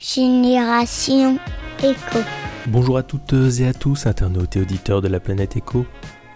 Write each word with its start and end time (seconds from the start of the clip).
Génération 0.00 1.38
Éco. 1.80 2.20
Bonjour 2.68 2.98
à 2.98 3.02
toutes 3.02 3.34
et 3.58 3.66
à 3.66 3.74
tous, 3.74 4.06
internautes 4.06 4.54
et 4.54 4.60
auditeurs 4.60 5.02
de 5.02 5.08
la 5.08 5.18
planète 5.18 5.56
Éco. 5.56 5.86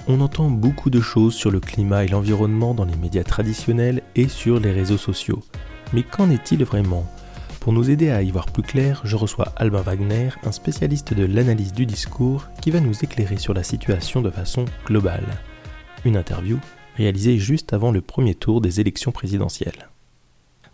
On 0.08 0.20
entend 0.20 0.50
beaucoup 0.50 0.90
de 0.90 1.00
choses 1.00 1.34
sur 1.34 1.52
le 1.52 1.60
climat 1.60 2.04
et 2.04 2.08
l'environnement 2.08 2.74
dans 2.74 2.84
les 2.84 2.96
médias 2.96 3.22
traditionnels 3.22 4.02
et 4.16 4.26
sur 4.26 4.58
les 4.58 4.72
réseaux 4.72 4.98
sociaux. 4.98 5.44
Mais 5.92 6.02
qu'en 6.02 6.28
est-il 6.30 6.64
vraiment? 6.64 7.06
Pour 7.60 7.72
nous 7.72 7.88
aider 7.88 8.10
à 8.10 8.22
y 8.22 8.32
voir 8.32 8.46
plus 8.46 8.64
clair, 8.64 9.00
je 9.04 9.14
reçois 9.14 9.52
Albin 9.54 9.82
Wagner, 9.82 10.30
un 10.42 10.50
spécialiste 10.50 11.14
de 11.14 11.24
l'analyse 11.24 11.72
du 11.72 11.86
discours, 11.86 12.48
qui 12.60 12.72
va 12.72 12.80
nous 12.80 13.04
éclairer 13.04 13.36
sur 13.36 13.54
la 13.54 13.62
situation 13.62 14.22
de 14.22 14.30
façon 14.30 14.64
globale. 14.86 15.38
Une 16.04 16.16
interview 16.16 16.58
réalisée 16.96 17.38
juste 17.38 17.72
avant 17.72 17.92
le 17.92 18.00
premier 18.00 18.34
tour 18.34 18.60
des 18.60 18.80
élections 18.80 19.12
présidentielles. 19.12 19.91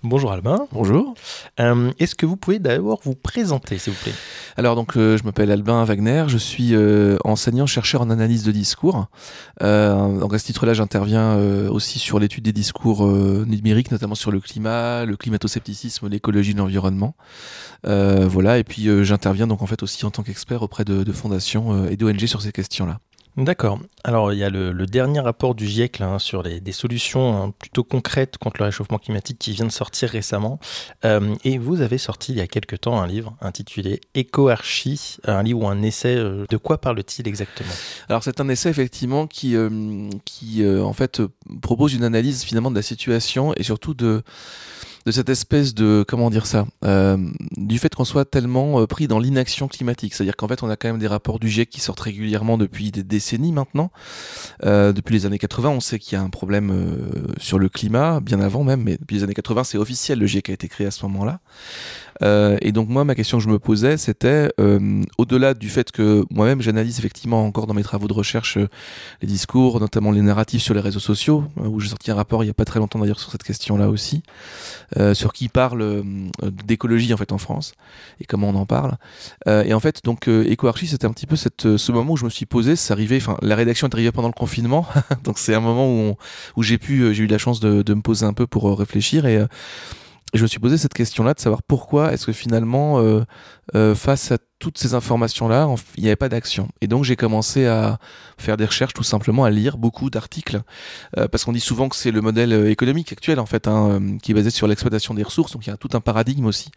Bonjour 0.04 0.30
Albin. 0.30 0.68
Bonjour. 0.72 1.14
Euh, 1.58 1.90
Est-ce 1.98 2.14
que 2.14 2.24
vous 2.24 2.36
pouvez 2.36 2.60
d'abord 2.60 3.00
vous 3.02 3.16
présenter, 3.16 3.78
s'il 3.78 3.92
vous 3.92 3.98
plaît? 4.00 4.14
Alors 4.56 4.76
donc 4.76 4.96
euh, 4.96 5.18
je 5.18 5.24
m'appelle 5.24 5.50
Albin 5.50 5.84
Wagner, 5.84 6.24
je 6.28 6.38
suis 6.38 6.74
euh, 6.74 7.16
enseignant 7.24 7.66
chercheur 7.66 8.00
en 8.02 8.10
analyse 8.10 8.44
de 8.44 8.52
discours. 8.52 9.06
Donc 9.60 10.34
à 10.34 10.38
ce 10.38 10.44
titre-là, 10.44 10.72
j'interviens 10.72 11.36
aussi 11.68 11.98
sur 11.98 12.20
l'étude 12.20 12.44
des 12.44 12.52
discours 12.52 13.06
numériques, 13.06 13.90
notamment 13.90 14.14
sur 14.14 14.30
le 14.30 14.40
climat, 14.40 15.04
le 15.04 15.16
climato-scepticisme, 15.16 16.08
l'écologie, 16.08 16.54
l'environnement. 16.54 17.16
Euh, 17.86 18.28
voilà, 18.28 18.58
et 18.58 18.64
puis 18.64 18.88
j'interviens 19.04 19.48
donc 19.48 19.62
en 19.62 19.66
fait 19.66 19.82
aussi 19.82 20.06
en 20.06 20.10
tant 20.10 20.22
qu'expert 20.22 20.62
auprès 20.62 20.84
de, 20.84 21.02
de 21.02 21.12
fondations 21.12 21.86
et 21.88 21.96
d'ONG 21.96 22.24
sur 22.26 22.40
ces 22.40 22.52
questions-là. 22.52 22.98
D'accord. 23.38 23.78
Alors, 24.02 24.32
il 24.32 24.38
y 24.40 24.42
a 24.42 24.50
le, 24.50 24.72
dernier 24.86 25.20
rapport 25.20 25.54
du 25.54 25.64
GIEC 25.64 26.00
hein, 26.00 26.18
sur 26.18 26.42
les, 26.42 26.60
des 26.60 26.72
solutions 26.72 27.40
hein, 27.40 27.54
plutôt 27.56 27.84
concrètes 27.84 28.36
contre 28.36 28.56
le 28.58 28.64
réchauffement 28.64 28.98
climatique 28.98 29.38
qui 29.38 29.52
vient 29.52 29.64
de 29.64 29.70
sortir 29.70 30.10
récemment. 30.10 30.58
Euh, 31.04 31.36
et 31.44 31.56
vous 31.56 31.80
avez 31.80 31.98
sorti 31.98 32.32
il 32.32 32.38
y 32.38 32.40
a 32.40 32.48
quelque 32.48 32.74
temps 32.74 33.00
un 33.00 33.06
livre 33.06 33.36
intitulé 33.40 34.00
Éco-Archie, 34.16 35.18
un 35.24 35.44
livre 35.44 35.62
ou 35.62 35.68
un 35.68 35.82
essai. 35.82 36.16
euh, 36.16 36.46
de 36.50 36.56
quoi 36.56 36.80
parle-t-il 36.80 37.28
exactement? 37.28 37.72
Alors 38.08 38.24
c'est 38.24 38.40
un 38.40 38.48
essai 38.48 38.70
effectivement 38.70 39.28
qui, 39.28 39.54
euh, 39.54 40.08
qui 40.24 40.66
en 40.66 40.92
fait 40.92 41.22
propose 41.62 41.94
une 41.94 42.02
analyse 42.02 42.42
finalement 42.42 42.72
de 42.72 42.76
la 42.76 42.82
situation 42.82 43.54
et 43.54 43.62
surtout 43.62 43.94
de 43.94 44.24
de 45.08 45.12
cette 45.12 45.30
espèce 45.30 45.72
de 45.72 46.04
comment 46.06 46.28
dire 46.28 46.44
ça 46.44 46.66
euh, 46.84 47.16
du 47.56 47.78
fait 47.78 47.94
qu'on 47.94 48.04
soit 48.04 48.26
tellement 48.26 48.78
euh, 48.78 48.86
pris 48.86 49.08
dans 49.08 49.18
l'inaction 49.18 49.66
climatique. 49.66 50.12
C'est-à-dire 50.12 50.36
qu'en 50.36 50.48
fait 50.48 50.62
on 50.62 50.68
a 50.68 50.76
quand 50.76 50.88
même 50.88 50.98
des 50.98 51.06
rapports 51.06 51.38
du 51.38 51.48
GIEC 51.48 51.70
qui 51.70 51.80
sortent 51.80 52.00
régulièrement 52.00 52.58
depuis 52.58 52.90
des 52.90 53.02
décennies 53.02 53.52
maintenant. 53.52 53.90
Euh, 54.66 54.92
depuis 54.92 55.14
les 55.14 55.24
années 55.24 55.38
80 55.38 55.70
on 55.70 55.80
sait 55.80 55.98
qu'il 55.98 56.18
y 56.18 56.20
a 56.20 56.22
un 56.22 56.28
problème 56.28 56.98
sur 57.38 57.58
le 57.58 57.70
climat 57.70 58.20
bien 58.20 58.38
avant 58.38 58.64
même 58.64 58.82
mais 58.82 58.98
depuis 58.98 59.16
les 59.16 59.22
années 59.24 59.32
80 59.32 59.64
c'est 59.64 59.78
officiel. 59.78 60.18
Le 60.18 60.26
GIEC 60.26 60.50
a 60.50 60.52
été 60.52 60.68
créé 60.68 60.86
à 60.86 60.90
ce 60.90 61.02
moment-là 61.06 61.40
euh, 62.22 62.56
et 62.60 62.72
donc 62.72 62.88
moi, 62.88 63.04
ma 63.04 63.14
question 63.14 63.38
que 63.38 63.44
je 63.44 63.48
me 63.48 63.58
posais, 63.58 63.96
c'était 63.96 64.50
euh, 64.60 65.02
au-delà 65.18 65.54
du 65.54 65.68
fait 65.68 65.92
que 65.92 66.24
moi-même 66.30 66.60
j'analyse 66.60 66.98
effectivement 66.98 67.44
encore 67.44 67.66
dans 67.66 67.74
mes 67.74 67.82
travaux 67.82 68.08
de 68.08 68.12
recherche 68.12 68.56
euh, 68.56 68.68
les 69.22 69.28
discours, 69.28 69.80
notamment 69.80 70.10
les 70.10 70.22
narratifs 70.22 70.62
sur 70.62 70.74
les 70.74 70.80
réseaux 70.80 71.00
sociaux, 71.00 71.44
euh, 71.60 71.66
où 71.66 71.80
j'ai 71.80 71.88
sorti 71.88 72.10
un 72.10 72.14
rapport 72.14 72.44
il 72.44 72.46
y 72.46 72.50
a 72.50 72.54
pas 72.54 72.64
très 72.64 72.80
longtemps 72.80 72.98
d'ailleurs 72.98 73.20
sur 73.20 73.30
cette 73.30 73.42
question-là 73.42 73.88
aussi, 73.88 74.22
euh, 74.96 75.14
sur 75.14 75.32
qui 75.32 75.48
parle 75.48 75.82
euh, 75.82 76.02
d'écologie 76.64 77.12
en 77.14 77.16
fait 77.16 77.32
en 77.32 77.38
France 77.38 77.72
et 78.20 78.24
comment 78.24 78.48
on 78.48 78.54
en 78.54 78.66
parle. 78.66 78.96
Et 79.46 79.72
en 79.72 79.80
fait, 79.80 80.04
donc 80.04 80.28
EcoArchie, 80.28 80.86
c'était 80.86 81.06
un 81.06 81.12
petit 81.12 81.26
peu 81.26 81.36
cette, 81.36 81.76
ce 81.76 81.92
moment 81.92 82.12
où 82.12 82.16
je 82.16 82.24
me 82.24 82.30
suis 82.30 82.46
posé. 82.46 82.76
C'est 82.76 82.92
arrivé, 82.92 83.16
enfin 83.16 83.36
la 83.42 83.56
rédaction 83.56 83.88
est 83.88 83.94
arrivée 83.94 84.12
pendant 84.12 84.28
le 84.28 84.34
confinement, 84.34 84.86
donc 85.24 85.38
c'est 85.38 85.54
un 85.54 85.60
moment 85.60 85.88
où, 85.90 86.16
où 86.56 86.62
j'ai 86.62 86.78
pu, 86.78 87.14
j'ai 87.14 87.24
eu 87.24 87.26
la 87.26 87.38
chance 87.38 87.60
de, 87.60 87.82
de 87.82 87.94
me 87.94 88.02
poser 88.02 88.26
un 88.26 88.32
peu 88.32 88.46
pour 88.46 88.78
réfléchir 88.78 89.26
et 89.26 89.44
je 90.34 90.42
me 90.42 90.46
suis 90.46 90.58
posé 90.58 90.76
cette 90.76 90.94
question-là 90.94 91.34
de 91.34 91.40
savoir 91.40 91.62
pourquoi 91.62 92.12
est-ce 92.12 92.26
que 92.26 92.32
finalement, 92.32 93.00
euh, 93.00 93.22
euh, 93.74 93.94
face 93.94 94.30
à 94.32 94.38
toutes 94.58 94.76
ces 94.76 94.94
informations-là, 94.94 95.68
il 95.96 96.02
n'y 96.02 96.08
avait 96.08 96.16
pas 96.16 96.28
d'action. 96.28 96.68
Et 96.80 96.88
donc 96.88 97.04
j'ai 97.04 97.16
commencé 97.16 97.66
à 97.66 97.98
faire 98.36 98.56
des 98.56 98.64
recherches, 98.66 98.92
tout 98.92 99.04
simplement 99.04 99.44
à 99.44 99.50
lire 99.50 99.78
beaucoup 99.78 100.10
d'articles, 100.10 100.62
euh, 101.16 101.28
parce 101.28 101.44
qu'on 101.44 101.52
dit 101.52 101.60
souvent 101.60 101.88
que 101.88 101.96
c'est 101.96 102.10
le 102.10 102.20
modèle 102.20 102.52
euh, 102.52 102.70
économique 102.70 103.12
actuel 103.12 103.38
en 103.40 103.46
fait, 103.46 103.68
hein, 103.68 103.88
euh, 103.90 104.18
qui 104.18 104.32
est 104.32 104.34
basé 104.34 104.50
sur 104.50 104.66
l'exploitation 104.66 105.14
des 105.14 105.22
ressources. 105.22 105.52
Donc 105.52 105.66
il 105.66 105.70
y 105.70 105.72
a 105.72 105.76
tout 105.76 105.90
un 105.92 106.00
paradigme 106.00 106.46
aussi 106.46 106.70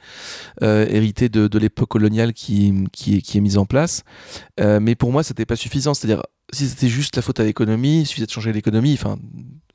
euh, 0.62 0.86
hérité 0.90 1.28
de, 1.28 1.48
de 1.48 1.60
l'époque 1.60 1.90
coloniale 1.90 2.34
qui, 2.34 2.86
qui, 2.94 3.22
qui 3.22 3.38
est 3.38 3.42
mis 3.42 3.58
en 3.58 3.66
place. 3.66 4.04
Mais 4.60 4.96
pour 4.96 5.12
moi, 5.12 5.24
c'était 5.24 5.46
pas 5.46 5.56
suffisant. 5.56 5.94
C'est-à-dire, 5.96 6.22
si 6.52 6.68
c'était 6.68 6.90
juste 6.90 7.16
la 7.16 7.22
faute 7.22 7.40
à 7.40 7.44
l'économie, 7.44 8.02
il 8.02 8.06
suffisait 8.06 8.26
de 8.26 8.32
changer 8.32 8.52
l'économie. 8.54 8.94
Enfin, 8.94 9.18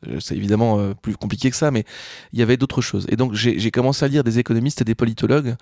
euh, 0.08 0.20
c'est 0.20 0.36
évidemment 0.36 0.78
euh, 0.78 0.94
plus 0.94 1.16
compliqué 1.16 1.50
que 1.50 1.56
ça, 1.56 1.70
mais 1.70 1.84
il 2.32 2.38
y 2.38 2.42
avait 2.42 2.56
d'autres 2.56 2.82
choses. 2.82 3.06
Et 3.08 3.16
donc 3.16 3.34
j'ai 3.34 3.70
commencé 3.70 4.04
à 4.04 4.08
lire 4.08 4.24
des 4.24 4.38
économistes 4.38 4.80
et 4.80 4.84
des 4.84 4.94
politologues 4.94 5.56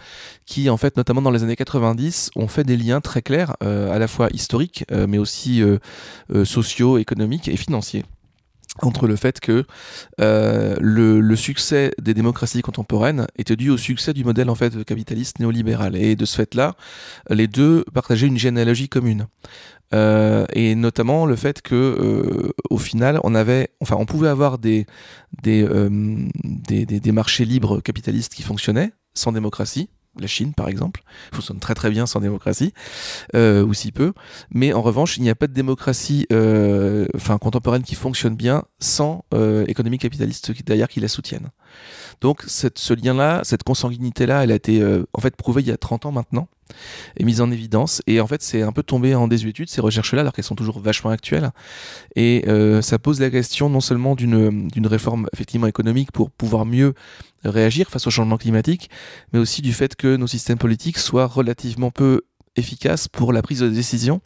qui, 0.47 0.69
en 0.70 0.76
fait, 0.76 0.97
notamment 0.97 1.22
dans 1.22 1.30
les 1.30 1.42
années 1.42 1.56
90, 1.56 2.30
ont 2.36 2.48
fait 2.48 2.64
des 2.64 2.76
liens 2.76 3.00
très 3.00 3.22
clairs, 3.22 3.56
euh, 3.62 3.94
à 3.94 3.98
la 3.98 4.08
fois 4.08 4.28
historiques, 4.32 4.84
mais 4.91 5.19
aussi 5.19 5.62
sociaux, 6.44 6.98
économiques 6.98 7.48
et 7.48 7.56
financiers 7.56 8.04
entre 8.82 9.06
le 9.06 9.14
fait 9.14 9.38
que 9.38 9.64
le, 10.19 11.20
le 11.20 11.36
succès 11.36 11.92
des 12.00 12.14
démocraties 12.14 12.62
contemporaines 12.62 13.26
était 13.36 13.56
dû 13.56 13.70
au 13.70 13.76
succès 13.76 14.12
du 14.12 14.24
modèle 14.24 14.50
en 14.50 14.54
fait 14.54 14.84
capitaliste 14.84 15.38
néolibéral 15.38 15.97
et 15.97 16.16
de 16.16 16.24
ce 16.24 16.36
fait-là 16.36 16.74
les 17.30 17.47
deux 17.47 17.84
partageaient 17.92 18.26
une 18.26 18.38
généalogie 18.38 18.88
commune 18.88 19.26
euh, 19.93 20.47
et 20.53 20.75
notamment 20.75 21.27
le 21.27 21.37
fait 21.37 21.62
que 21.62 21.75
euh, 21.75 22.53
au 22.71 22.78
final 22.78 23.21
on 23.22 23.34
avait 23.34 23.69
enfin 23.81 23.97
on 23.99 24.06
pouvait 24.06 24.28
avoir 24.28 24.59
des 24.59 24.87
euh, 25.47 25.89
des, 26.43 26.87
des, 26.87 27.00
des 27.00 27.12
marchés 27.12 27.45
libres 27.45 27.81
capitalistes 27.81 28.34
qui 28.34 28.43
fonctionnaient 28.43 28.93
sans 29.15 29.33
démocratie. 29.33 29.91
La 30.19 30.28
Chine 30.28 30.55
par 30.55 30.69
exemple 30.69 31.03
fonctionne 31.33 31.59
très 31.59 31.75
très 31.75 31.91
bien 31.91 32.06
sans 32.06 32.21
démocratie 32.21 32.72
ou 33.34 33.75
si 33.75 33.91
peu. 33.93 34.12
Mais 34.50 34.72
en 34.72 34.81
revanche 34.81 35.17
il 35.17 35.22
n'y 35.22 35.31
a 35.31 35.34
pas 35.34 35.49
de 35.49 35.53
démocratie 35.53 36.27
enfin 37.15 37.39
contemporaine 37.39 37.83
qui 37.83 37.95
fonctionne 37.95 38.37
bien 38.37 38.65
sans 38.78 39.25
économie 39.66 39.99
capitaliste 39.99 40.53
derrière 40.65 40.89
qui 40.89 41.01
la 41.01 41.09
soutiennent 41.09 41.51
donc 42.21 42.45
ce 42.47 42.95
lien 42.95 43.15
là 43.15 43.41
cette 43.43 43.65
consanguinité 43.65 44.27
là 44.27 44.45
elle 44.45 44.53
a 44.53 44.55
été 44.55 44.84
en 45.12 45.21
fait 45.21 45.34
prouvée 45.34 45.62
il 45.62 45.69
y 45.69 45.72
a 45.72 45.77
30 45.77 46.06
ans 46.06 46.12
maintenant 46.12 46.49
et 47.16 47.25
mise 47.25 47.41
en 47.41 47.50
évidence. 47.50 48.02
Et 48.06 48.20
en 48.20 48.26
fait 48.26 48.42
c'est 48.42 48.62
un 48.62 48.72
peu 48.72 48.82
tombé 48.82 49.14
en 49.14 49.28
désuétude 49.28 49.69
ces 49.69 49.80
recherches 49.80 50.12
là 50.14 50.20
alors 50.20 50.32
qu'elles 50.32 50.44
sont 50.44 50.54
toujours 50.54 50.80
vachement 50.80 51.10
actuelles. 51.10 51.50
Et 52.16 52.44
euh, 52.48 52.82
ça 52.82 52.98
pose 52.98 53.20
la 53.20 53.30
question 53.30 53.69
non 53.69 53.80
seulement 53.80 54.14
d'une 54.14 54.69
d'une 54.69 54.86
réforme 54.86 55.28
effectivement 55.32 55.66
économique 55.66 56.12
pour 56.12 56.30
pouvoir 56.30 56.66
mieux 56.66 56.94
réagir 57.44 57.91
face 57.91 58.06
au 58.06 58.10
changement 58.10 58.38
climatique 58.38 58.91
mais 59.32 59.38
aussi 59.38 59.62
du 59.62 59.72
fait 59.72 59.97
que 59.97 60.16
nos 60.16 60.26
systèmes 60.26 60.58
politiques 60.58 60.98
soient 60.98 61.26
relativement 61.26 61.91
peu 61.91 62.22
efficaces 62.56 63.08
pour 63.08 63.32
la 63.32 63.42
prise 63.42 63.60
de 63.60 63.69
décision 63.69 64.20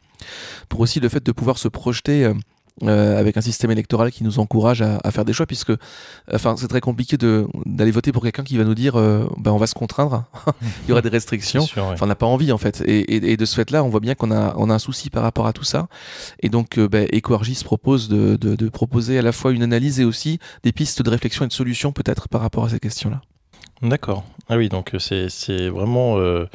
pour 0.69 0.81
aussi 0.81 1.01
le 1.01 1.09
fait 1.09 1.25
de 1.25 1.33
pouvoir 1.33 1.59
se 1.59 1.69
projeter 1.69 2.25
euh, 2.25 2.35
euh, 2.83 3.19
avec 3.19 3.37
un 3.37 3.41
système 3.41 3.71
électoral 3.71 4.11
qui 4.11 4.25
nous 4.25 4.39
encourage 4.39 4.83
à, 4.83 4.99
à 5.05 5.11
faire 5.11 5.25
des 5.25 5.33
choix 5.33 5.47
puisque 5.47 5.73
enfin 6.33 6.57
c'est 6.57 6.69
très 6.69 6.81
compliqué 6.81 7.17
d'aller 7.19 7.91
voter 7.91 8.13
pour 8.13 8.23
quelqu'un 8.23 8.45
qui 8.45 8.57
va 8.57 8.65
nous 8.65 8.75
dire 8.75 8.97
euh, 8.97 9.29
ben 9.37 9.53
on 9.53 9.59
va 9.59 9.67
se 9.67 9.75
contraindre 9.75 10.25
il 10.85 10.89
y 10.89 10.93
aura 10.93 11.03
des 11.03 11.09
restrictions 11.09 11.59
Sûr, 11.61 11.85
ouais. 11.85 11.93
Enfin, 11.93 12.07
on 12.07 12.09
n'a 12.09 12.15
pas 12.15 12.27
envie 12.27 12.53
en 12.53 12.59
fait. 12.59 12.83
Et, 12.87 13.01
et, 13.01 13.33
et 13.33 13.37
de 13.37 13.45
ce 13.45 13.55
fait-là, 13.55 13.85
on 13.85 13.89
voit 13.89 14.01
bien 14.01 14.15
qu'on 14.15 14.31
a, 14.31 14.55
on 14.57 14.71
a 14.71 14.75
un 14.75 14.79
souci 14.79 15.11
par 15.11 15.23
rapport 15.23 15.47
à 15.47 15.53
tout 15.53 15.65
ça. 15.65 15.89
Et 16.41 16.49
donc, 16.49 16.79
euh, 16.79 16.89
ben, 16.89 17.07
EcoArgis 17.13 17.63
propose 17.65 18.09
de, 18.09 18.37
de, 18.37 18.57
de 18.57 18.69
proposer 18.69 19.19
à 19.19 19.23
la 19.23 19.33
fois 19.33 19.53
une 19.53 19.63
analyse 19.63 20.01
et 20.01 20.05
aussi 20.05 20.39
des 20.63 20.73
pistes 20.73 21.03
de 21.03 21.11
réflexion 21.11 21.45
et 21.45 21.49
de 21.49 21.53
solutions 21.53 21.93
peut-être 21.93 22.29
par 22.29 22.41
rapport 22.41 22.65
à 22.65 22.71
ces 22.71 22.81
questions-là. 22.81 23.21
D'accord. 23.83 24.25
Ah 24.49 24.57
oui, 24.57 24.69
donc 24.69 24.95
euh, 24.95 24.99
c'est 24.99 25.29
c'est 25.29 25.69
vraiment 25.69 26.19
euh, 26.19 26.47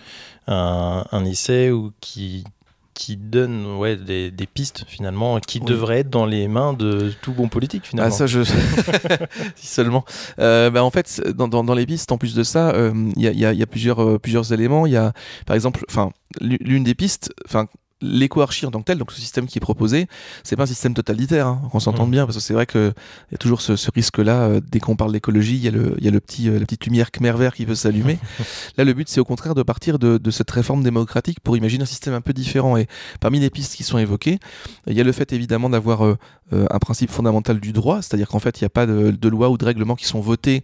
un, 0.48 1.06
un 1.12 1.26
essai 1.26 1.72
où 1.72 1.92
qui 2.02 2.44
qui 2.94 3.18
donne 3.18 3.66
ouais, 3.78 3.96
des, 3.96 4.30
des 4.32 4.46
pistes 4.46 4.86
finalement 4.88 5.40
qui 5.40 5.60
Oui. 5.60 5.66
devraient 5.66 6.00
être 6.00 6.10
dans 6.10 6.26
les 6.26 6.48
mains 6.48 6.74
de 6.74 7.12
tout 7.22 7.34
bon 7.34 7.48
politique 7.48 7.82
Ah 7.86 7.90
finalement. 7.90 8.16
ça, 8.16 8.28
je 8.28 8.44
si 9.56 9.68
seulement. 9.68 10.06
Euh, 10.40 10.70
ben, 10.70 10.82
en 10.82 10.92
fait, 10.92 11.22
dans, 11.36 11.48
dans, 11.48 11.64
dans 11.64 11.74
les 11.74 11.86
pistes, 11.86 12.12
en 12.12 12.18
plus 12.18 12.36
de 12.36 12.44
ça, 12.44 12.70
euh, 12.72 12.94
il 13.16 13.22
y, 13.22 13.28
a, 13.28 13.32
il 13.32 13.40
y 13.40 13.46
a- 13.46 13.54
y 13.54 13.64
a 13.64 13.68
plusieurs, 13.68 14.02
euh, 14.04 14.20
plusieurs 14.20 14.54
éléments. 14.54 14.86
Il 14.86 14.94
y 14.94 14.98
a, 14.98 15.14
par 15.46 15.56
exemple, 15.56 15.84
enfin, 15.90 16.12
l'u- 16.42 16.60
l'une 16.62 16.84
des 16.84 16.96
pistes, 16.96 17.34
enfin. 17.46 17.68
L'éco-archie 18.04 18.66
en 18.66 18.72
tant 18.72 18.80
que 18.80 18.86
tel, 18.86 18.98
donc 18.98 19.12
ce 19.12 19.20
système 19.22 19.48
qui 19.48 19.58
est 19.58 19.62
proposé, 19.62 20.08
c'est 20.44 20.56
pas 20.56 20.64
un 20.64 20.68
système 20.68 20.94
totalitaire, 20.94 21.48
hein, 21.48 21.62
qu'on 21.72 21.80
s'entende 21.80 22.08
Mhm. 22.08 22.12
bien, 22.12 22.26
parce 22.26 22.38
que 22.38 22.44
c'est 22.44 22.54
vrai 22.54 22.66
qu'il 22.66 22.94
y 23.32 23.36
a 23.36 23.38
toujours 23.38 23.62
ce, 23.62 23.76
ce 23.76 23.90
risque-là, 23.94 24.42
euh, 24.42 24.62
dès 24.72 24.80
qu'on 24.80 24.96
parle 24.96 25.12
d'écologie, 25.14 25.56
il 25.56 25.64
y 25.64 25.68
a, 25.68 25.72
le, 25.72 25.96
il 26.00 26.04
y 26.06 26.08
a 26.08 26.12
le 26.12 26.20
petit, 26.20 26.50
euh, 26.50 26.54
la 26.60 26.66
petite 26.66 26.86
lumière 26.86 27.12
khmer 27.12 27.32
vert 27.38 27.54
qui 27.54 27.66
peut 27.66 27.76
s'allumer. 27.76 28.20
Là, 28.78 28.84
le 28.84 28.94
but, 28.94 29.08
c'est 29.10 29.20
au 29.20 29.26
contraire 29.26 29.56
de 29.56 29.64
partir 29.64 30.00
de, 30.00 30.18
de 30.18 30.32
cette 30.32 30.52
réforme 30.52 30.84
démocratique 30.84 31.40
pour 31.40 31.56
imaginer 31.58 31.84
un 31.84 31.88
système 31.88 32.14
un 32.14 32.22
peu 32.22 32.34
différent. 32.34 32.76
Et 32.78 32.88
parmi 33.20 33.40
les 33.40 33.50
pistes 33.50 33.76
qui 33.76 33.84
sont 33.84 33.98
évoquées, 33.98 34.40
il 34.88 34.94
y 34.98 35.02
a 35.02 35.04
le 35.04 35.12
fait 35.12 35.32
évidemment 35.34 35.70
d'avoir 35.70 36.04
euh, 36.06 36.18
un 36.52 36.80
principe 36.80 37.10
fondamental 37.10 37.60
du 37.60 37.72
droit, 37.72 38.02
c'est-à-dire 38.02 38.28
qu'en 38.28 38.40
fait, 38.40 38.60
il 38.60 38.64
n'y 38.64 38.68
a 38.68 38.70
pas 38.70 38.86
de, 38.86 39.12
de 39.12 39.30
loi 39.30 39.50
ou 39.50 39.58
de 39.58 39.66
règlements 39.66 39.96
qui 39.96 40.06
sont 40.06 40.20
votés 40.20 40.62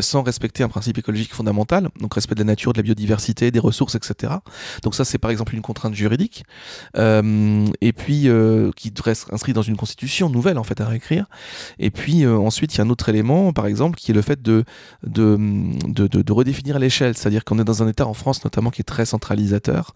sans 0.00 0.22
respecter 0.22 0.62
un 0.64 0.68
principe 0.68 0.98
écologique 0.98 1.34
fondamental, 1.34 1.88
donc 2.00 2.14
respect 2.14 2.34
de 2.34 2.40
la 2.40 2.44
nature, 2.44 2.72
de 2.72 2.78
la 2.78 2.82
biodiversité, 2.82 3.50
des 3.50 3.58
ressources, 3.58 3.94
etc. 3.94 4.34
Donc 4.82 4.94
ça, 4.94 5.04
c'est 5.04 5.18
par 5.18 5.30
exemple 5.30 5.54
une 5.54 5.62
contrainte 5.62 5.94
juridique. 5.94 6.44
Et 6.94 7.92
puis 7.92 8.28
qui 8.76 8.90
devrait 8.90 9.12
être 9.12 9.32
inscrit 9.32 9.52
dans 9.52 9.62
une 9.62 9.76
constitution 9.76 10.30
nouvelle 10.30 10.58
en 10.58 10.64
fait 10.64 10.80
à 10.80 10.86
réécrire. 10.86 11.26
Et 11.78 11.90
puis 11.90 12.26
ensuite, 12.26 12.74
il 12.74 12.78
y 12.78 12.80
a 12.80 12.84
un 12.84 12.90
autre 12.90 13.08
élément, 13.08 13.52
par 13.52 13.66
exemple, 13.66 13.98
qui 13.98 14.10
est 14.10 14.14
le 14.14 14.22
fait 14.22 14.42
de, 14.42 14.64
de, 15.06 15.36
de, 15.88 16.06
de 16.06 16.32
redéfinir 16.32 16.78
l'échelle, 16.78 17.16
c'est-à-dire 17.16 17.44
qu'on 17.44 17.58
est 17.58 17.64
dans 17.64 17.82
un 17.82 17.88
État 17.88 18.06
en 18.06 18.14
France 18.14 18.44
notamment 18.44 18.70
qui 18.70 18.80
est 18.80 18.84
très 18.84 19.06
centralisateur. 19.06 19.94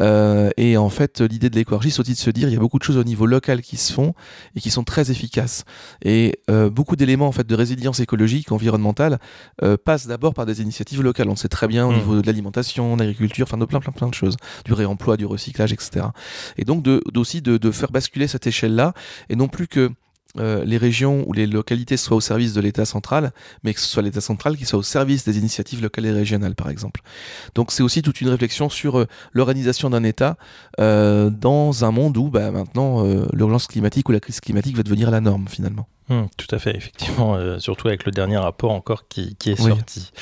et 0.00 0.76
en 0.76 0.90
fait, 0.90 1.20
l'idée 1.20 1.50
de 1.50 1.56
l'éco-énergie, 1.56 1.90
c'est 1.90 2.00
aussi 2.00 2.12
de 2.12 2.18
se 2.18 2.30
dire, 2.30 2.48
il 2.48 2.54
y 2.54 2.56
a 2.56 2.60
beaucoup 2.60 2.78
de 2.78 2.84
choses 2.84 2.96
au 2.96 3.04
niveau 3.04 3.26
local 3.26 3.62
qui 3.62 3.76
se 3.76 3.92
font 3.92 4.14
et 4.54 4.60
qui 4.60 4.70
sont 4.70 4.84
très 4.84 5.10
efficaces. 5.10 5.64
Et 6.04 6.40
beaucoup 6.72 6.96
d'éléments 6.96 7.28
en 7.28 7.32
fait 7.32 7.46
de 7.46 7.54
résilience 7.54 8.00
écologique, 8.00 8.52
environnementale, 8.52 9.18
passent 9.84 10.06
d'abord 10.06 10.34
par 10.34 10.46
des 10.46 10.60
initiatives 10.62 11.02
locales. 11.02 11.28
On 11.28 11.36
sait 11.36 11.48
très 11.48 11.68
bien 11.68 11.86
au 11.86 11.92
mmh. 11.92 11.96
niveau 11.96 12.20
de 12.20 12.26
l'alimentation, 12.26 12.96
de 12.96 13.02
l'agriculture, 13.02 13.46
enfin 13.48 13.58
de 13.58 13.64
plein 13.64 13.80
plein 13.80 13.92
plein 13.92 14.08
de 14.08 14.14
choses, 14.14 14.36
du 14.64 14.72
réemploi, 14.72 15.16
du 15.16 15.26
recyclage, 15.26 15.72
etc. 15.72 16.03
Et 16.56 16.64
donc 16.64 16.84
aussi 17.16 17.40
de, 17.40 17.56
de 17.56 17.70
faire 17.70 17.90
basculer 17.90 18.26
cette 18.28 18.46
échelle-là 18.46 18.92
et 19.28 19.36
non 19.36 19.48
plus 19.48 19.68
que 19.68 19.90
euh, 20.40 20.64
les 20.64 20.78
régions 20.78 21.24
ou 21.28 21.32
les 21.32 21.46
localités 21.46 21.96
soient 21.96 22.16
au 22.16 22.20
service 22.20 22.54
de 22.54 22.60
l'État 22.60 22.84
central, 22.84 23.32
mais 23.62 23.72
que 23.72 23.80
ce 23.80 23.86
soit 23.86 24.02
l'État 24.02 24.20
central 24.20 24.56
qui 24.56 24.64
soit 24.64 24.80
au 24.80 24.82
service 24.82 25.24
des 25.24 25.38
initiatives 25.38 25.80
locales 25.80 26.06
et 26.06 26.10
régionales, 26.10 26.56
par 26.56 26.70
exemple. 26.70 27.02
Donc 27.54 27.70
c'est 27.70 27.84
aussi 27.84 28.02
toute 28.02 28.20
une 28.20 28.28
réflexion 28.28 28.68
sur 28.68 28.98
euh, 28.98 29.06
l'organisation 29.32 29.90
d'un 29.90 30.02
État 30.02 30.36
euh, 30.80 31.30
dans 31.30 31.84
un 31.84 31.92
monde 31.92 32.16
où 32.16 32.30
bah, 32.30 32.50
maintenant 32.50 33.04
l'urgence 33.32 33.66
climatique 33.66 34.08
ou 34.08 34.12
la 34.12 34.20
crise 34.20 34.40
climatique 34.40 34.76
va 34.76 34.82
devenir 34.82 35.10
la 35.10 35.20
norme 35.20 35.46
finalement. 35.48 35.86
Hum, 36.10 36.28
tout 36.36 36.54
à 36.54 36.58
fait, 36.58 36.76
effectivement, 36.76 37.34
euh, 37.34 37.58
surtout 37.58 37.88
avec 37.88 38.04
le 38.04 38.12
dernier 38.12 38.36
rapport 38.36 38.72
encore 38.72 39.08
qui, 39.08 39.34
est 39.46 39.56
sorti. 39.56 40.12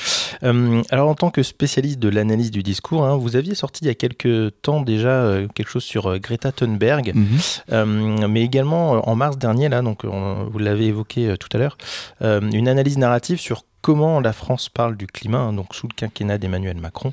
Euh, 0.41 0.81
alors, 0.91 1.09
en 1.09 1.15
tant 1.15 1.29
que 1.29 1.43
spécialiste 1.43 1.99
de 1.99 2.07
l'analyse 2.07 2.51
du 2.51 2.63
discours, 2.63 3.03
hein, 3.03 3.17
vous 3.17 3.35
aviez 3.35 3.53
sorti 3.53 3.83
il 3.83 3.87
y 3.87 3.91
a 3.91 3.95
quelques 3.95 4.61
temps 4.61 4.81
déjà 4.81 5.09
euh, 5.09 5.47
quelque 5.53 5.69
chose 5.69 5.83
sur 5.83 6.17
Greta 6.19 6.53
Thunberg, 6.53 7.13
mhm. 7.13 8.27
mais 8.27 8.43
également 8.43 9.07
en 9.09 9.15
mars 9.15 9.37
dernier, 9.37 9.67
là, 9.67 9.81
donc 9.81 10.05
vous 10.05 10.59
l'avez 10.59 10.85
évoqué 10.85 11.35
tout 11.37 11.49
à 11.51 11.57
l'heure, 11.57 11.77
une 12.21 12.67
analyse 12.69 12.97
narrative 12.97 13.39
sur 13.39 13.63
comment 13.81 14.21
la 14.21 14.31
France 14.31 14.69
parle 14.69 14.95
du 14.95 15.07
climat, 15.07 15.39
hein, 15.39 15.53
donc 15.53 15.75
sous 15.75 15.87
le 15.87 15.93
quinquennat 15.93 16.37
d'Emmanuel 16.37 16.77
Macron. 16.77 17.11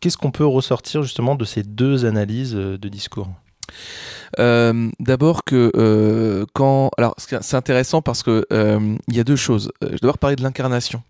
Qu'est-ce 0.00 0.16
qu'on 0.16 0.30
peut 0.30 0.46
ressortir 0.46 1.02
justement 1.02 1.34
de 1.34 1.44
ces 1.44 1.62
deux 1.62 2.06
analyses 2.06 2.54
de 2.54 2.88
discours? 2.88 3.28
Euh, 4.38 4.90
d'abord 5.00 5.44
que 5.44 5.72
euh, 5.76 6.44
quand, 6.54 6.90
alors 6.98 7.14
c'est 7.18 7.54
intéressant 7.54 8.02
parce 8.02 8.22
que 8.22 8.44
euh, 8.52 8.96
il 9.08 9.16
y 9.16 9.20
a 9.20 9.24
deux 9.24 9.36
choses. 9.36 9.72
Je 9.82 9.98
dois 9.98 10.12
parler 10.14 10.36
de 10.36 10.42
l'incarnation. 10.42 11.02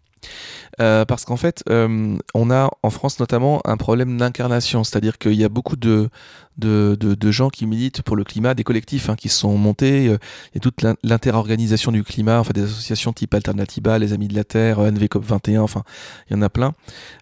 parce 0.79 1.25
qu'en 1.25 1.37
fait, 1.37 1.65
on 1.69 2.51
a 2.51 2.71
en 2.83 2.91
France 2.91 3.19
notamment 3.19 3.61
un 3.65 3.77
problème 3.77 4.17
d'incarnation, 4.19 4.85
c'est-à-dire 4.85 5.19
qu'il 5.19 5.35
y 5.35 5.45
a 5.45 5.49
beaucoup 5.49 5.77
de, 5.77 6.09
de, 6.57 6.97
de, 7.01 7.31
gens 7.31 7.51
qui 7.51 7.67
militent 7.67 8.03
pour 8.03 8.15
le 8.15 8.25
climat, 8.25 8.55
des 8.55 8.65
collectifs 8.65 9.09
hein, 9.11 9.17
qui 9.17 9.29
sont 9.29 9.57
montés, 9.57 10.05
il 10.05 10.11
y 10.55 10.59
a 10.59 10.61
toute 10.61 10.83
l'interorganisation 11.03 11.91
du 11.91 12.05
climat, 12.05 12.39
enfin 12.39 12.53
des 12.55 12.65
associations 12.65 13.13
type 13.13 13.35
Alternatiba, 13.35 13.99
les 13.99 14.13
Amis 14.13 14.29
de 14.29 14.35
la 14.35 14.45
Terre, 14.45 14.81
NVCOP 14.81 15.25
21, 15.25 15.63
enfin 15.63 15.83
il 16.29 16.35
y 16.35 16.37
en 16.37 16.43
a 16.43 16.49
plein, 16.49 16.75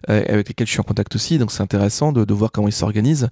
avec 0.07 0.49
lesquels 0.49 0.67
je 0.67 0.73
suis 0.73 0.81
en 0.81 0.83
contact 0.83 1.15
aussi, 1.15 1.39
donc 1.39 1.51
c'est 1.51 1.63
intéressant 1.63 2.11
de, 2.11 2.25
de, 2.25 2.33
voir 2.33 2.51
comment 2.51 2.67
ils 2.67 2.73
s'organisent, 2.73 3.29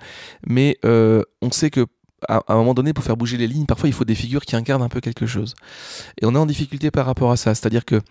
mais 0.47 0.79
on 0.83 1.51
sait 1.51 1.69
que 1.69 1.85
à, 2.27 2.43
un 2.47 2.55
moment 2.55 2.73
donné, 2.73 2.93
pour 2.93 3.03
faire 3.03 3.17
bouger 3.17 3.37
les 3.37 3.47
lignes, 3.47 3.65
parfois 3.65 3.89
il 3.89 3.93
faut 3.93 4.05
des 4.05 4.15
figures 4.15 4.45
qui 4.45 4.55
incarnent 4.55 4.83
un 4.83 4.89
peu 4.89 5.01
quelque 5.01 5.25
chose. 5.25 5.55
Et 6.21 6.25
on 6.25 6.35
est 6.35 6.37
en 6.37 6.45
difficulté 6.45 6.91
par 6.91 7.05
rapport 7.05 7.31
à 7.31 7.37
ça. 7.37 7.55
C'est-à-dire 7.55 7.85
que 7.85 8.01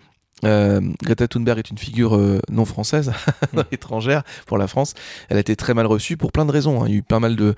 euh, 0.43 0.81
Greta 1.01 1.27
Thunberg 1.27 1.59
est 1.59 1.69
une 1.69 1.77
figure 1.77 2.15
euh, 2.15 2.39
non 2.51 2.65
française, 2.65 3.13
étrangère 3.71 4.23
pour 4.45 4.57
la 4.57 4.67
France. 4.67 4.93
Elle 5.29 5.37
a 5.37 5.39
été 5.39 5.55
très 5.55 5.73
mal 5.73 5.85
reçue 5.85 6.17
pour 6.17 6.31
plein 6.31 6.45
de 6.45 6.51
raisons. 6.51 6.83
Hein. 6.83 6.87
Il 6.87 6.91
y 6.91 6.95
a 6.95 6.97
eu 6.97 7.03
pas 7.03 7.19
mal 7.19 7.35
de, 7.35 7.55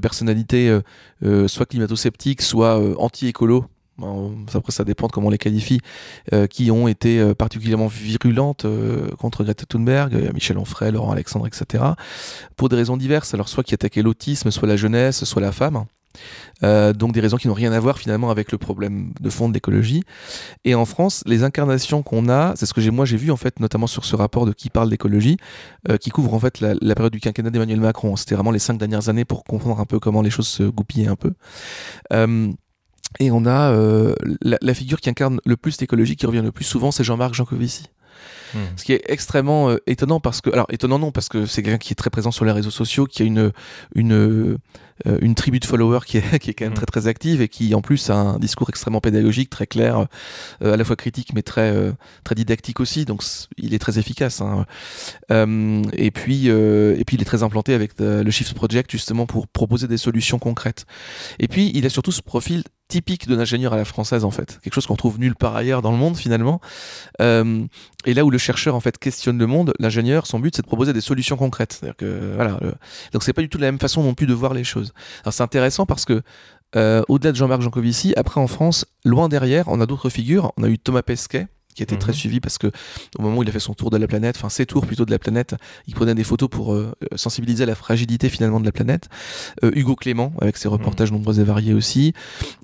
personnalités, 0.00 0.78
euh, 1.24 1.48
soit 1.48 1.66
climato-sceptiques, 1.66 2.42
soit 2.42 2.78
anti-écolo. 2.98 3.64
après, 4.54 4.72
ça 4.72 4.84
dépend 4.84 5.06
de 5.06 5.12
comment 5.12 5.28
on 5.28 5.30
les 5.30 5.38
qualifie, 5.38 5.80
qui 6.50 6.70
ont 6.70 6.86
été 6.86 7.34
particulièrement 7.34 7.88
virulentes 7.88 8.64
contre 9.18 9.42
Greta 9.42 9.64
Thunberg, 9.66 10.30
Michel 10.32 10.58
Onfray, 10.58 10.92
Laurent 10.92 11.10
Alexandre, 11.10 11.48
etc. 11.48 11.84
Pour 12.56 12.68
des 12.68 12.76
raisons 12.76 12.96
diverses. 12.96 13.34
Alors, 13.34 13.48
soit 13.48 13.64
qui 13.64 13.74
attaquaient 13.74 14.02
l'autisme, 14.02 14.52
soit 14.52 14.68
la 14.68 14.76
jeunesse, 14.76 15.24
soit 15.24 15.42
la 15.42 15.52
femme. 15.52 15.84
Euh, 16.64 16.92
donc 16.92 17.12
des 17.12 17.20
raisons 17.20 17.36
qui 17.36 17.48
n'ont 17.48 17.54
rien 17.54 17.72
à 17.72 17.80
voir 17.80 17.98
finalement 17.98 18.30
avec 18.30 18.50
le 18.50 18.58
problème 18.58 19.12
de 19.20 19.30
fond 19.30 19.48
de 19.48 19.54
l'écologie. 19.54 20.02
Et 20.64 20.74
en 20.74 20.84
France, 20.84 21.22
les 21.26 21.44
incarnations 21.44 22.02
qu'on 22.02 22.28
a, 22.28 22.54
c'est 22.56 22.66
ce 22.66 22.74
que 22.74 22.80
j'ai 22.80 22.90
moi 22.90 23.04
j'ai 23.04 23.16
vu 23.16 23.30
en 23.30 23.36
fait 23.36 23.60
notamment 23.60 23.86
sur 23.86 24.04
ce 24.04 24.16
rapport 24.16 24.46
de 24.46 24.52
qui 24.52 24.70
parle 24.70 24.90
d'écologie, 24.90 25.36
euh, 25.88 25.96
qui 25.96 26.10
couvre 26.10 26.34
en 26.34 26.40
fait 26.40 26.60
la, 26.60 26.94
période 26.94 27.12
du 27.12 27.20
quinquennat 27.20 27.50
d'Emmanuel 27.50 27.80
Macron. 27.80 28.16
C'était 28.16 28.34
vraiment 28.34 28.50
les 28.50 28.58
cinq 28.58 28.78
dernières 28.78 29.08
années 29.08 29.24
pour 29.24 29.44
comprendre 29.44 29.80
un 29.80 29.86
peu 29.86 30.00
comment 30.00 30.22
les 30.22 30.30
choses 30.30 30.48
se 30.48 30.64
goupillaient 30.64 31.08
un 31.08 31.16
peu. 31.16 31.32
Euh, 32.12 32.50
et 33.20 33.30
on 33.30 33.46
a 33.46 33.72
la, 34.42 34.58
la, 34.60 34.74
figure 34.74 35.00
qui 35.00 35.08
incarne 35.08 35.40
le 35.46 35.56
plus 35.56 35.80
l'écologie, 35.80 36.16
qui 36.16 36.26
revient 36.26 36.42
le 36.42 36.52
plus 36.52 36.64
souvent, 36.64 36.90
c'est 36.90 37.04
Jean-Marc 37.04 37.32
Jancovici. 37.34 37.84
Hmm. 38.54 38.58
Ce 38.76 38.84
qui 38.84 38.92
est 38.92 39.02
extrêmement 39.08 39.70
euh, 39.70 39.76
étonnant 39.86 40.20
parce 40.20 40.40
que, 40.40 40.50
alors 40.50 40.66
étonnant 40.70 40.98
non, 40.98 41.12
parce 41.12 41.28
que 41.28 41.46
c'est 41.46 41.62
quelqu'un 41.62 41.78
qui 41.78 41.92
est 41.92 41.96
très 41.96 42.10
présent 42.10 42.30
sur 42.30 42.44
les 42.44 42.52
réseaux 42.52 42.70
sociaux, 42.70 43.06
qui 43.06 43.22
a 43.22 43.26
une, 43.26 43.52
une, 43.94 44.58
une 45.04 45.34
tribu 45.34 45.60
de 45.60 45.64
followers 45.64 46.00
qui 46.06 46.18
est, 46.18 46.38
qui 46.40 46.50
est 46.50 46.54
quand 46.54 46.64
même 46.64 46.72
hmm. 46.72 46.76
très 46.76 46.86
très 46.86 47.06
active 47.06 47.40
et 47.40 47.48
qui 47.48 47.74
en 47.74 47.82
plus 47.82 48.10
a 48.10 48.14
un 48.14 48.38
discours 48.38 48.68
extrêmement 48.68 49.00
pédagogique, 49.00 49.50
très 49.50 49.66
clair, 49.66 50.06
euh, 50.62 50.74
à 50.74 50.76
la 50.76 50.84
fois 50.84 50.96
critique 50.96 51.32
mais 51.34 51.42
très, 51.42 51.74
très 52.24 52.34
didactique 52.34 52.80
aussi, 52.80 53.04
donc 53.04 53.22
il 53.56 53.74
est 53.74 53.78
très 53.78 53.98
efficace. 53.98 54.40
Hein. 54.40 54.66
et, 55.92 56.10
puis, 56.10 56.48
et 56.48 57.04
puis 57.06 57.16
il 57.16 57.22
est 57.22 57.26
très 57.26 57.42
implanté 57.42 57.74
avec 57.74 57.92
le 57.98 58.30
Shift 58.30 58.54
Project 58.54 58.90
justement 58.90 59.26
pour 59.26 59.48
proposer 59.48 59.88
des 59.88 59.98
solutions 59.98 60.38
concrètes. 60.38 60.86
Et 61.38 61.48
puis 61.48 61.70
il 61.74 61.86
a 61.86 61.90
surtout 61.90 62.12
ce 62.12 62.22
profil 62.22 62.62
typique 62.88 63.28
de 63.28 63.34
l'ingénieur 63.34 63.72
à 63.72 63.76
la 63.76 63.84
française 63.84 64.24
en 64.24 64.30
fait, 64.30 64.58
quelque 64.62 64.74
chose 64.74 64.86
qu'on 64.86 64.96
trouve 64.96 65.20
nulle 65.20 65.36
part 65.36 65.54
ailleurs 65.54 65.82
dans 65.82 65.92
le 65.92 65.98
monde 65.98 66.16
finalement. 66.16 66.60
Euh, 67.20 67.64
et 68.06 68.14
là 68.14 68.24
où 68.24 68.30
le 68.30 68.38
chercheur 68.38 68.74
en 68.74 68.80
fait 68.80 68.98
questionne 68.98 69.38
le 69.38 69.46
monde, 69.46 69.74
l'ingénieur, 69.78 70.26
son 70.26 70.40
but 70.40 70.56
c'est 70.56 70.62
de 70.62 70.66
proposer 70.66 70.92
des 70.92 71.00
solutions 71.00 71.36
concrètes. 71.36 71.84
Que, 71.98 72.32
voilà, 72.34 72.58
donc 73.12 73.22
c'est 73.22 73.32
pas 73.32 73.42
du 73.42 73.48
tout 73.48 73.58
la 73.58 73.66
même 73.66 73.78
façon 73.78 74.02
non 74.02 74.14
plus 74.14 74.26
de 74.26 74.34
voir 74.34 74.54
les 74.54 74.64
choses. 74.64 74.92
Alors 75.22 75.32
c'est 75.32 75.42
intéressant 75.42 75.86
parce 75.86 76.04
que 76.04 76.22
euh, 76.76 77.02
au-delà 77.08 77.32
de 77.32 77.36
Jean-Marc 77.36 77.62
Jancovici, 77.62 78.12
après 78.16 78.40
en 78.40 78.46
France, 78.46 78.84
loin 79.04 79.28
derrière, 79.28 79.68
on 79.68 79.80
a 79.80 79.86
d'autres 79.86 80.10
figures. 80.10 80.52
On 80.56 80.64
a 80.64 80.68
eu 80.68 80.78
Thomas 80.78 81.02
Pesquet, 81.02 81.48
qui 81.78 81.84
était 81.84 81.96
très 81.96 82.10
mhm. 82.10 82.18
suivi 82.18 82.40
parce 82.40 82.58
que 82.58 82.66
au 83.18 83.22
moment 83.22 83.38
où 83.38 83.42
il 83.44 83.48
a 83.48 83.52
fait 83.52 83.60
son 83.60 83.72
tour 83.72 83.90
de 83.90 83.96
la 83.96 84.08
planète, 84.08 84.36
enfin 84.36 84.48
ses 84.48 84.66
tours 84.66 84.84
plutôt 84.84 85.04
de 85.04 85.12
la 85.12 85.20
planète, 85.20 85.54
il 85.86 85.94
prenait 85.94 86.16
des 86.16 86.24
photos 86.24 86.48
pour 86.48 86.74
euh, 86.74 86.92
sensibiliser 87.14 87.62
à 87.62 87.66
la 87.66 87.76
fragilité 87.76 88.28
finalement 88.28 88.58
de 88.58 88.64
la 88.64 88.72
planète. 88.72 89.08
Euh, 89.62 89.70
Hugo 89.76 89.94
Clément 89.94 90.32
avec 90.40 90.56
ses 90.56 90.66
reportages 90.66 91.12
mhm. 91.12 91.18
nombreux 91.18 91.38
et 91.38 91.44
variés 91.44 91.74
aussi. 91.74 92.14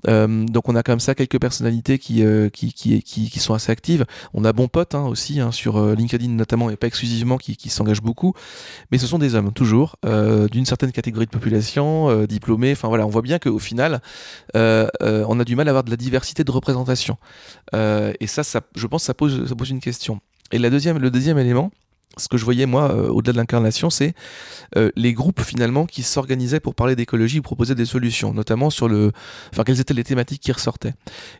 Euh, 0.09 0.43
donc 0.45 0.67
on 0.67 0.75
a 0.75 0.83
comme 0.83 0.99
ça 0.99 1.15
quelques 1.15 1.39
personnalités 1.39 1.97
qui, 1.97 2.23
qui, 2.51 2.73
qui, 2.73 3.01
qui, 3.01 3.39
sont 3.39 3.53
assez 3.53 3.71
actives. 3.71 4.05
On 4.33 4.43
a 4.43 4.51
bon 4.51 4.67
pote 4.67 4.95
hein, 4.95 5.05
aussi 5.05 5.39
hein, 5.39 5.53
sur 5.53 5.95
LinkedIn 5.95 6.31
notamment 6.31 6.69
et 6.69 6.75
pas 6.75 6.87
exclusivement 6.87 7.37
qui, 7.37 7.55
qui 7.55 7.69
s'engagent 7.69 8.01
beaucoup, 8.01 8.33
mais 8.91 8.97
ce 8.97 9.07
sont 9.07 9.17
des 9.17 9.35
hommes 9.35 9.53
toujours 9.53 9.95
d'une 10.51 10.65
certaine 10.65 10.91
catégorie 10.91 11.25
de 11.25 11.31
population, 11.31 12.25
diplômés. 12.25 12.73
Enfin 12.73 12.89
voilà, 12.89 13.05
on 13.05 13.09
voit 13.09 13.21
bien 13.21 13.39
qu'au 13.39 13.59
final, 13.59 14.01
on 14.53 15.39
a 15.39 15.43
du 15.45 15.55
mal 15.55 15.69
à 15.69 15.71
avoir 15.71 15.85
de 15.85 15.91
la 15.91 15.97
diversité 15.97 16.43
de 16.43 16.51
représentation. 16.51 17.17
et 17.73 18.27
ça, 18.27 18.43
ça, 18.43 18.59
je 18.75 18.87
pense 18.87 19.04
ça 19.05 19.13
pose, 19.13 19.47
ça 19.47 19.55
pose 19.55 19.69
une 19.69 19.79
question. 19.79 20.19
Et 20.51 20.57
la 20.57 20.69
deuxième, 20.69 20.97
le 20.97 21.11
deuxième 21.11 21.37
élément, 21.37 21.71
ce 22.17 22.27
que 22.27 22.37
je 22.37 22.45
voyais 22.45 22.65
moi 22.65 22.91
euh, 22.91 23.09
au-delà 23.09 23.33
de 23.33 23.37
l'incarnation, 23.37 23.89
c'est 23.89 24.13
euh, 24.77 24.89
les 24.95 25.13
groupes 25.13 25.41
finalement 25.41 25.85
qui 25.85 26.03
s'organisaient 26.03 26.59
pour 26.59 26.75
parler 26.75 26.95
d'écologie 26.95 27.41
proposer 27.41 27.75
des 27.75 27.85
solutions, 27.85 28.33
notamment 28.33 28.69
sur 28.69 28.87
le, 28.87 29.11
enfin 29.51 29.63
quelles 29.63 29.79
étaient 29.79 29.93
les 29.93 30.03
thématiques 30.03 30.41
qui 30.41 30.51
ressortaient. 30.51 30.93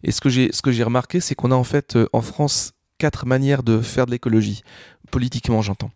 Et 0.03 0.12
ce 0.12 0.22
que 0.22 0.29
j'ai, 0.29 0.51
ce 0.51 0.62
que 0.62 0.72
j'ai 0.72 0.84
remarqué, 0.84 1.19
c'est 1.19 1.36
qu'on 1.36 1.51
a 1.51 1.55
en 1.55 1.63
fait 1.63 1.95
euh, 1.95 2.07
en 2.13 2.22
France 2.22 2.74
quatre 2.98 3.25
manières 3.25 3.63
de 3.63 3.81
faire 3.81 4.05
de 4.05 4.12
l'écologie, 4.12 4.63
politiquement 5.12 5.62
j'entends. 5.62 5.91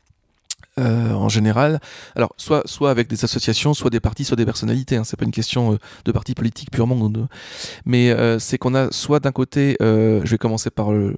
Euh, 0.80 1.12
en 1.12 1.28
général. 1.28 1.82
Alors, 2.16 2.34
soit, 2.38 2.62
soit 2.66 2.90
avec 2.90 3.10
des 3.10 3.26
associations, 3.26 3.74
soit 3.74 3.90
des 3.90 4.00
partis, 4.00 4.24
soit 4.24 4.38
des 4.38 4.46
personnalités. 4.46 4.96
Hein. 4.96 5.04
C'est 5.04 5.18
pas 5.18 5.26
une 5.26 5.32
question 5.32 5.74
euh, 5.74 5.78
de 6.06 6.12
parti 6.12 6.34
politique 6.36 6.72
purement. 6.72 6.90
Mais 7.86 8.12
euh, 8.12 8.40
c'est 8.40 8.58
qu'on 8.58 8.76
a 8.76 8.90
soit 8.92 9.20
d'un 9.20 9.32
côté, 9.32 9.76
je 9.80 10.26
vais 10.26 10.38
commencer 10.38 10.70
par 10.70 10.92
le, 10.92 11.16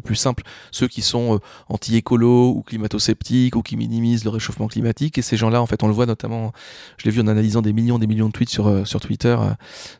plus 0.00 0.16
simple, 0.16 0.42
ceux 0.70 0.86
qui 0.86 1.02
sont 1.02 1.40
anti-écolo 1.68 2.50
ou 2.50 2.62
climato-sceptiques 2.62 3.56
ou 3.56 3.62
qui 3.62 3.76
minimisent 3.76 4.24
le 4.24 4.30
réchauffement 4.30 4.68
climatique. 4.68 5.18
Et 5.18 5.22
ces 5.22 5.36
gens-là, 5.36 5.62
en 5.62 5.66
fait, 5.66 5.82
on 5.82 5.88
le 5.88 5.94
voit 5.94 6.06
notamment, 6.06 6.52
je 6.98 7.04
l'ai 7.04 7.10
vu 7.10 7.20
en 7.20 7.26
analysant 7.26 7.62
des 7.62 7.72
millions, 7.72 7.98
des 7.98 8.06
millions 8.06 8.28
de 8.28 8.32
tweets 8.32 8.50
sur, 8.50 8.86
sur 8.86 9.00
Twitter 9.00 9.36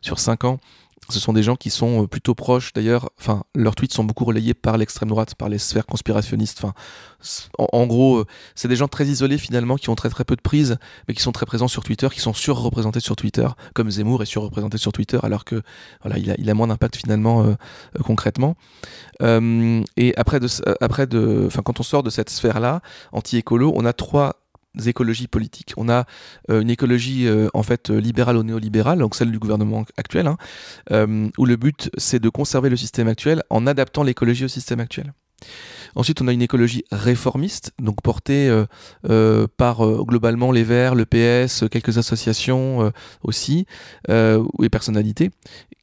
sur 0.01 0.19
5 0.19 0.43
ans 0.45 0.59
ce 1.09 1.19
sont 1.19 1.33
des 1.33 1.43
gens 1.43 1.55
qui 1.55 1.69
sont 1.69 2.03
euh, 2.03 2.07
plutôt 2.07 2.35
proches, 2.35 2.73
d'ailleurs, 2.73 3.09
enfin, 3.19 3.43
leurs 3.55 3.75
tweets 3.75 3.93
sont 3.93 4.03
beaucoup 4.03 4.25
relayés 4.25 4.53
par 4.53 4.77
l'extrême 4.77 5.09
droite, 5.09 5.35
par 5.35 5.49
les 5.49 5.57
sphères 5.57 5.85
conspirationnistes. 5.85 6.63
Enfin, 6.63 6.73
en, 7.57 7.85
gros, 7.87 8.19
euh, 8.19 8.25
c'est 8.55 8.67
des 8.67 8.75
gens 8.75 8.87
très 8.87 9.05
isolés 9.05 9.37
finalement, 9.37 9.75
qui 9.75 9.89
ont 9.89 9.95
très 9.95 10.09
très 10.09 10.23
peu 10.23 10.35
de 10.35 10.41
prise, 10.41 10.77
mais 11.07 11.13
qui 11.13 11.21
sont 11.21 11.31
très 11.31 11.45
présents 11.45 11.67
sur 11.67 11.83
Twitter, 11.83 12.07
qui 12.11 12.19
sont 12.19 12.33
surreprésentés 12.33 12.99
sur 12.99 13.15
Twitter, 13.15 13.47
comme 13.73 13.89
Zemmour 13.89 14.21
est 14.23 14.27
surreprésenté 14.27 14.77
sur 14.77 14.91
Twitter, 14.91 15.19
alors 15.23 15.43
que 15.43 15.61
voilà, 16.03 16.17
il 16.17 16.31
a, 16.31 16.35
il 16.37 16.49
a 16.49 16.53
moins 16.53 16.67
d'impact 16.67 16.97
finalement 16.97 17.43
euh, 17.43 17.55
concrètement. 18.03 18.55
et 19.21 20.13
après 20.17 20.39
de, 20.39 20.47
après 20.81 21.07
de, 21.07 21.43
enfin, 21.47 21.61
quand 21.63 21.79
on 21.79 21.83
sort 21.83 22.03
de 22.03 22.09
cette 22.09 22.29
sphère-là, 22.29 22.81
anti-écolo, 23.11 23.73
on 23.75 23.85
a 23.85 23.93
trois 23.93 24.40
écologies 24.85 25.27
politiques. 25.27 25.73
On 25.77 25.89
a 25.89 26.05
une 26.49 26.69
écologie 26.69 27.27
en 27.53 27.63
fait 27.63 27.89
libérale 27.89 28.37
ou 28.37 28.43
néolibérale, 28.43 28.99
donc 28.99 29.15
celle 29.15 29.31
du 29.31 29.39
gouvernement 29.39 29.85
actuel, 29.97 30.27
hein, 30.27 30.37
où 31.37 31.45
le 31.45 31.55
but 31.55 31.89
c'est 31.97 32.19
de 32.19 32.29
conserver 32.29 32.69
le 32.69 32.77
système 32.77 33.07
actuel 33.07 33.43
en 33.49 33.67
adaptant 33.67 34.03
l'écologie 34.03 34.45
au 34.45 34.49
système 34.49 34.79
actuel. 34.79 35.13
Ensuite, 35.95 36.21
on 36.21 36.27
a 36.27 36.33
une 36.33 36.41
écologie 36.41 36.85
réformiste, 36.91 37.71
donc 37.79 38.01
portée 38.01 38.47
euh, 38.47 38.65
euh, 39.09 39.47
par 39.57 39.85
euh, 39.85 40.03
globalement 40.03 40.51
les 40.51 40.63
Verts, 40.63 40.95
le 40.95 41.05
PS, 41.05 41.65
quelques 41.69 41.97
associations 41.97 42.91
aussi, 43.23 43.65
ou 44.09 44.61
les 44.61 44.69
personnalités, 44.69 45.31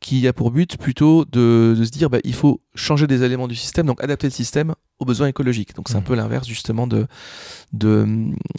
qui 0.00 0.26
a 0.28 0.32
pour 0.32 0.50
but 0.50 0.76
plutôt 0.78 1.24
de, 1.24 1.74
se 1.84 1.90
dire 1.90 2.08
bah, 2.10 2.18
il 2.24 2.34
faut 2.34 2.60
changer 2.78 3.06
des 3.06 3.22
éléments 3.22 3.48
du 3.48 3.56
système, 3.56 3.86
donc 3.86 4.02
adapter 4.02 4.26
le 4.26 4.32
système 4.32 4.74
aux 5.00 5.04
besoins 5.04 5.28
écologiques. 5.28 5.74
Donc 5.74 5.88
c'est 5.88 5.96
un 5.96 6.00
mmh. 6.00 6.04
peu 6.04 6.14
l'inverse 6.14 6.48
justement 6.48 6.86
de, 6.86 7.06
de, 7.72 8.04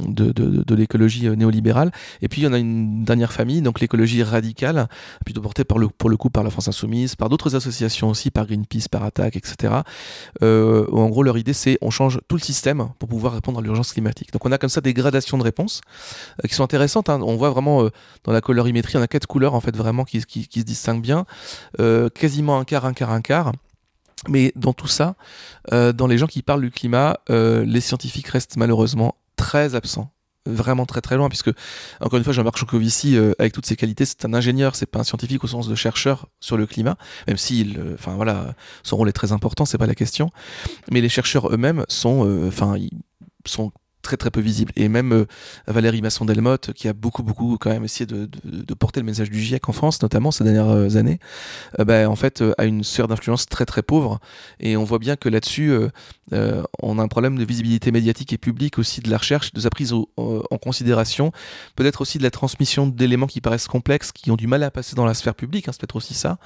de, 0.07 0.31
de, 0.31 0.75
l'écologie 0.75 1.27
euh, 1.27 1.35
néolibérale. 1.35 1.91
Et 2.21 2.29
puis 2.29 2.41
il 2.41 2.45
y 2.45 2.47
en 2.47 2.53
a 2.53 2.57
une 2.57 3.03
dernière 3.03 3.33
famille, 3.33 3.61
donc 3.61 3.79
l'écologie 3.81 4.23
radicale, 4.23 4.87
plutôt 5.25 5.41
portée 5.41 5.65
par 5.65 5.77
le, 5.77 5.89
pour 5.89 6.09
le 6.09 6.17
coup 6.17 6.29
par 6.29 6.43
la 6.43 6.49
France 6.49 6.67
Insoumise, 6.67 7.15
par 7.15 7.29
d'autres 7.29 7.55
associations 7.55 8.09
aussi, 8.09 8.31
par 8.31 8.45
Greenpeace, 8.45 8.87
par 8.89 9.03
Attaque, 9.03 9.35
etc. 9.35 9.73
Euh, 10.41 10.85
en 10.91 11.09
gros 11.09 11.23
leur 11.23 11.37
idée 11.37 11.53
c'est 11.53 11.77
on 11.81 11.89
change 11.89 12.21
tout 12.27 12.37
le 12.37 12.41
système 12.41 12.89
pour 12.99 13.09
pouvoir 13.09 13.33
répondre 13.33 13.59
à 13.59 13.61
l'urgence 13.61 13.91
climatique. 13.91 14.31
Donc 14.31 14.45
on 14.45 14.51
a 14.51 14.57
comme 14.57 14.69
ça 14.69 14.81
des 14.81 14.93
gradations 14.93 15.37
de 15.37 15.43
réponses 15.43 15.81
euh, 16.43 16.47
qui 16.47 16.55
sont 16.55 16.63
intéressantes. 16.63 17.09
Hein. 17.09 17.19
On 17.21 17.35
voit 17.35 17.49
vraiment 17.49 17.83
euh, 17.83 17.89
dans 18.23 18.31
la 18.31 18.41
colorimétrie, 18.41 18.97
on 18.97 19.01
a 19.01 19.07
quatre 19.07 19.27
couleurs 19.27 19.55
en 19.55 19.61
fait 19.61 19.75
vraiment 19.75 20.05
qui, 20.05 20.23
qui, 20.23 20.47
qui 20.47 20.61
se 20.61 20.65
distinguent 20.65 21.01
bien. 21.01 21.25
quasiment 22.15 22.59
un 22.59 22.63
quart, 22.63 22.85
un 22.85 22.93
quart, 22.93 23.11
un 23.11 23.21
quart. 23.21 23.51
Mais 24.27 24.51
dans 24.55 24.73
tout 24.73 24.87
ça, 24.87 25.15
euh, 25.71 25.93
dans 25.93 26.07
les 26.07 26.17
gens 26.17 26.27
qui 26.27 26.41
parlent 26.41 26.61
du 26.61 26.71
climat, 26.71 27.19
euh, 27.29 27.63
les 27.65 27.81
scientifiques 27.81 28.27
restent 28.27 28.57
malheureusement 28.57 29.15
très 29.35 29.75
absents. 29.75 30.11
Vraiment 30.45 30.85
très 30.85 31.01
très 31.01 31.17
loin 31.17 31.27
puisque 31.27 31.51
encore 31.99 32.17
une 32.17 32.23
fois 32.23 32.33
Jean-Marc 32.33 32.57
Jancovici 32.57 33.17
euh, 33.17 33.33
avec 33.37 33.53
toutes 33.53 33.65
ses 33.65 33.75
qualités 33.75 34.05
c'est 34.05 34.23
un 34.25 34.33
ingénieur 34.33 34.75
c'est 34.75 34.85
pas 34.85 34.99
un 34.99 35.03
scientifique 35.03 35.43
au 35.43 35.47
sens 35.47 35.67
de 35.67 35.75
chercheur 35.75 36.27
sur 36.39 36.55
le 36.55 36.65
climat 36.65 36.97
même 37.27 37.35
si 37.35 37.75
enfin 37.93 38.15
voilà 38.15 38.55
son 38.81 38.95
rôle 38.95 39.09
est 39.09 39.13
très 39.13 39.33
important 39.33 39.65
c'est 39.65 39.77
pas 39.77 39.85
la 39.85 39.95
question. 39.95 40.31
Mais 40.89 41.01
les 41.01 41.09
chercheurs 41.09 41.53
eux-mêmes 41.53 41.85
sont 41.89 42.47
enfin 42.47 42.77
ils 42.77 42.89
sont 43.45 43.73
très 44.01 44.17
très 44.17 44.31
peu 44.31 44.39
visible. 44.39 44.71
Et 44.75 44.87
même 44.87 45.11
euh, 45.11 45.25
Valérie 45.67 46.01
Masson-Delmotte, 46.01 46.73
qui 46.73 46.87
a 46.87 46.93
beaucoup 46.93 47.23
beaucoup 47.23 47.57
quand 47.59 47.69
même 47.69 47.83
essayé 47.83 48.05
de, 48.05 48.27
porter 48.73 48.99
le 48.99 49.05
message 49.05 49.29
du 49.29 49.39
GIEC 49.41 49.67
en 49.67 49.73
France, 49.73 50.01
notamment 50.01 50.31
ces 50.31 50.43
dernières 50.43 50.69
euh, 50.69 50.95
années, 50.95 51.19
euh, 51.79 51.85
bah, 51.85 52.09
en 52.09 52.15
fait 52.15 52.43
a 52.57 52.65
une 52.65 52.83
sphère 52.83 53.07
d'influence 53.07 53.45
très 53.45 53.65
très 53.65 53.81
pauvre. 53.81 54.19
Et 54.59 54.77
on 54.77 54.83
voit 54.83 54.99
bien 54.99 55.15
que 55.15 55.29
là-dessus, 55.29 55.73
on 56.81 56.99
a 56.99 57.03
un 57.03 57.07
problème 57.07 57.37
de 57.37 57.43
visibilité 57.43 57.91
médiatique 57.91 58.33
et 58.33 58.37
publique 58.37 58.79
aussi 58.79 59.01
de 59.01 59.09
la 59.09 59.17
recherche, 59.17 59.53
de 59.53 59.59
sa 59.59 59.69
prise 59.69 59.93
en 59.93 60.57
considération, 60.61 61.31
peut-être 61.75 62.01
aussi 62.01 62.17
de 62.17 62.23
la 62.23 62.31
transmission 62.31 62.87
d'éléments 62.87 63.27
qui 63.27 63.41
paraissent 63.41 63.67
complexes, 63.67 64.11
qui 64.11 64.31
ont 64.31 64.35
du 64.35 64.47
mal 64.47 64.63
à 64.63 64.71
passer 64.71 64.95
dans 64.95 65.05
la 65.05 65.13
sphère 65.13 65.35
publique, 65.35 65.67
hein, 65.67 65.71
c'est 65.71 65.81
peut-être 65.81 65.95
aussi 65.95 66.13
ça. 66.13 66.37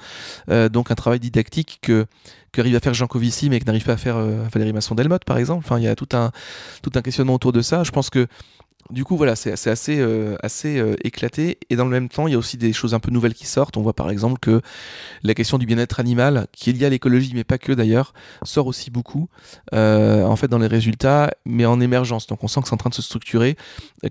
donc 0.70 0.90
un 0.90 0.94
travail 0.94 1.20
didactique 1.20 1.78
que 1.82 2.06
qu'arrive 2.54 2.76
à 2.76 2.80
faire 2.80 2.94
Jean 2.94 3.06
Covici 3.06 3.50
mais 3.50 3.60
que 3.60 3.64
n'arrive 3.64 3.84
pas 3.84 3.92
à 3.92 3.96
faire 3.96 4.16
Valérie 4.52 4.72
Masson-Delmotte 4.72 5.24
par 5.24 5.38
exemple. 5.38 5.64
Enfin, 5.66 5.78
il 5.78 5.84
y 5.84 5.88
a 5.88 5.94
tout 5.94 6.08
un 6.12 6.30
tout 6.82 6.92
un 6.94 7.02
questionnement 7.02 7.34
autour 7.34 7.52
de 7.52 7.62
ça. 7.62 7.84
Je 7.84 7.90
pense 7.90 8.10
que 8.10 8.26
du 8.90 9.04
coup, 9.04 9.16
voilà, 9.16 9.34
c'est 9.34 9.52
assez, 9.52 9.98
euh, 9.98 10.36
assez 10.42 10.78
euh, 10.78 10.94
éclaté. 11.02 11.58
Et 11.70 11.76
dans 11.76 11.84
le 11.84 11.90
même 11.90 12.08
temps, 12.08 12.26
il 12.26 12.32
y 12.32 12.34
a 12.34 12.38
aussi 12.38 12.58
des 12.58 12.72
choses 12.72 12.92
un 12.92 13.00
peu 13.00 13.10
nouvelles 13.10 13.34
qui 13.34 13.46
sortent. 13.46 13.76
On 13.76 13.82
voit 13.82 13.94
par 13.94 14.10
exemple 14.10 14.38
que 14.38 14.60
la 15.22 15.34
question 15.34 15.56
du 15.56 15.64
bien-être 15.64 16.00
animal, 16.00 16.46
qui 16.52 16.70
est 16.70 16.72
liée 16.74 16.84
à 16.84 16.90
l'écologie, 16.90 17.32
mais 17.34 17.44
pas 17.44 17.56
que 17.56 17.72
d'ailleurs, 17.72 18.12
sort 18.42 18.66
aussi 18.66 18.90
beaucoup, 18.90 19.28
euh, 19.72 20.24
en 20.24 20.36
fait, 20.36 20.48
dans 20.48 20.58
les 20.58 20.66
résultats, 20.66 21.30
mais 21.46 21.64
en 21.64 21.80
émergence. 21.80 22.26
Donc 22.26 22.44
on 22.44 22.48
sent 22.48 22.60
que 22.60 22.68
c'est 22.68 22.74
en 22.74 22.78
train 22.78 22.90
de 22.90 22.94
se 22.94 23.02
structurer 23.02 23.56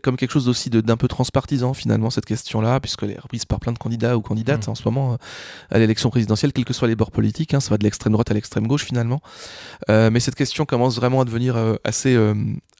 comme 0.01 0.17
quelque 0.17 0.31
chose 0.31 0.49
aussi 0.49 0.71
d'un 0.71 0.97
peu 0.97 1.07
transpartisan, 1.07 1.73
finalement, 1.73 2.09
cette 2.09 2.25
question-là, 2.25 2.79
puisqu'elle 2.79 3.11
est 3.11 3.19
reprise 3.19 3.45
par 3.45 3.59
plein 3.59 3.73
de 3.73 3.77
candidats 3.77 4.17
ou 4.17 4.21
candidates 4.21 4.67
mmh. 4.67 4.71
en 4.71 4.75
ce 4.75 4.83
moment 4.85 5.17
à 5.69 5.77
l'élection 5.77 6.09
présidentielle, 6.09 6.51
quels 6.51 6.65
que 6.65 6.73
soient 6.73 6.87
les 6.87 6.95
bords 6.95 7.11
politiques. 7.11 7.53
Hein, 7.53 7.59
ça 7.59 7.69
va 7.69 7.77
de 7.77 7.83
l'extrême 7.83 8.13
droite 8.13 8.31
à 8.31 8.33
l'extrême 8.33 8.67
gauche, 8.67 8.85
finalement. 8.85 9.21
mais 9.87 10.19
cette 10.19 10.35
question 10.35 10.65
commence 10.65 10.95
vraiment 10.95 11.21
à 11.21 11.25
devenir 11.25 11.55
assez, 11.83 12.17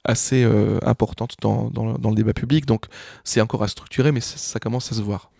assez 0.04 0.44
importante 0.82 1.36
dans, 1.40 1.70
dans 1.70 1.83
dans, 1.98 2.10
le 2.10 2.16
débat 2.16 2.32
public. 2.32 2.66
Donc 2.66 2.86
c'est 3.24 3.40
encore 3.40 3.62
à 3.62 3.68
structurer, 3.68 4.12
mais 4.12 4.20
ça, 4.20 4.58
commence 4.60 4.92
à 4.92 4.94
se 4.94 5.02
voir. 5.02 5.30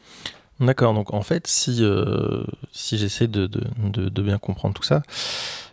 D'accord, 0.61 0.95
donc 0.95 1.13
en 1.13 1.23
fait, 1.23 1.47
si, 1.47 1.79
euh, 1.81 2.45
si 2.73 2.97
j'essaie 2.97 3.27
de, 3.27 3.47
de, 3.47 4.09
de, 4.09 4.23
bien 4.23 4.39
comprendre 4.39 4.75
tout 4.75 4.85
ça, 4.85 5.03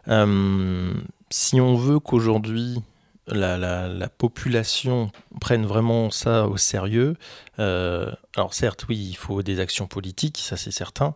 euh, 0.07 0.93
si 1.29 1.61
on 1.61 1.75
veut 1.75 1.99
qu'aujourd'hui 1.99 2.81
la, 3.27 3.57
la, 3.57 3.87
la, 3.87 4.09
population 4.09 5.11
prenne 5.39 5.67
vraiment 5.67 6.09
ça 6.09 6.47
au 6.47 6.57
sérieux, 6.57 7.15
euh, 7.59 8.11
alors 8.35 8.55
certes, 8.55 8.85
oui, 8.89 8.97
il 8.97 9.15
faut 9.15 9.43
des 9.43 9.59
actions 9.59 9.85
politiques, 9.85 10.39
ça 10.39 10.57
c'est 10.57 10.71
certain, 10.71 11.13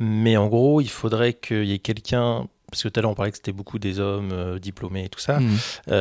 mais 0.00 0.38
en 0.38 0.48
gros, 0.48 0.80
il 0.80 0.88
faudrait 0.88 1.34
qu'il 1.34 1.66
y 1.66 1.74
ait 1.74 1.78
quelqu'un 1.78 2.46
parce 2.70 2.82
que 2.82 2.88
tout 2.88 2.98
à 2.98 3.02
l'heure 3.02 3.10
on 3.10 3.14
parlait 3.14 3.30
que 3.30 3.36
c'était 3.36 3.52
beaucoup 3.52 3.78
des 3.78 4.00
hommes 4.00 4.58
diplômés 4.58 5.04
et 5.04 5.08
tout 5.10 5.20
ça, 5.20 5.40
mmh. 5.40 5.58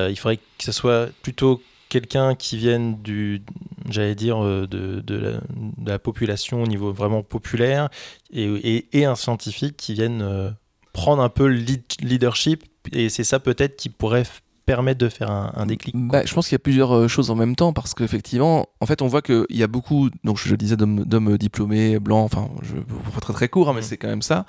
il 0.10 0.16
faudrait 0.18 0.38
que 0.38 0.64
ce 0.64 0.72
soit 0.72 1.10
plutôt 1.22 1.62
quelqu'un 1.92 2.36
qui 2.36 2.56
vienne 2.56 3.02
du, 3.02 3.44
j'allais 3.90 4.16
dire, 4.16 4.42
euh, 4.42 4.66
de, 4.66 5.02
de, 5.02 5.42
la, 5.86 6.00
population 6.00 6.64
au 6.64 6.66
niveau 6.66 6.94
vraiment 6.94 7.22
populaire 7.22 7.90
et, 8.32 8.88
et, 8.98 9.04
un 9.04 9.16
scientifique 9.16 9.76
qui 9.76 9.94
vienne 9.94 10.22
euh, 10.22 10.50
prendre 10.94 11.22
un 11.22 11.28
peu 11.28 11.50
le 11.50 11.62
leadership. 12.02 12.64
Et 12.94 13.10
c'est 13.10 13.26
ça 13.26 13.42
peut-être 13.42 13.76
qui 13.76 13.90
pourrait 13.90 14.24
permettre 14.66 15.00
de 15.00 15.10
faire 15.10 15.32
un, 15.32 15.66
déclic 15.66 15.96
bah, 15.96 16.22
Je 16.26 16.34
pense 16.34 16.48
qu'il 16.48 16.56
y 16.56 16.56
a 16.56 16.60
plusieurs 16.60 16.96
euh, 16.96 17.08
choses 17.08 17.30
en 17.32 17.36
même 17.36 17.56
temps 17.56 17.74
parce 17.74 17.94
qu'effectivement, 17.94 18.68
en 18.80 18.86
fait, 18.86 19.02
on 19.02 19.08
voit 19.08 19.22
qu'il 19.22 19.46
y 19.50 19.64
a 19.64 19.68
beaucoup, 19.68 20.10
donc 20.24 20.38
je, 20.38 20.56
disais, 20.56 20.76
d'hommes 20.78 21.38
diplômés, 21.38 22.00
blancs, 22.00 22.26
enfin, 22.26 22.50
je 22.62 22.76
vais 22.76 23.22
très 23.22 23.34
très 23.34 23.50
court, 23.50 23.70
hein, 23.70 23.74
mais 23.74 23.82
mm. 23.82 23.84
c'est 23.84 23.98
quand 23.98 24.08
même 24.08 24.22
ça. 24.22 24.46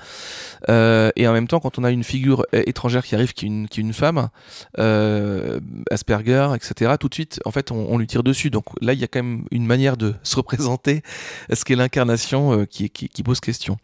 Euh, 0.68 1.10
et 1.16 1.26
en 1.26 1.32
même 1.32 1.48
temps, 1.48 1.60
quand 1.60 1.78
on 1.78 1.84
a 1.84 1.90
une 1.90 2.04
figure 2.04 2.44
étrangère 2.52 3.04
qui 3.04 3.14
arrive, 3.14 3.32
qui 3.32 3.46
est 3.46 3.48
une, 3.48 3.68
qui 3.68 3.80
est 3.80 3.82
une 3.82 3.92
femme, 3.92 4.28
euh, 4.78 5.60
Asperger, 5.90 6.48
etc., 6.54 6.92
tout 7.00 7.08
de 7.08 7.14
suite, 7.14 7.40
en 7.44 7.50
fait, 7.50 7.70
on, 7.70 7.98
lui 7.98 8.06
tire 8.06 8.22
dessus. 8.22 8.50
Donc 8.50 8.64
là, 8.80 8.92
il 8.92 9.00
y 9.00 9.04
a 9.04 9.08
quand 9.08 9.22
même 9.22 9.44
une 9.50 9.66
manière 9.66 9.96
de 9.96 10.14
se 10.22 10.36
représenter 10.36 11.02
ce 11.52 11.64
qu'est 11.64 11.76
l'incarnation 11.76 12.66
qui, 12.66 12.90
qui, 12.90 13.08
qui, 13.08 13.22
pose 13.22 13.40
question. 13.40 13.76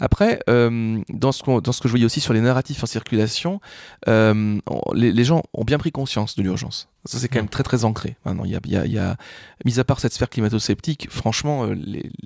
Après, 0.00 0.40
dans, 0.46 1.32
ce 1.32 1.60
dans 1.60 1.72
ce 1.72 1.80
que 1.80 1.88
je 1.88 1.92
voyais 1.92 2.06
aussi 2.06 2.20
sur 2.20 2.32
les 2.32 2.40
narratifs 2.40 2.82
en 2.82 2.86
circulation, 2.86 3.60
les, 4.06 5.12
les 5.12 5.24
gens 5.24 5.42
ont 5.52 5.64
bien 5.64 5.73
pris 5.78 5.92
conscience 5.92 6.36
de 6.36 6.42
l'urgence. 6.42 6.88
Ça, 7.06 7.18
c'est 7.18 7.28
quand 7.28 7.38
même 7.38 7.48
très, 7.48 7.62
très 7.62 7.84
ancré. 7.84 8.16
Maintenant, 8.24 8.44
il 8.44 8.52
y 8.52 8.56
a, 8.56 8.60
y, 8.64 8.76
a, 8.76 8.86
y 8.86 8.98
a, 8.98 9.16
mis 9.64 9.78
à 9.78 9.84
part 9.84 10.00
cette 10.00 10.14
sphère 10.14 10.30
climato-sceptique, 10.30 11.08
franchement, 11.10 11.66
euh, 11.66 11.74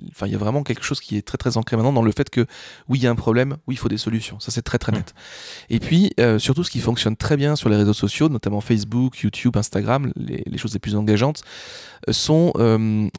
enfin, 0.09 0.25
il 0.25 0.31
y 0.31 0.35
a 0.35 0.37
vraiment 0.37 0.63
quelque 0.63 0.83
chose 0.83 1.01
qui 1.01 1.17
est 1.17 1.21
très, 1.21 1.37
très 1.37 1.57
ancré 1.57 1.75
maintenant 1.75 1.91
dans 1.91 2.01
le 2.01 2.13
fait 2.13 2.29
que, 2.29 2.45
oui, 2.87 2.99
il 2.99 3.03
y 3.03 3.07
a 3.07 3.11
un 3.11 3.15
problème, 3.15 3.57
oui, 3.67 3.75
il 3.75 3.77
faut 3.77 3.89
des 3.89 3.97
solutions. 3.97 4.39
Ça, 4.39 4.51
c'est 4.51 4.61
très, 4.61 4.77
très 4.77 4.93
net. 4.93 5.13
Et 5.69 5.79
puis, 5.79 6.11
euh, 6.19 6.39
surtout, 6.39 6.63
ce 6.63 6.71
qui 6.71 6.79
fonctionne 6.79 7.17
très 7.17 7.35
bien 7.35 7.57
sur 7.57 7.67
les 7.67 7.75
réseaux 7.75 7.93
sociaux, 7.93 8.29
notamment 8.29 8.61
Facebook, 8.61 9.19
YouTube, 9.19 9.57
Instagram, 9.57 10.13
les, 10.15 10.43
les 10.45 10.57
choses 10.57 10.73
les 10.73 10.79
plus 10.79 10.95
engageantes, 10.95 11.43
euh, 12.07 12.13
sont 12.13 12.53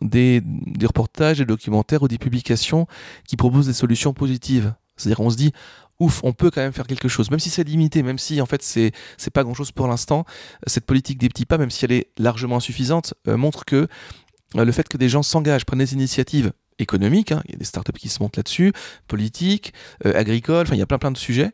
des, 0.00 0.40
des 0.42 0.86
reportages, 0.86 1.38
des 1.38 1.44
documentaires 1.44 2.02
ou 2.02 2.08
des 2.08 2.18
publications 2.18 2.86
qui 3.26 3.36
proposent 3.36 3.66
des 3.66 3.74
solutions 3.74 4.14
positives. 4.14 4.72
C'est-à-dire, 4.96 5.20
on 5.20 5.30
se 5.30 5.36
dit, 5.36 5.52
ouf, 6.00 6.20
on 6.24 6.32
peut 6.32 6.50
quand 6.50 6.62
même 6.62 6.72
faire 6.72 6.86
quelque 6.86 7.08
chose, 7.08 7.30
même 7.30 7.38
si 7.38 7.50
c'est 7.50 7.62
limité, 7.62 8.02
même 8.02 8.18
si 8.18 8.40
en 8.40 8.46
fait 8.46 8.62
c'est 8.62 8.92
c'est 9.16 9.30
pas 9.30 9.44
grand 9.44 9.54
chose 9.54 9.70
pour 9.70 9.86
l'instant. 9.86 10.24
Cette 10.66 10.86
politique 10.86 11.18
des 11.18 11.28
petits 11.28 11.46
pas, 11.46 11.58
même 11.58 11.70
si 11.70 11.84
elle 11.84 11.92
est 11.92 12.08
largement 12.18 12.56
insuffisante, 12.56 13.14
euh, 13.28 13.36
montre 13.36 13.64
que 13.64 13.86
euh, 14.56 14.64
le 14.64 14.72
fait 14.72 14.88
que 14.88 14.96
des 14.96 15.08
gens 15.08 15.22
s'engagent, 15.22 15.64
prennent 15.64 15.78
des 15.78 15.92
initiatives 15.92 16.52
économiques, 16.78 17.30
hein, 17.30 17.42
il 17.44 17.52
y 17.52 17.54
a 17.54 17.58
des 17.58 17.64
startups 17.64 17.92
qui 17.92 18.08
se 18.08 18.22
montent 18.22 18.38
là-dessus, 18.38 18.72
politiques, 19.06 19.74
euh, 20.06 20.18
agricoles, 20.18 20.62
enfin 20.62 20.74
il 20.74 20.78
y 20.78 20.82
a 20.82 20.86
plein 20.86 20.98
plein 20.98 21.10
de 21.10 21.18
sujets, 21.18 21.50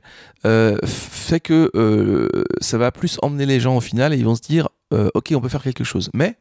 fait 0.84 1.40
que 1.40 2.30
ça 2.60 2.78
va 2.78 2.92
plus 2.92 3.18
emmener 3.22 3.46
les 3.46 3.58
gens 3.58 3.76
au 3.76 3.80
final 3.80 4.14
et 4.14 4.16
ils 4.16 4.24
vont 4.24 4.36
se 4.36 4.42
dire 4.42 4.68
ok 4.92 5.32
on 5.34 5.40
peut 5.40 5.48
faire 5.48 5.64
quelque 5.64 5.82
chose. 5.84 6.10
Mais 6.14 6.38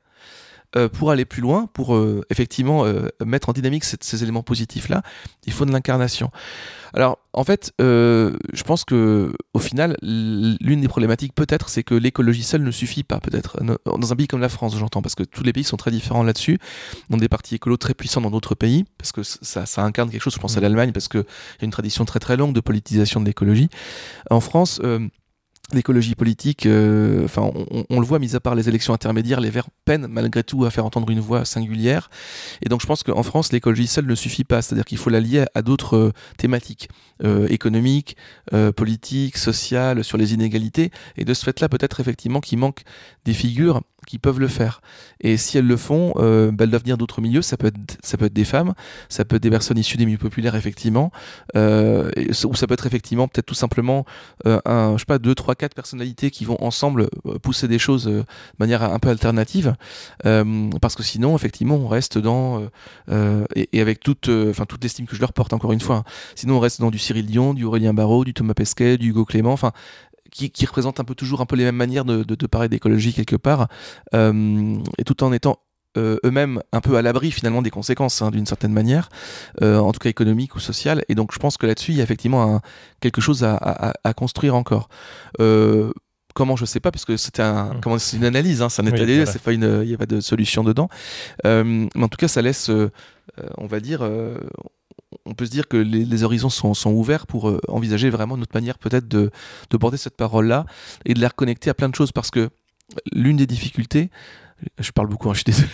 pour 0.94 1.12
aller 1.12 1.26
plus 1.26 1.42
loin, 1.42 1.68
pour 1.74 1.98
effectivement 2.30 2.86
mettre 3.26 3.50
en 3.50 3.54
dynamique 3.54 3.84
ces 3.84 4.24
éléments 4.24 4.44
positifs-là, 4.44 5.02
il 5.46 5.54
faut 5.54 5.66
de 5.66 5.72
l'incarnation. 5.72 6.32
Alors, 6.96 7.20
en 7.34 7.44
fait, 7.44 7.74
euh, 7.82 8.38
je 8.54 8.64
pense 8.64 8.86
que 8.86 9.34
au 9.54 9.60
final, 9.60 9.98
l'une 10.02 10.80
des 10.80 10.88
problématiques 10.88 11.36
peut-être, 11.36 11.68
c'est 11.68 11.84
que 11.84 11.94
l'écologie 11.94 12.44
seule 12.44 12.64
ne 12.64 12.72
suffit 12.72 13.04
pas, 13.04 13.20
peut-être. 13.20 13.60
Dans 13.86 14.14
un 14.14 14.16
pays 14.16 14.28
comme 14.28 14.40
la 14.40 14.48
France, 14.48 14.78
j'entends, 14.78 15.02
parce 15.02 15.16
que 15.16 15.24
tous 15.24 15.44
les 15.44 15.52
pays 15.52 15.66
sont 15.66 15.76
très 15.76 15.92
différents 15.92 16.24
là-dessus. 16.24 16.58
A 17.12 17.18
des 17.18 17.28
partis 17.28 17.56
écolos 17.56 17.76
très 17.76 17.94
puissants 17.94 18.22
dans 18.22 18.32
d'autres 18.32 18.56
pays, 18.56 18.86
parce 18.98 19.12
que 19.12 19.24
ça, 19.24 19.66
ça 19.66 19.84
incarne 19.84 20.10
quelque 20.10 20.22
chose. 20.22 20.36
Je 20.36 20.40
pense 20.40 20.56
à 20.56 20.60
mmh. 20.60 20.64
l'Allemagne, 20.64 20.92
parce 20.94 21.10
qu'il 21.10 21.20
y 21.20 21.64
a 21.64 21.66
une 21.66 21.72
tradition 21.72 22.06
très 22.06 22.20
très 22.20 22.38
longue 22.38 22.54
de 22.54 22.62
politisation 22.62 23.20
de 23.20 23.26
l'écologie. 23.26 23.70
En 24.30 24.40
France, 24.40 24.80
euh, 24.84 25.06
l'écologie 25.74 26.16
politique, 26.16 26.66
euh, 26.66 27.26
enfin, 27.26 27.52
on, 27.90 28.00
le 28.00 28.06
voit, 28.06 28.20
mis 28.20 28.36
à 28.36 28.40
part 28.40 28.56
les 28.56 28.70
élections 28.70 28.94
intermédiaires, 28.94 29.42
les 29.42 29.50
Verts 29.50 29.70
peinent 29.86 30.08
malgré 30.08 30.44
tout 30.44 30.66
à 30.66 30.70
faire 30.70 30.86
entendre 30.86 31.10
une 31.10 31.20
voix 31.20 31.46
singulière. 31.46 32.10
Et 32.62 32.70
donc, 32.70 32.82
je 32.82 32.86
pense 32.86 33.04
qu'en 33.04 33.24
France, 33.24 33.52
l'écologie 33.52 33.88
seule 33.88 34.06
ne 34.06 34.16
suffit 34.16 34.44
pas. 34.44 34.62
C'est-à-dire 34.62 34.86
qu'il 34.86 34.98
faut 34.98 35.10
la 35.10 35.20
lier 35.20 35.46
à 35.56 35.62
d'autres 35.62 35.96
euh, 35.96 36.12
thématiques 36.38 36.90
euh, 37.24 37.48
économiques, 37.50 38.18
politiques, 38.76 39.38
sociales, 39.38 40.04
sur 40.04 40.18
les 40.18 40.34
inégalités. 40.34 40.92
Et 41.18 41.26
de 41.26 41.34
ce 41.34 41.44
fait-là, 41.44 41.70
peut-être 41.70 42.00
effectivement 42.00 42.42
qu'il 42.42 42.60
manque 42.60 42.84
des 43.26 43.34
figures 43.34 43.82
qui 44.06 44.20
peuvent 44.20 44.40
le 44.40 44.48
faire. 44.48 44.82
Et 45.22 45.38
si 45.38 45.58
elles 45.58 45.68
le 45.68 45.78
font, 45.78 46.14
euh, 46.18 46.52
bah, 46.52 46.64
elles 46.64 46.70
doivent 46.70 46.84
venir 46.84 46.98
d'autres 46.98 47.22
milieux. 47.22 47.42
Ça 47.42 47.58
peut, 47.58 47.68
être, 47.68 48.34
des 48.34 48.44
femmes, 48.44 48.74
ça 49.10 49.26
peut 49.26 49.38
être 49.38 49.44
des 49.44 49.50
personnes 49.50 49.78
issues 49.78 49.98
des 49.98 50.06
milieux 50.06 50.18
populaires, 50.18 50.56
effectivement. 50.56 51.12
Euh, 51.56 52.12
ou 52.46 52.56
ça 52.56 52.68
peut 52.68 52.74
être 52.74 52.86
effectivement 52.86 53.28
peut-être 53.28 53.46
tout 53.46 53.56
simplement, 53.56 54.06
euh, 54.46 54.60
un, 54.66 54.98
sais 54.98 55.06
pas, 55.06 55.20
deux, 55.20 55.36
trois, 55.36 55.56
quatre 55.56 55.76
personnalités 55.76 56.32
qui 56.32 56.46
vont 56.46 56.58
ensemble 56.64 57.08
euh, 57.26 57.40
pousser 57.40 57.68
des 57.68 57.80
choses 57.80 58.08
euh, 58.08 58.20
de 58.20 58.26
manière 58.60 58.84
un 58.84 59.00
peu 59.00 59.10
alternative. 59.10 59.76
Parce 60.82 60.96
que 60.96 61.04
sinon, 61.04 61.36
effectivement, 61.36 61.76
on 61.76 61.88
reste 61.88 62.18
dans. 62.18 62.68
Et, 63.56 63.70
et, 63.74 63.82
avec 63.82 64.00
toute, 64.00 64.30
enfin 64.30 64.66
toute 64.66 64.84
l'estime 64.84 65.06
que 65.06 65.16
je 65.16 65.22
leur 65.22 65.34
porte, 65.34 65.54
encore 65.54 65.72
une 65.72 65.80
fois. 65.80 65.98
Hein. 65.98 66.04
Sinon, 66.36 66.58
on 66.58 66.60
reste 66.60 66.82
dans 66.82 66.92
du 66.92 66.98
Cyril 66.98 67.26
Dion, 67.26 67.54
du 67.54 67.64
Aurélien 67.64 67.94
Barraud, 67.94 68.26
du 68.26 68.34
Thomas 68.34 68.54
Pesquet, 68.54 68.98
du 68.98 69.10
Hugo 69.10 69.26
Clément. 69.26 69.54
Enfin, 69.54 69.72
qui, 70.36 70.50
qui 70.52 70.66
représentent 70.66 71.00
un 71.00 71.06
peu 71.06 71.16
toujours 71.16 71.40
un 71.40 71.46
peu 71.46 71.56
les 71.56 71.64
mêmes 71.64 71.78
manières 71.78 72.04
de, 72.04 72.24
de, 72.24 72.36
de 72.36 72.48
parler 72.48 72.68
d'écologie 72.68 73.14
quelque 73.14 73.38
part, 73.38 73.68
euh, 74.14 74.78
et 74.98 75.04
tout 75.06 75.24
en 75.24 75.32
étant 75.32 75.60
euh, 75.98 76.18
eux-mêmes 76.26 76.62
un 76.74 76.82
peu 76.82 76.98
à 76.98 77.02
l'abri 77.02 77.32
finalement 77.32 77.62
des 77.62 77.70
conséquences 77.70 78.22
hein, 78.22 78.30
d'une 78.30 78.46
certaine 78.46 78.74
manière, 78.74 79.08
euh, 79.62 79.78
en 79.78 79.94
tout 79.94 80.00
cas 80.00 80.10
économique 80.10 80.56
ou 80.56 80.60
sociale. 80.60 81.06
Et 81.08 81.16
donc 81.16 81.32
je 81.34 81.40
pense 81.40 81.56
que 81.56 81.66
là-dessus 81.66 81.92
il 81.92 81.98
y 81.98 82.02
a 82.02 82.04
effectivement 82.04 82.56
un, 82.56 82.62
quelque 83.00 83.22
chose 83.22 83.46
à, 83.46 83.56
à, 83.56 83.94
à 84.04 84.14
construire 84.14 84.56
encore. 84.56 84.90
Euh, 85.40 85.94
comment 86.34 86.58
je 86.58 86.66
sais 86.66 86.82
pas 86.82 86.92
parce 86.92 87.06
que 87.06 87.16
c'était 87.16 87.44
un 87.44 87.76
mmh. 87.76 87.82
comment 87.82 87.98
c'est 87.98 88.18
une 88.18 88.26
analyse 88.26 88.62
hein, 88.62 88.68
c'est 88.68 88.82
un 88.82 88.88
état 88.88 89.00
oui, 89.00 89.06
des 89.06 89.16
voilà. 89.16 89.32
c'est 89.32 89.42
pas 89.42 89.54
une 89.54 89.84
il 89.84 89.90
y 89.90 89.94
a 89.94 89.98
pas 89.98 90.06
de 90.06 90.20
solution 90.20 90.66
dedans 90.66 90.90
mais 91.46 91.88
en 91.96 92.10
tout 92.10 92.18
cas 92.18 92.28
ça 92.28 92.42
laisse 92.42 92.70
on 93.58 93.68
va 93.68 93.80
dire 93.80 94.02
peut 95.36 95.46
se 95.46 95.52
dire 95.52 95.68
que 95.68 95.78
les, 95.78 96.06
les 96.06 96.24
horizons 96.24 96.50
sont, 96.50 96.74
sont, 96.74 96.92
ouverts 96.92 97.28
pour 97.28 97.50
euh, 97.50 97.60
envisager 97.68 98.10
vraiment 98.10 98.38
notre 98.38 98.56
manière 98.56 98.78
peut-être 98.78 99.08
de, 99.08 99.32
de 99.70 99.78
porter 99.78 99.98
cette 99.98 100.18
parole-là 100.18 100.66
et 101.06 101.14
de 101.14 101.22
la 101.22 101.28
reconnecter 101.28 101.70
à 101.70 101.74
plein 101.74 101.90
de 101.90 101.96
choses 101.96 102.12
parce 102.12 102.32
que 102.32 102.50
l'une 103.12 103.38
des 103.38 103.48
difficultés, 103.48 104.10
je 104.80 104.92
parle 104.92 105.08
beaucoup, 105.08 105.30
hein, 105.30 105.34
je 105.34 105.40
suis 105.40 105.46
désolé. 105.46 105.70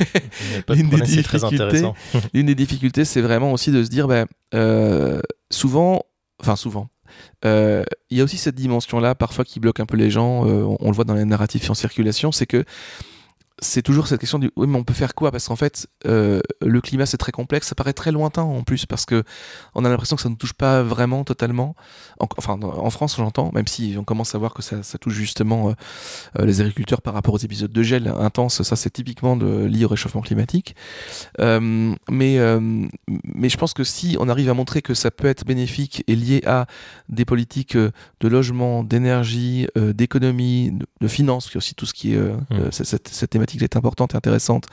L'une 0.70 0.90
des, 0.90 1.02
difficultés, 1.02 1.84
l'une 2.34 2.46
des 2.48 2.56
difficultés, 2.56 3.06
c'est 3.06 3.22
vraiment 3.22 3.54
aussi 3.54 3.72
de 3.72 3.84
se 3.84 3.90
dire, 3.90 4.08
ben, 4.08 4.26
euh, 4.54 5.22
souvent, 5.50 6.04
enfin 6.40 6.56
souvent, 6.56 6.90
euh, 7.46 7.84
il 8.10 8.18
y 8.18 8.22
a 8.22 8.24
aussi 8.24 8.38
cette 8.38 8.56
dimension-là, 8.56 9.16
parfois 9.16 9.46
qui 9.46 9.60
bloque 9.60 9.80
un 9.80 9.86
peu 9.86 9.98
les 9.98 10.10
gens. 10.10 10.46
Euh, 10.48 10.64
on, 10.64 10.78
on, 10.80 10.88
le 10.90 10.96
voit 10.96 11.04
dans 11.04 11.14
les 11.14 11.26
narratifs 11.26 11.70
en 11.70 11.74
circulation, 11.74 12.32
c'est 12.32 12.46
que 12.46 12.64
c'est 13.64 13.84
toujours 13.84 14.08
cette 14.08 14.20
question 14.20 14.40
du 14.40 14.52
oui 14.56 14.66
mais 14.68 14.78
on 14.78 14.84
peut 14.84 14.94
faire 14.94 15.14
quoi? 15.14 15.32
Parce 15.32 15.48
qu'en 15.48 15.56
fait 15.56 15.88
euh, 16.08 16.42
le 16.62 16.82
climat 16.82 17.06
c'est 17.06 17.18
très 17.18 17.32
complexe. 17.32 17.68
Ça 17.68 17.76
paraît 17.76 17.94
très 17.94 18.12
lointain 18.12 18.42
en 18.42 18.64
plus 18.64 18.88
parce 18.88 19.06
que 19.06 19.24
on 19.76 19.86
a 19.86 19.90
l'impression 19.90 20.16
que 20.16 20.22
ça 20.24 20.30
ne 20.30 20.36
touche 20.36 20.54
pas 20.54 20.82
vraiment 20.82 21.24
totalement. 21.24 21.76
En, 22.20 22.28
enfin 22.38 22.60
en 22.60 22.90
France 22.90 23.18
j'entends 23.18 23.52
même 23.54 23.68
si 23.68 23.96
on 24.00 24.04
commence 24.04 24.34
à 24.34 24.40
voir 24.40 24.56
que 24.56 24.64
ça, 24.64 24.82
ça 24.82 24.98
touche 24.98 25.14
justement 25.14 25.70
euh, 25.70 25.74
euh, 26.40 26.46
les 26.46 26.60
agriculteurs 26.62 27.04
par 27.04 27.14
rapport 27.14 27.36
aux 27.36 27.40
épisodes 27.40 27.72
de 27.72 27.84
gel 27.84 28.08
intense 28.08 28.64
ça 28.64 28.76
c'est 28.76 28.90
typiquement 28.90 29.38
de 29.38 29.66
lié 29.66 29.86
au 29.86 29.90
réchauffement 29.90 30.22
climatique. 30.22 30.76
Euh, 31.40 31.94
mais 32.10 32.40
mais 33.08 33.50
je 33.50 33.58
pense 33.58 33.74
que 33.74 33.84
si 33.84 34.18
on 34.20 34.28
arrive 34.28 34.50
à 34.50 34.56
montrer 34.56 34.82
que 34.82 34.96
ça 34.96 35.12
peut 35.12 35.28
être 35.28 35.46
bénéfique 35.46 36.04
et 36.08 36.16
lié 36.16 36.42
à 36.48 36.66
des 37.10 37.26
politiques 37.26 37.78
de 37.78 38.28
logement 38.28 38.84
d'énergie 38.84 39.68
d'économie 39.76 40.72
de, 40.72 40.88
de 41.00 41.08
finances 41.08 41.48
puis 41.48 41.58
aussi 41.58 41.76
tout 41.76 41.86
ce 41.86 41.94
qui 41.94 42.14
est 42.14 42.18
mmh. 42.18 42.72
cette, 42.72 43.08
cette 43.08 43.30
thématique 43.30 43.51
thématique 43.52 43.62
est 43.62 43.78
importante 43.78 44.14
et 44.14 44.18
intéressante, 44.18 44.68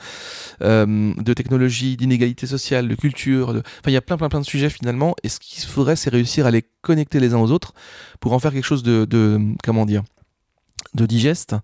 euh, 0.61 1.13
de 1.15 1.33
technologie, 1.33 1.97
d'inégalité 1.97 2.47
sociale, 2.47 2.87
de 2.87 2.95
culture. 2.95 3.49
Enfin, 3.49 3.87
il 3.87 3.93
y 3.93 3.97
a 3.97 4.01
plein, 4.01 4.17
plein, 4.17 4.29
plein 4.29 4.41
de 4.41 4.45
sujets 4.45 4.69
finalement. 4.69 5.15
Et 5.23 5.29
ce 5.29 5.39
qu'il 5.39 5.63
faudrait, 5.63 5.95
c'est 5.95 6.09
réussir 6.09 6.45
à 6.45 6.51
les 6.51 6.63
connecter 6.81 7.19
les 7.19 7.33
uns 7.33 7.39
aux 7.39 7.51
autres 7.51 7.73
pour 8.19 8.33
en 8.33 8.39
faire 8.39 8.51
quelque 8.51 8.65
chose 8.65 8.83
de, 8.83 9.07
comment 9.63 9.85
dire, 9.85 10.03
de 10.95 11.05
digeste 11.05 11.55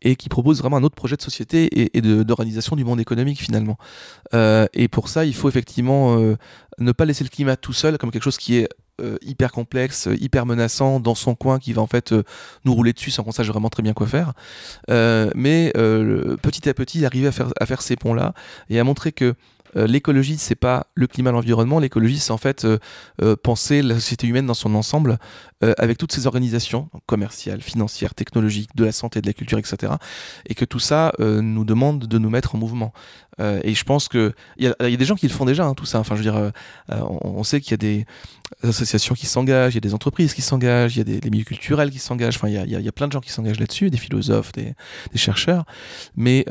et 0.00 0.16
qui 0.16 0.28
propose 0.28 0.60
vraiment 0.60 0.78
un 0.78 0.82
autre 0.82 0.94
projet 0.94 1.16
de 1.16 1.22
société 1.22 1.64
et, 1.66 1.98
et 1.98 2.00
d'organisation 2.00 2.74
du 2.74 2.84
monde 2.84 3.00
économique 3.00 3.40
finalement. 3.40 3.76
Euh, 4.34 4.66
et 4.72 4.88
pour 4.88 5.08
ça, 5.08 5.24
il 5.24 5.34
faut 5.34 5.48
effectivement 5.48 6.18
euh, 6.18 6.36
ne 6.78 6.92
pas 6.92 7.04
laisser 7.04 7.22
le 7.22 7.30
climat 7.30 7.56
tout 7.56 7.74
seul 7.74 7.98
comme 7.98 8.10
quelque 8.10 8.24
chose 8.24 8.38
qui 8.38 8.56
est 8.56 8.68
euh, 9.02 9.16
hyper 9.22 9.52
complexe, 9.52 10.08
hyper 10.20 10.46
menaçant 10.46 11.00
dans 11.00 11.14
son 11.14 11.34
coin 11.34 11.58
qui 11.58 11.72
va 11.72 11.82
en 11.82 11.86
fait 11.86 12.12
euh, 12.12 12.22
nous 12.64 12.74
rouler 12.74 12.92
dessus 12.92 13.10
sans 13.10 13.22
qu'on 13.22 13.32
sache 13.32 13.48
vraiment 13.48 13.68
très 13.68 13.82
bien 13.82 13.92
quoi 13.92 14.06
faire. 14.06 14.32
Euh, 14.90 15.30
mais 15.34 15.72
euh, 15.76 16.36
petit 16.36 16.68
à 16.68 16.74
petit, 16.74 17.04
arriver 17.04 17.28
à 17.28 17.66
faire, 17.66 17.82
ces 17.82 17.96
ponts-là 17.96 18.34
et 18.70 18.78
à 18.78 18.84
montrer 18.84 19.12
que 19.12 19.34
euh, 19.76 19.86
l'écologie, 19.86 20.36
c'est 20.38 20.54
pas 20.54 20.86
le 20.94 21.06
climat, 21.06 21.32
l'environnement. 21.32 21.78
L'écologie, 21.78 22.18
c'est 22.18 22.30
en 22.32 22.38
fait 22.38 22.64
euh, 22.64 22.78
euh, 23.22 23.36
penser 23.36 23.82
la 23.82 23.94
société 23.94 24.26
humaine 24.26 24.46
dans 24.46 24.54
son 24.54 24.74
ensemble, 24.74 25.18
euh, 25.64 25.72
avec 25.78 25.98
toutes 25.98 26.12
ces 26.12 26.26
organisations 26.26 26.90
commerciales, 27.06 27.62
financières, 27.62 28.14
technologiques, 28.14 28.74
de 28.76 28.84
la 28.84 28.92
santé, 28.92 29.20
de 29.20 29.26
la 29.26 29.32
culture, 29.32 29.58
etc. 29.58 29.94
Et 30.46 30.54
que 30.54 30.64
tout 30.64 30.78
ça 30.78 31.12
euh, 31.20 31.40
nous 31.40 31.64
demande 31.64 32.06
de 32.06 32.18
nous 32.18 32.30
mettre 32.30 32.54
en 32.54 32.58
mouvement. 32.58 32.92
Euh, 33.40 33.60
et 33.62 33.74
je 33.74 33.84
pense 33.84 34.08
que 34.08 34.32
il 34.58 34.64
y, 34.64 34.90
y, 34.90 34.94
a 34.94 34.96
des 34.96 35.04
gens 35.04 35.14
qui 35.14 35.26
le 35.26 35.32
font 35.32 35.44
déjà, 35.44 35.64
hein, 35.64 35.74
tout 35.74 35.86
ça. 35.86 35.98
Enfin, 35.98 36.14
je 36.16 36.22
veux 36.22 36.30
dire, 36.30 36.52
on, 36.88 37.18
on, 37.22 37.44
sait 37.44 37.60
qu'il 37.60 37.70
y 37.70 37.74
a 37.74 37.78
des 37.78 38.06
associations 38.62 39.14
qui 39.14 39.26
s'engagent, 39.26 39.72
il 39.72 39.76
y 39.76 39.78
a 39.78 39.80
des 39.80 39.94
entreprises 39.94 40.34
qui 40.34 40.42
s'engagent, 40.42 40.96
il 40.96 40.98
y 40.98 41.00
a 41.00 41.04
des, 41.04 41.20
des, 41.20 41.30
milieux 41.30 41.44
culturels 41.44 41.90
qui 41.90 41.98
s'engagent. 41.98 42.36
Enfin, 42.36 42.48
il 42.48 42.54
y 42.54 42.58
a, 42.58 42.64
il 42.64 42.84
y 42.84 42.88
a, 42.88 42.92
plein 42.92 43.06
de 43.06 43.12
gens 43.12 43.20
qui 43.20 43.32
s'engagent 43.32 43.58
là-dessus, 43.58 43.90
des 43.90 43.96
philosophes, 43.96 44.52
des, 44.52 44.74
des 45.12 45.18
chercheurs. 45.18 45.64
Mais 46.16 46.44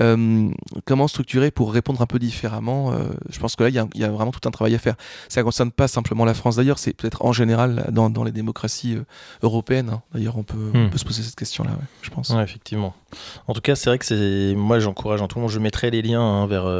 comment 0.85 1.07
structurer 1.07 1.51
pour 1.51 1.73
répondre 1.73 2.01
un 2.01 2.07
peu 2.07 2.19
différemment 2.19 2.93
Je 3.29 3.39
pense 3.39 3.55
que 3.55 3.63
là, 3.63 3.69
il 3.69 3.75
y, 3.75 3.79
a, 3.79 3.87
y, 3.95 4.03
a, 4.03 4.09
vraiment 4.09 4.31
tout 4.31 4.47
un 4.47 4.51
travail 4.51 4.75
à 4.75 4.79
faire. 4.79 4.95
Ça 5.29 5.41
ne 5.41 5.45
concerne 5.45 5.71
pas 5.71 5.87
simplement 5.87 6.25
la 6.25 6.33
France 6.33 6.55
d'ailleurs, 6.55 6.79
c'est 6.79 6.93
peut-être 6.93 7.23
en 7.23 7.33
général 7.33 7.87
dans, 7.91 8.09
dans 8.09 8.23
les 8.23 8.31
démocraties 8.31 8.97
européenne. 9.43 9.89
Hein. 9.89 10.01
D'ailleurs, 10.13 10.37
on 10.37 10.43
peut, 10.43 10.71
hmm. 10.73 10.85
on 10.85 10.89
peut 10.89 10.97
se 10.97 11.05
poser 11.05 11.23
cette 11.23 11.35
question-là, 11.35 11.71
ouais, 11.71 11.85
je 12.01 12.09
pense. 12.09 12.29
Ouais, 12.29 12.43
effectivement. 12.43 12.95
En 13.47 13.53
tout 13.53 13.61
cas, 13.61 13.75
c'est 13.75 13.89
vrai 13.89 13.99
que 13.99 14.05
c'est 14.05 14.53
moi, 14.55 14.79
j'encourage 14.79 15.21
en 15.21 15.27
tout 15.27 15.37
le 15.37 15.43
monde. 15.43 15.51
Je 15.51 15.59
mettrai 15.59 15.91
les 15.91 16.01
liens 16.01 16.21
hein, 16.21 16.47
vers, 16.47 16.65
euh, 16.65 16.70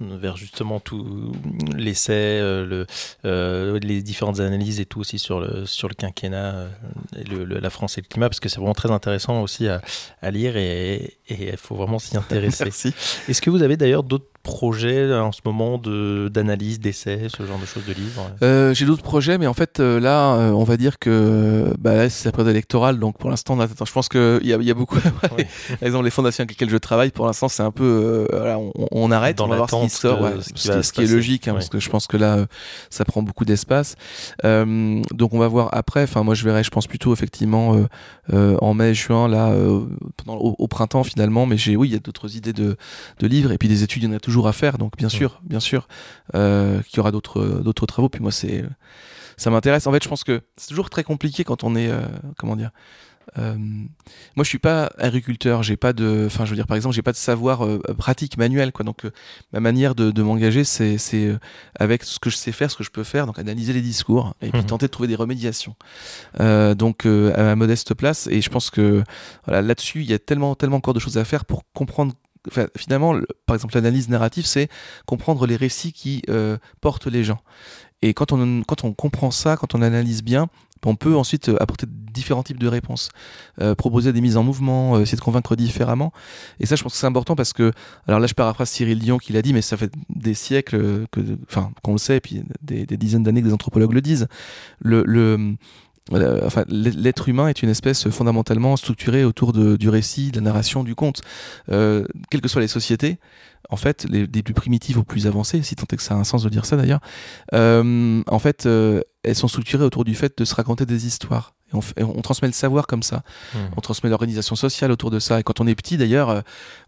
vers 0.00 0.36
justement 0.36 0.80
tout 0.80 1.32
l'essai, 1.76 2.12
euh, 2.12 2.66
le, 2.66 2.86
euh, 3.24 3.78
les 3.80 4.02
différentes 4.02 4.40
analyses 4.40 4.80
et 4.80 4.86
tout 4.86 5.00
aussi 5.00 5.18
sur 5.18 5.40
le, 5.40 5.66
sur 5.66 5.88
le 5.88 5.94
quinquennat, 5.94 6.54
euh, 6.54 6.68
et 7.16 7.24
le, 7.24 7.44
le, 7.44 7.58
la 7.58 7.70
France 7.70 7.98
et 7.98 8.00
le 8.00 8.06
climat, 8.06 8.28
parce 8.28 8.40
que 8.40 8.48
c'est 8.48 8.58
vraiment 8.58 8.74
très 8.74 8.90
intéressant 8.90 9.42
aussi 9.42 9.68
à, 9.68 9.80
à 10.20 10.30
lire 10.30 10.56
et 10.56 11.18
il 11.28 11.56
faut 11.56 11.74
vraiment 11.74 11.98
s'y 11.98 12.16
intéresser. 12.16 12.68
Est-ce 13.28 13.40
que 13.40 13.50
vous 13.50 13.62
avez 13.62 13.76
d'ailleurs 13.76 14.02
d'autres 14.02 14.31
projets 14.42 14.96
euh, 14.96 15.22
en 15.22 15.32
ce 15.32 15.40
moment 15.44 15.78
d'analyse, 15.78 16.78
de, 16.78 16.84
d'essais, 16.84 17.28
ce 17.28 17.46
genre 17.46 17.58
de 17.58 17.66
choses 17.66 17.84
de 17.86 17.92
livres 17.92 18.30
euh, 18.42 18.74
J'ai 18.74 18.84
d'autres 18.84 19.02
projets, 19.02 19.38
mais 19.38 19.46
en 19.46 19.54
fait, 19.54 19.80
euh, 19.80 20.00
là, 20.00 20.52
on 20.54 20.64
va 20.64 20.76
dire 20.76 20.98
que 20.98 21.72
bah, 21.78 22.10
c'est 22.10 22.26
la 22.26 22.32
période 22.32 22.50
électorale, 22.50 22.98
donc 22.98 23.18
pour 23.18 23.30
l'instant, 23.30 23.56
je 23.60 23.92
pense 23.92 24.08
qu'il 24.08 24.40
y, 24.42 24.48
y, 24.48 24.70
a 24.70 24.74
beaucoup. 24.74 24.96
oui. 25.38 25.44
Par 25.68 25.86
exemple, 25.86 26.04
les 26.04 26.10
fondations 26.10 26.42
avec 26.42 26.50
lesquelles 26.50 26.70
je 26.70 26.76
travaille, 26.76 27.10
pour 27.10 27.26
l'instant, 27.26 27.48
c'est 27.48 27.62
un 27.62 27.70
peu. 27.70 27.84
Euh, 27.84 28.26
voilà, 28.32 28.58
on, 28.58 28.72
on, 28.90 29.10
arrête, 29.10 29.38
Dans 29.38 29.46
on 29.46 29.48
va 29.48 29.56
voir 29.56 29.70
ce 29.70 29.76
qui 29.76 29.90
sort, 29.90 30.20
ouais, 30.20 30.32
ce, 30.40 30.52
qui, 30.52 30.62
ce, 30.62 30.82
ce 30.82 30.92
qui 30.92 31.02
est 31.02 31.06
logique, 31.06 31.48
hein, 31.48 31.54
parce 31.54 31.68
que 31.68 31.78
je 31.78 31.88
pense 31.88 32.06
que 32.06 32.16
là, 32.16 32.46
ça 32.90 33.04
prend 33.04 33.22
beaucoup 33.22 33.44
d'espace. 33.44 33.94
donc, 34.42 35.34
on 35.34 35.38
va 35.38 35.48
voir 35.48 35.68
après. 35.72 36.02
Enfin, 36.02 36.22
moi, 36.22 36.34
je 36.34 36.44
verrai, 36.44 36.64
je 36.64 36.70
pense 36.70 36.86
plutôt 36.86 37.12
effectivement 37.12 37.76
en 38.32 38.74
mai, 38.74 38.94
juin, 38.94 39.28
là, 39.28 39.54
pendant, 40.16 40.38
au, 40.38 40.56
au, 40.58 40.68
printemps 40.68 41.04
finalement, 41.04 41.46
mais 41.46 41.56
j'ai, 41.56 41.76
oui, 41.76 41.88
il 41.88 41.92
y 41.92 41.96
a 41.96 42.00
d'autres 42.00 42.36
idées 42.36 42.52
de, 42.52 42.76
de 43.20 43.26
livres, 43.26 43.52
et 43.52 43.58
puis 43.58 43.68
des 43.68 43.82
études, 43.82 44.02
il 44.02 44.08
y 44.08 44.12
en 44.12 44.16
a 44.16 44.20
toujours 44.20 44.31
toujours 44.32 44.48
à 44.48 44.52
faire, 44.52 44.78
donc 44.78 44.96
bien 44.96 45.10
sûr, 45.10 45.40
bien 45.42 45.60
sûr 45.60 45.86
euh, 46.34 46.80
qu'il 46.82 46.96
y 46.96 47.00
aura 47.00 47.12
d'autres 47.12 47.60
d'autres 47.62 47.86
travaux. 47.86 48.08
Puis 48.08 48.22
moi, 48.22 48.32
c'est 48.32 48.64
ça 49.36 49.50
m'intéresse. 49.50 49.86
En 49.86 49.92
fait, 49.92 50.02
je 50.02 50.08
pense 50.08 50.24
que 50.24 50.40
c'est 50.56 50.68
toujours 50.68 50.88
très 50.88 51.04
compliqué 51.04 51.44
quand 51.44 51.64
on 51.64 51.76
est 51.76 51.90
euh, 51.90 52.00
comment 52.38 52.56
dire. 52.56 52.70
Euh, 53.38 53.54
moi, 54.36 54.42
je 54.42 54.48
suis 54.48 54.58
pas 54.58 54.90
agriculteur, 54.98 55.62
j'ai 55.62 55.76
pas 55.76 55.92
de, 55.92 56.24
enfin, 56.26 56.44
je 56.44 56.50
veux 56.50 56.56
dire, 56.56 56.66
par 56.66 56.76
exemple, 56.76 56.94
j'ai 56.94 57.02
pas 57.02 57.12
de 57.12 57.16
savoir 57.16 57.64
euh, 57.64 57.78
pratique 57.96 58.36
manuel, 58.36 58.72
quoi. 58.72 58.84
Donc, 58.84 59.04
euh, 59.04 59.12
ma 59.52 59.60
manière 59.60 59.94
de, 59.94 60.10
de 60.10 60.22
m'engager, 60.22 60.64
c'est, 60.64 60.98
euh, 61.14 61.38
avec 61.78 62.02
ce 62.02 62.18
que 62.18 62.30
je 62.30 62.36
sais 62.36 62.50
faire, 62.52 62.70
ce 62.70 62.76
que 62.76 62.84
je 62.84 62.90
peux 62.90 63.04
faire, 63.04 63.26
donc 63.26 63.38
analyser 63.38 63.72
les 63.72 63.80
discours 63.80 64.34
et 64.42 64.50
puis 64.50 64.60
mmh. 64.60 64.66
tenter 64.66 64.86
de 64.86 64.90
trouver 64.90 65.08
des 65.08 65.14
remédiations. 65.14 65.76
Euh, 66.40 66.74
donc, 66.74 67.06
à 67.06 67.42
ma 67.42 67.56
modeste 67.56 67.94
place, 67.94 68.26
et 68.26 68.40
je 68.40 68.50
pense 68.50 68.70
que 68.70 69.04
voilà, 69.46 69.62
là-dessus, 69.62 70.00
il 70.00 70.10
y 70.10 70.14
a 70.14 70.18
tellement, 70.18 70.56
tellement 70.56 70.78
encore 70.78 70.94
de 70.94 71.00
choses 71.00 71.16
à 71.16 71.24
faire 71.24 71.44
pour 71.44 71.62
comprendre 71.72 72.14
finalement, 72.76 73.12
le, 73.12 73.26
par 73.46 73.54
exemple, 73.54 73.74
l'analyse 73.74 74.08
narrative, 74.08 74.46
c'est 74.46 74.68
comprendre 75.06 75.46
les 75.46 75.56
récits 75.56 75.92
qui 75.92 76.22
euh, 76.28 76.58
portent 76.80 77.06
les 77.06 77.24
gens. 77.24 77.40
Et 78.02 78.14
quand 78.14 78.32
on, 78.32 78.62
quand 78.62 78.84
on 78.84 78.92
comprend 78.92 79.30
ça, 79.30 79.56
quand 79.56 79.74
on 79.74 79.82
analyse 79.82 80.22
bien, 80.22 80.48
on 80.84 80.96
peut 80.96 81.16
ensuite 81.16 81.48
euh, 81.48 81.62
apporter 81.62 81.86
différents 81.88 82.42
types 82.42 82.58
de 82.58 82.66
réponses, 82.66 83.10
euh, 83.60 83.74
proposer 83.74 84.12
des 84.12 84.20
mises 84.20 84.36
en 84.36 84.42
mouvement, 84.42 84.98
essayer 85.00 85.16
de 85.16 85.22
convaincre 85.22 85.54
différemment. 85.54 86.12
Et 86.58 86.66
ça, 86.66 86.74
je 86.74 86.82
pense 86.82 86.92
que 86.92 86.98
c'est 86.98 87.06
important 87.06 87.36
parce 87.36 87.52
que, 87.52 87.72
alors 88.08 88.18
là, 88.18 88.26
je 88.26 88.34
paraphrase 88.34 88.68
Cyril 88.68 88.98
Dion 88.98 89.18
qui 89.18 89.32
l'a 89.32 89.42
dit, 89.42 89.52
mais 89.52 89.62
ça 89.62 89.76
fait 89.76 89.92
des 90.08 90.34
siècles 90.34 91.06
que, 91.12 91.20
enfin, 91.48 91.70
qu'on 91.82 91.92
le 91.92 91.98
sait, 91.98 92.16
et 92.16 92.20
puis 92.20 92.42
des, 92.60 92.84
dizaines 92.86 93.22
d'années 93.22 93.42
que 93.42 93.46
des 93.46 93.54
anthropologues 93.54 93.92
le 93.92 94.00
disent. 94.00 94.26
Le 94.80 95.56
enfin, 96.10 96.64
l'être 96.68 97.28
humain 97.28 97.48
est 97.48 97.62
une 97.62 97.68
espèce 97.68 98.08
fondamentalement 98.10 98.76
structurée 98.76 99.24
autour 99.24 99.52
de, 99.52 99.76
du 99.76 99.88
récit, 99.88 100.30
de 100.30 100.36
la 100.36 100.42
narration, 100.42 100.82
du 100.84 100.94
conte. 100.94 101.22
Euh, 101.70 102.04
quelles 102.30 102.40
que 102.40 102.48
soient 102.48 102.60
les 102.60 102.68
sociétés, 102.68 103.18
en 103.70 103.76
fait, 103.76 104.06
les, 104.08 104.26
des 104.26 104.42
plus 104.42 104.54
primitives 104.54 104.98
aux 104.98 105.04
plus 105.04 105.26
avancées, 105.26 105.62
si 105.62 105.76
tant 105.76 105.86
est 105.90 105.96
que 105.96 106.02
ça 106.02 106.14
a 106.14 106.16
un 106.16 106.24
sens 106.24 106.42
de 106.42 106.48
dire 106.48 106.66
ça 106.66 106.76
d'ailleurs, 106.76 107.00
euh, 107.54 108.22
en 108.26 108.38
fait, 108.38 108.66
euh, 108.66 109.00
elles 109.22 109.36
sont 109.36 109.48
structurées 109.48 109.84
autour 109.84 110.04
du 110.04 110.14
fait 110.14 110.36
de 110.36 110.44
se 110.44 110.54
raconter 110.54 110.86
des 110.86 111.06
histoires. 111.06 111.54
Et 111.72 111.76
on, 111.76 112.18
on, 112.18 112.20
transmet 112.20 112.48
le 112.48 112.52
savoir 112.52 112.86
comme 112.86 113.02
ça. 113.02 113.22
Mmh. 113.54 113.58
On 113.76 113.80
transmet 113.80 114.10
l'organisation 114.10 114.56
sociale 114.56 114.90
autour 114.90 115.10
de 115.10 115.18
ça. 115.18 115.40
Et 115.40 115.42
quand 115.42 115.60
on 115.60 115.66
est 115.66 115.74
petit, 115.74 115.96
d'ailleurs, 115.96 116.28
euh, 116.28 116.40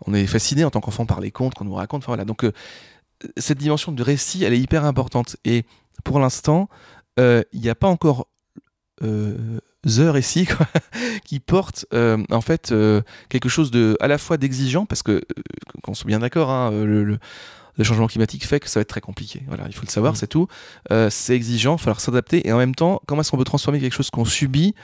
on 0.07 0.12
est 0.12 0.27
fasciné 0.27 0.64
en 0.64 0.70
tant 0.70 0.81
qu'enfant 0.81 1.07
par 1.07 1.20
les 1.20 1.31
contes 1.31 1.55
qu'on 1.55 1.64
nous 1.64 1.74
raconte. 1.74 2.03
Enfin, 2.03 2.12
voilà. 2.12 2.27
Donc, 2.27 2.44
euh, 2.44 2.53
cette 3.37 3.59
dimension 3.59 3.92
de 3.92 4.03
récit, 4.03 4.44
elle 4.44 4.53
est 4.53 4.61
hyper 4.61 4.85
importante. 4.85 5.37
Et 5.44 5.64
pour 6.03 6.18
l'instant, 6.18 6.68
euh, 7.20 7.42
il 7.53 7.61
n'y 7.61 7.68
a 7.68 7.74
pas 7.74 7.87
encore 7.87 8.20
euh, 8.20 8.24
The 9.00 10.09
récit 10.09 10.46
quoi, 10.46 10.66
qui 11.26 11.40
porte 11.40 11.85
euh, 11.92 12.22
en 12.30 12.40
fait 12.40 12.72
euh, 12.72 13.02
quelque 13.28 13.50
chose 13.50 13.70
de 13.70 13.98
à 14.00 14.09
la 14.09 14.16
fois 14.16 14.38
d'exigeant 14.38 14.87
parce 14.87 15.02
que 15.02 15.12
euh, 15.12 15.22
qu'on 15.83 15.92
soit 15.92 16.09
bien 16.09 16.20
d'accord 16.20 16.50
hein, 16.50 16.70
le, 16.70 17.04
le, 17.04 17.18
le 17.76 17.85
changement 17.85 18.07
climatique 18.07 18.46
fait 18.46 18.61
que 18.61 18.68
ça 18.68 18.80
va 18.80 18.83
être 18.83 18.88
très 18.88 19.00
compliqué. 19.00 19.42
Voilà, 19.46 19.64
il 19.66 19.74
faut 19.74 19.85
le 19.85 19.90
savoir, 19.90 20.14
Mm. 20.14 20.16
c'est 20.16 20.26
tout. 20.26 20.46
Euh, 20.90 21.11
c'est 21.11 21.35
exigeant, 21.35 21.72
il 21.72 21.78
va 21.78 21.83
falloir 21.83 22.00
s'adapter. 22.00 22.46
Et 22.46 22.52
en 22.52 22.57
même 22.59 22.74
temps, 22.74 23.02
comment 23.07 23.20
est-ce 23.20 23.30
qu'on 23.30 23.37
peut 23.37 23.44
transformer 23.44 23.80
quelque 23.80 23.94
chose 23.94 24.11
qu'on 24.11 24.24
subit 24.24 24.74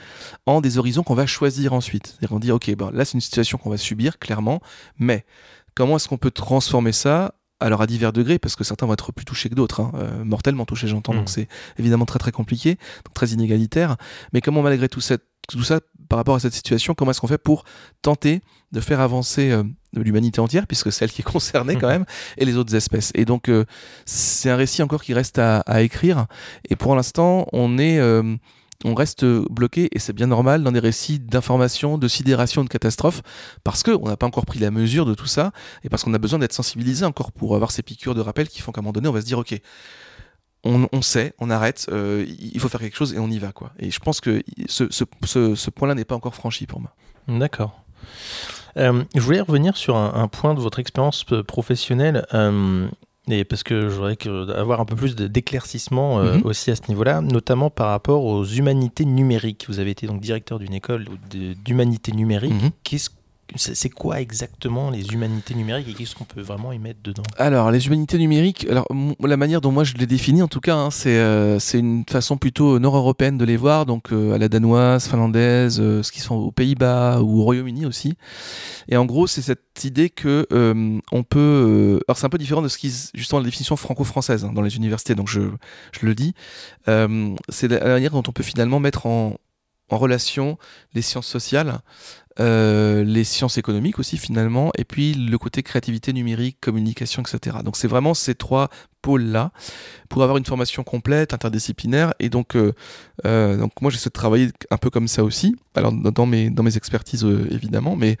en 0.45 0.61
des 0.61 0.77
horizons 0.77 1.03
qu'on 1.03 1.15
va 1.15 1.25
choisir 1.25 1.73
ensuite? 1.73 2.07
C'est-à-dire 2.07 2.29
qu'on 2.29 2.39
dit, 2.39 2.51
ok, 2.51 2.75
bon, 2.75 2.91
là 2.91 3.05
c'est 3.05 3.13
une 3.13 3.21
situation 3.21 3.57
qu'on 3.57 3.69
va 3.69 3.77
subir, 3.77 4.19
clairement, 4.19 4.61
mais 4.99 5.25
comment 5.73 5.95
est-ce 5.95 6.07
qu'on 6.07 6.17
peut 6.17 6.31
transformer 6.31 6.91
ça 6.91 7.33
alors 7.61 7.81
à 7.81 7.87
divers 7.87 8.11
degrés, 8.11 8.39
parce 8.39 8.55
que 8.55 8.63
certains 8.63 8.85
vont 8.85 8.93
être 8.93 9.11
plus 9.11 9.25
touchés 9.25 9.49
que 9.49 9.55
d'autres, 9.55 9.81
hein, 9.81 9.91
euh, 9.95 10.23
mortellement 10.23 10.65
touchés 10.65 10.87
j'entends, 10.87 11.13
Mm. 11.13 11.17
donc 11.17 11.29
c'est 11.29 11.47
évidemment 11.77 12.05
très 12.05 12.19
très 12.19 12.31
compliqué, 12.31 12.75
donc 13.05 13.13
très 13.13 13.27
inégalitaire. 13.27 13.95
Mais 14.33 14.41
comment 14.41 14.61
malgré 14.61 14.89
tout, 14.89 15.01
cette, 15.01 15.23
tout 15.47 15.63
ça, 15.63 15.79
par 16.09 16.17
rapport 16.17 16.35
à 16.35 16.39
cette 16.39 16.53
situation, 16.53 16.93
comment 16.93 17.11
est-ce 17.11 17.21
qu'on 17.21 17.27
fait 17.27 17.37
pour 17.37 17.63
tenter 18.01 18.41
de 18.71 18.79
faire 18.79 18.99
avancer 18.99 19.51
euh, 19.51 19.63
l'humanité 19.93 20.41
entière, 20.41 20.67
puisque 20.67 20.91
c'est 20.91 21.05
elle 21.05 21.11
qui 21.11 21.21
est 21.21 21.31
concernée 21.31 21.75
quand 21.77 21.87
même, 21.95 22.05
et 22.37 22.45
les 22.45 22.57
autres 22.57 22.75
espèces? 22.75 23.11
Et 23.15 23.25
donc 23.25 23.47
euh, 23.47 23.65
c'est 24.05 24.49
un 24.49 24.55
récit 24.55 24.81
encore 24.83 25.03
qui 25.03 25.13
reste 25.13 25.39
à, 25.39 25.59
à 25.61 25.81
écrire, 25.81 26.25
et 26.69 26.75
pour 26.75 26.95
l'instant 26.95 27.47
on 27.53 27.77
est... 27.77 27.99
on 28.83 28.93
reste 28.93 29.25
bloqué, 29.25 29.89
et 29.91 29.99
c'est 29.99 30.13
bien 30.13 30.27
normal, 30.27 30.63
dans 30.63 30.71
des 30.71 30.79
récits 30.79 31.19
d'information, 31.19 31.97
de 31.97 32.07
sidération, 32.07 32.63
de 32.63 32.69
catastrophe, 32.69 33.21
parce 33.63 33.83
qu'on 33.83 34.07
n'a 34.07 34.17
pas 34.17 34.25
encore 34.25 34.45
pris 34.45 34.59
la 34.59 34.71
mesure 34.71 35.05
de 35.05 35.13
tout 35.13 35.27
ça, 35.27 35.51
et 35.83 35.89
parce 35.89 36.03
qu'on 36.03 36.13
a 36.13 36.19
besoin 36.19 36.39
d'être 36.39 36.53
sensibilisé 36.53 37.05
encore 37.05 37.31
pour 37.31 37.55
avoir 37.55 37.71
ces 37.71 37.83
piqûres 37.83 38.15
de 38.15 38.21
rappel 38.21 38.47
qui 38.47 38.61
font 38.61 38.71
qu'à 38.71 38.79
un 38.79 38.83
moment 38.83 38.93
donné, 38.93 39.07
on 39.07 39.13
va 39.13 39.21
se 39.21 39.25
dire, 39.25 39.39
ok, 39.39 39.59
on, 40.63 41.01
sait, 41.01 41.33
on 41.39 41.49
arrête, 41.49 41.87
euh, 41.91 42.25
il 42.27 42.59
faut 42.59 42.69
faire 42.69 42.79
quelque 42.79 42.95
chose 42.95 43.13
et 43.13 43.19
on 43.19 43.29
y 43.29 43.39
va. 43.39 43.51
quoi. 43.51 43.71
Et 43.79 43.89
je 43.89 43.99
pense 43.99 44.21
que 44.21 44.43
ce, 44.67 45.69
point-là 45.69 45.95
n'est 45.95 46.05
pas 46.05 46.15
encore 46.15 46.35
franchi 46.35 46.67
pour 46.67 46.79
moi. 46.79 46.93
D'accord. 47.27 47.83
Euh, 48.77 49.03
je 49.15 49.21
voulais 49.21 49.41
revenir 49.41 49.75
sur 49.75 49.97
un, 49.97 50.27
point 50.27 50.53
de 50.53 50.59
votre 50.59 50.79
expérience 50.79 51.25
euh, 51.31 51.43
professionnelle. 51.43 52.25
Et 53.29 53.43
parce 53.45 53.63
que 53.63 53.89
je 53.89 53.95
voudrais 53.95 54.15
que- 54.15 54.51
avoir 54.51 54.81
un 54.81 54.85
peu 54.85 54.95
plus 54.95 55.15
d'éclaircissement 55.15 56.19
euh, 56.19 56.37
Mhm. 56.37 56.41
aussi 56.45 56.71
à 56.71 56.75
ce 56.75 56.81
niveau-là, 56.89 57.21
notamment 57.21 57.69
par 57.69 57.89
rapport 57.89 58.23
aux 58.25 58.43
humanités 58.45 59.05
numériques. 59.05 59.65
Vous 59.69 59.79
avez 59.79 59.91
été 59.91 60.07
donc 60.07 60.21
directeur 60.21 60.57
d'une 60.59 60.73
école 60.73 61.05
d'humanité 61.63 62.11
numérique. 62.13 62.53
Mhm. 62.53 62.71
Qu'est-ce 62.83 63.09
c'est 63.55 63.89
quoi 63.89 64.21
exactement 64.21 64.89
les 64.89 65.07
humanités 65.07 65.53
numériques 65.55 65.89
et 65.89 65.93
qu'est-ce 65.93 66.15
qu'on 66.15 66.23
peut 66.23 66.41
vraiment 66.41 66.71
y 66.71 66.79
mettre 66.79 66.99
dedans? 67.03 67.23
Alors, 67.37 67.71
les 67.71 67.85
humanités 67.85 68.17
numériques, 68.17 68.65
alors, 68.69 68.87
la 69.19 69.37
manière 69.37 69.61
dont 69.61 69.71
moi 69.71 69.83
je 69.83 69.93
les 69.95 70.07
définis, 70.07 70.41
en 70.41 70.47
tout 70.47 70.61
cas, 70.61 70.75
hein, 70.75 70.91
c'est 70.91 71.17
euh, 71.17 71.59
une 71.73 72.05
façon 72.09 72.37
plutôt 72.37 72.79
nord-européenne 72.79 73.37
de 73.37 73.45
les 73.45 73.57
voir, 73.57 73.85
donc 73.85 74.13
euh, 74.13 74.33
à 74.33 74.37
la 74.37 74.47
danoise, 74.47 75.07
finlandaise, 75.07 75.79
euh, 75.81 76.01
ce 76.01 76.11
qui 76.11 76.21
sont 76.21 76.35
aux 76.35 76.51
Pays-Bas 76.51 77.21
ou 77.21 77.41
au 77.41 77.43
Royaume-Uni 77.43 77.85
aussi. 77.85 78.13
Et 78.87 78.97
en 78.97 79.05
gros, 79.05 79.27
c'est 79.27 79.41
cette 79.41 79.83
idée 79.83 80.09
que 80.09 80.47
on 81.11 81.23
peut. 81.23 81.99
alors, 82.07 82.17
c'est 82.17 82.25
un 82.25 82.29
peu 82.29 82.37
différent 82.37 82.61
de 82.61 82.67
ce 82.67 82.77
qui, 82.77 82.93
justement, 83.13 83.39
la 83.39 83.45
définition 83.45 83.75
franco-française 83.75 84.45
hein, 84.45 84.51
dans 84.53 84.61
les 84.61 84.75
universités, 84.75 85.15
donc 85.15 85.27
je, 85.27 85.41
je 85.91 86.05
le 86.05 86.15
dis. 86.15 86.33
C'est 86.87 87.67
la 87.67 87.79
manière 87.85 88.11
dont 88.11 88.23
on 88.27 88.31
peut 88.31 88.43
finalement 88.43 88.79
mettre 88.79 89.05
en, 89.05 89.35
en 89.91 89.97
relation 89.97 90.57
les 90.93 91.01
sciences 91.01 91.27
sociales, 91.27 91.79
euh, 92.41 93.03
les 93.03 93.23
sciences 93.23 93.57
économiques 93.57 93.99
aussi 93.99 94.17
finalement, 94.17 94.71
et 94.77 94.83
puis 94.83 95.13
le 95.13 95.37
côté 95.37 95.61
créativité 95.61 96.11
numérique, 96.11 96.57
communication, 96.59 97.21
etc. 97.21 97.57
Donc 97.63 97.77
c'est 97.77 97.87
vraiment 97.87 98.13
ces 98.13 98.35
trois 98.35 98.69
pôles-là 99.01 99.51
pour 100.09 100.23
avoir 100.23 100.37
une 100.37 100.45
formation 100.45 100.83
complète, 100.83 101.33
interdisciplinaire. 101.33 102.13
Et 102.19 102.29
donc, 102.29 102.55
euh, 102.55 102.73
euh, 103.25 103.57
donc 103.57 103.71
moi 103.81 103.89
j'essaie 103.91 104.09
de 104.09 104.13
travailler 104.13 104.49
un 104.69 104.77
peu 104.77 104.89
comme 104.89 105.07
ça 105.07 105.23
aussi. 105.23 105.55
Alors 105.75 105.93
dans 105.93 106.25
mes, 106.25 106.49
dans 106.49 106.63
mes 106.63 106.75
expertises 106.75 107.23
euh, 107.23 107.47
évidemment, 107.49 107.95
mais 107.95 108.17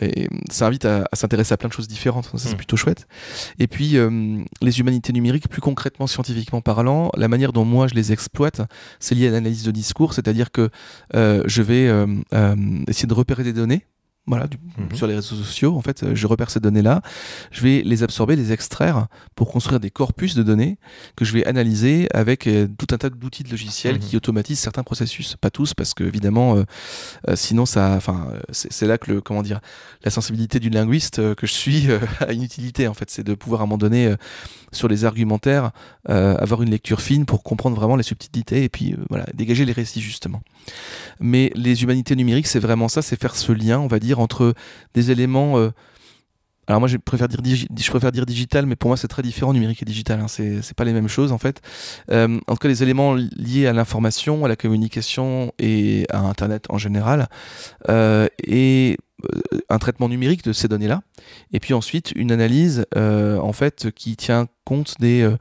et, 0.00 0.28
ça 0.50 0.66
invite 0.66 0.84
à, 0.84 1.08
à 1.10 1.16
s'intéresser 1.16 1.54
à 1.54 1.56
plein 1.56 1.68
de 1.68 1.72
choses 1.74 1.88
différentes. 1.88 2.26
Ça 2.26 2.38
c'est 2.38 2.50
Mm. 2.54 2.56
plutôt 2.56 2.76
chouette. 2.76 3.06
Et 3.58 3.66
puis 3.66 3.96
euh, 3.96 4.42
les 4.62 4.80
humanités 4.80 5.12
numériques, 5.12 5.48
plus 5.48 5.60
concrètement 5.60 6.06
scientifiquement 6.06 6.60
parlant, 6.60 7.10
la 7.16 7.28
manière 7.28 7.52
dont 7.52 7.64
moi 7.64 7.86
je 7.88 7.94
les 7.94 8.12
exploite, 8.12 8.60
c'est 8.98 9.14
lié 9.14 9.28
à 9.28 9.30
l'analyse 9.30 9.64
de 9.64 9.70
discours, 9.70 10.14
c'est-à-dire 10.14 10.50
que 10.50 10.70
euh, 11.14 11.42
je 11.46 11.62
vais 11.62 11.88
euh, 11.88 12.06
euh, 12.34 12.56
essayer 12.88 13.08
de 13.08 13.14
repérer 13.14 13.44
des 13.44 13.52
données. 13.52 13.86
Voilà, 14.26 14.46
du- 14.46 14.58
Mhm. 14.78 14.94
sur 14.94 15.06
les 15.08 15.14
réseaux 15.16 15.34
sociaux, 15.34 15.76
en 15.76 15.80
fait, 15.80 16.02
euh, 16.04 16.14
je 16.14 16.26
repère 16.26 16.50
ces 16.50 16.60
données-là, 16.60 17.00
je 17.50 17.62
vais 17.62 17.82
les 17.84 18.02
absorber, 18.04 18.36
les 18.36 18.52
extraire 18.52 19.08
pour 19.34 19.50
construire 19.50 19.80
des 19.80 19.90
corpus 19.90 20.34
de 20.36 20.42
données 20.42 20.78
que 21.16 21.24
je 21.24 21.32
vais 21.32 21.44
analyser 21.46 22.06
avec 22.14 22.46
euh, 22.46 22.68
tout 22.78 22.86
un 22.92 22.98
tas 22.98 23.10
d'outils 23.10 23.42
de 23.42 23.50
logiciels 23.50 23.94
Mhm. 23.96 24.00
qui 24.00 24.16
automatisent 24.16 24.60
certains 24.60 24.84
processus, 24.84 25.36
pas 25.40 25.50
tous, 25.50 25.74
parce 25.74 25.94
que 25.94 26.04
évidemment, 26.04 26.56
euh, 26.56 26.64
euh, 27.28 27.34
sinon 27.34 27.66
ça, 27.66 27.94
enfin, 27.96 28.28
c'est 28.52 28.86
là 28.86 28.98
que 28.98 29.10
le, 29.10 29.20
comment 29.20 29.42
dire, 29.42 29.60
la 30.04 30.10
sensibilité 30.10 30.60
du 30.60 30.68
linguiste 30.70 31.34
que 31.34 31.46
je 31.46 31.52
suis 31.52 31.88
a 32.20 32.32
une 32.32 32.42
utilité 32.44 32.86
en 32.88 32.94
fait, 32.94 33.10
c'est 33.10 33.24
de 33.24 33.34
pouvoir 33.34 33.62
à 33.62 33.64
un 33.64 33.66
moment 33.66 33.78
donné 33.78 34.14
sur 34.70 34.86
les 34.86 35.04
argumentaires 35.04 35.70
avoir 36.06 36.62
une 36.62 36.70
lecture 36.70 37.00
fine 37.00 37.24
pour 37.26 37.42
comprendre 37.42 37.74
vraiment 37.74 37.96
les 37.96 38.02
subtilités 38.04 38.62
et 38.64 38.68
puis 38.68 38.94
voilà 39.08 39.24
dégager 39.34 39.64
les 39.64 39.72
récits 39.72 40.00
justement. 40.00 40.42
Mais 41.18 41.50
les 41.54 41.82
humanités 41.82 42.14
numériques, 42.16 42.46
c'est 42.46 42.60
vraiment 42.60 42.88
ça, 42.88 43.02
c'est 43.02 43.18
faire 43.20 43.34
ce 43.34 43.52
lien, 43.52 43.78
on 43.80 43.86
va 43.88 43.98
dire, 43.98 44.09
entre 44.18 44.54
des 44.94 45.10
éléments. 45.10 45.58
euh, 45.58 45.70
alors 46.70 46.78
moi, 46.78 46.88
je 46.88 46.98
préfère 46.98 47.26
dire, 47.26 47.40
je 47.44 47.90
préfère 47.90 48.12
dire 48.12 48.26
digital, 48.26 48.64
mais 48.64 48.76
pour 48.76 48.90
moi, 48.90 48.96
c'est 48.96 49.08
très 49.08 49.22
différent 49.22 49.52
numérique 49.52 49.82
et 49.82 49.84
digital. 49.84 50.20
Hein, 50.20 50.26
c'est 50.28 50.74
pas 50.74 50.84
les 50.84 50.92
mêmes 50.92 51.08
choses 51.08 51.32
en 51.32 51.38
fait. 51.38 51.60
Euh, 52.12 52.38
en 52.46 52.52
tout 52.52 52.58
cas, 52.58 52.68
les 52.68 52.84
éléments 52.84 53.14
liés 53.14 53.66
à 53.66 53.72
l'information, 53.72 54.44
à 54.44 54.48
la 54.48 54.54
communication 54.54 55.52
et 55.58 56.06
à 56.10 56.20
Internet 56.20 56.66
en 56.68 56.78
général, 56.78 57.28
euh, 57.88 58.28
et 58.44 58.98
un 59.68 59.78
traitement 59.78 60.08
numérique 60.08 60.44
de 60.44 60.52
ces 60.52 60.68
données-là, 60.68 61.02
et 61.52 61.60
puis 61.60 61.74
ensuite 61.74 62.12
une 62.16 62.32
analyse 62.32 62.86
euh, 62.96 63.38
en 63.38 63.52
fait 63.52 63.90
qui 63.94 64.16
tient 64.16 64.46
compte 64.64 64.94
des 65.00 65.22
euh, 65.22 65.36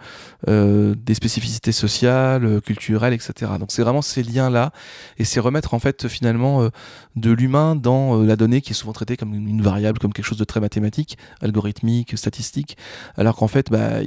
euh, 0.48 0.96
des 0.98 1.14
spécificités 1.14 1.72
sociales, 1.72 2.46
euh, 2.46 2.62
culturelles, 2.62 3.14
etc. 3.14 3.52
Donc 3.60 3.72
c'est 3.72 3.82
vraiment 3.84 4.02
ces 4.02 4.24
liens-là, 4.24 4.72
et 5.18 5.26
c'est 5.26 5.40
remettre 5.40 5.74
en 5.74 5.80
fait 5.80 6.08
finalement 6.08 6.64
euh, 6.64 6.70
de 7.16 7.32
l'humain 7.32 7.76
dans 7.76 8.22
euh, 8.22 8.26
la 8.26 8.36
donnée 8.36 8.62
qui 8.62 8.72
est 8.72 8.76
souvent 8.76 8.94
traitée 8.94 9.18
comme 9.18 9.34
une, 9.34 9.62
variable, 9.62 10.00
comme 10.00 10.14
quelque 10.14 10.26
chose 10.26 10.38
de 10.38 10.46
très 10.46 10.60
mathématique, 10.60 11.18
algorithmique, 11.42 12.18
statistique, 12.18 12.78
alors 13.18 13.36
qu'en 13.36 13.48
fait, 13.48 13.70
bah, 13.70 14.00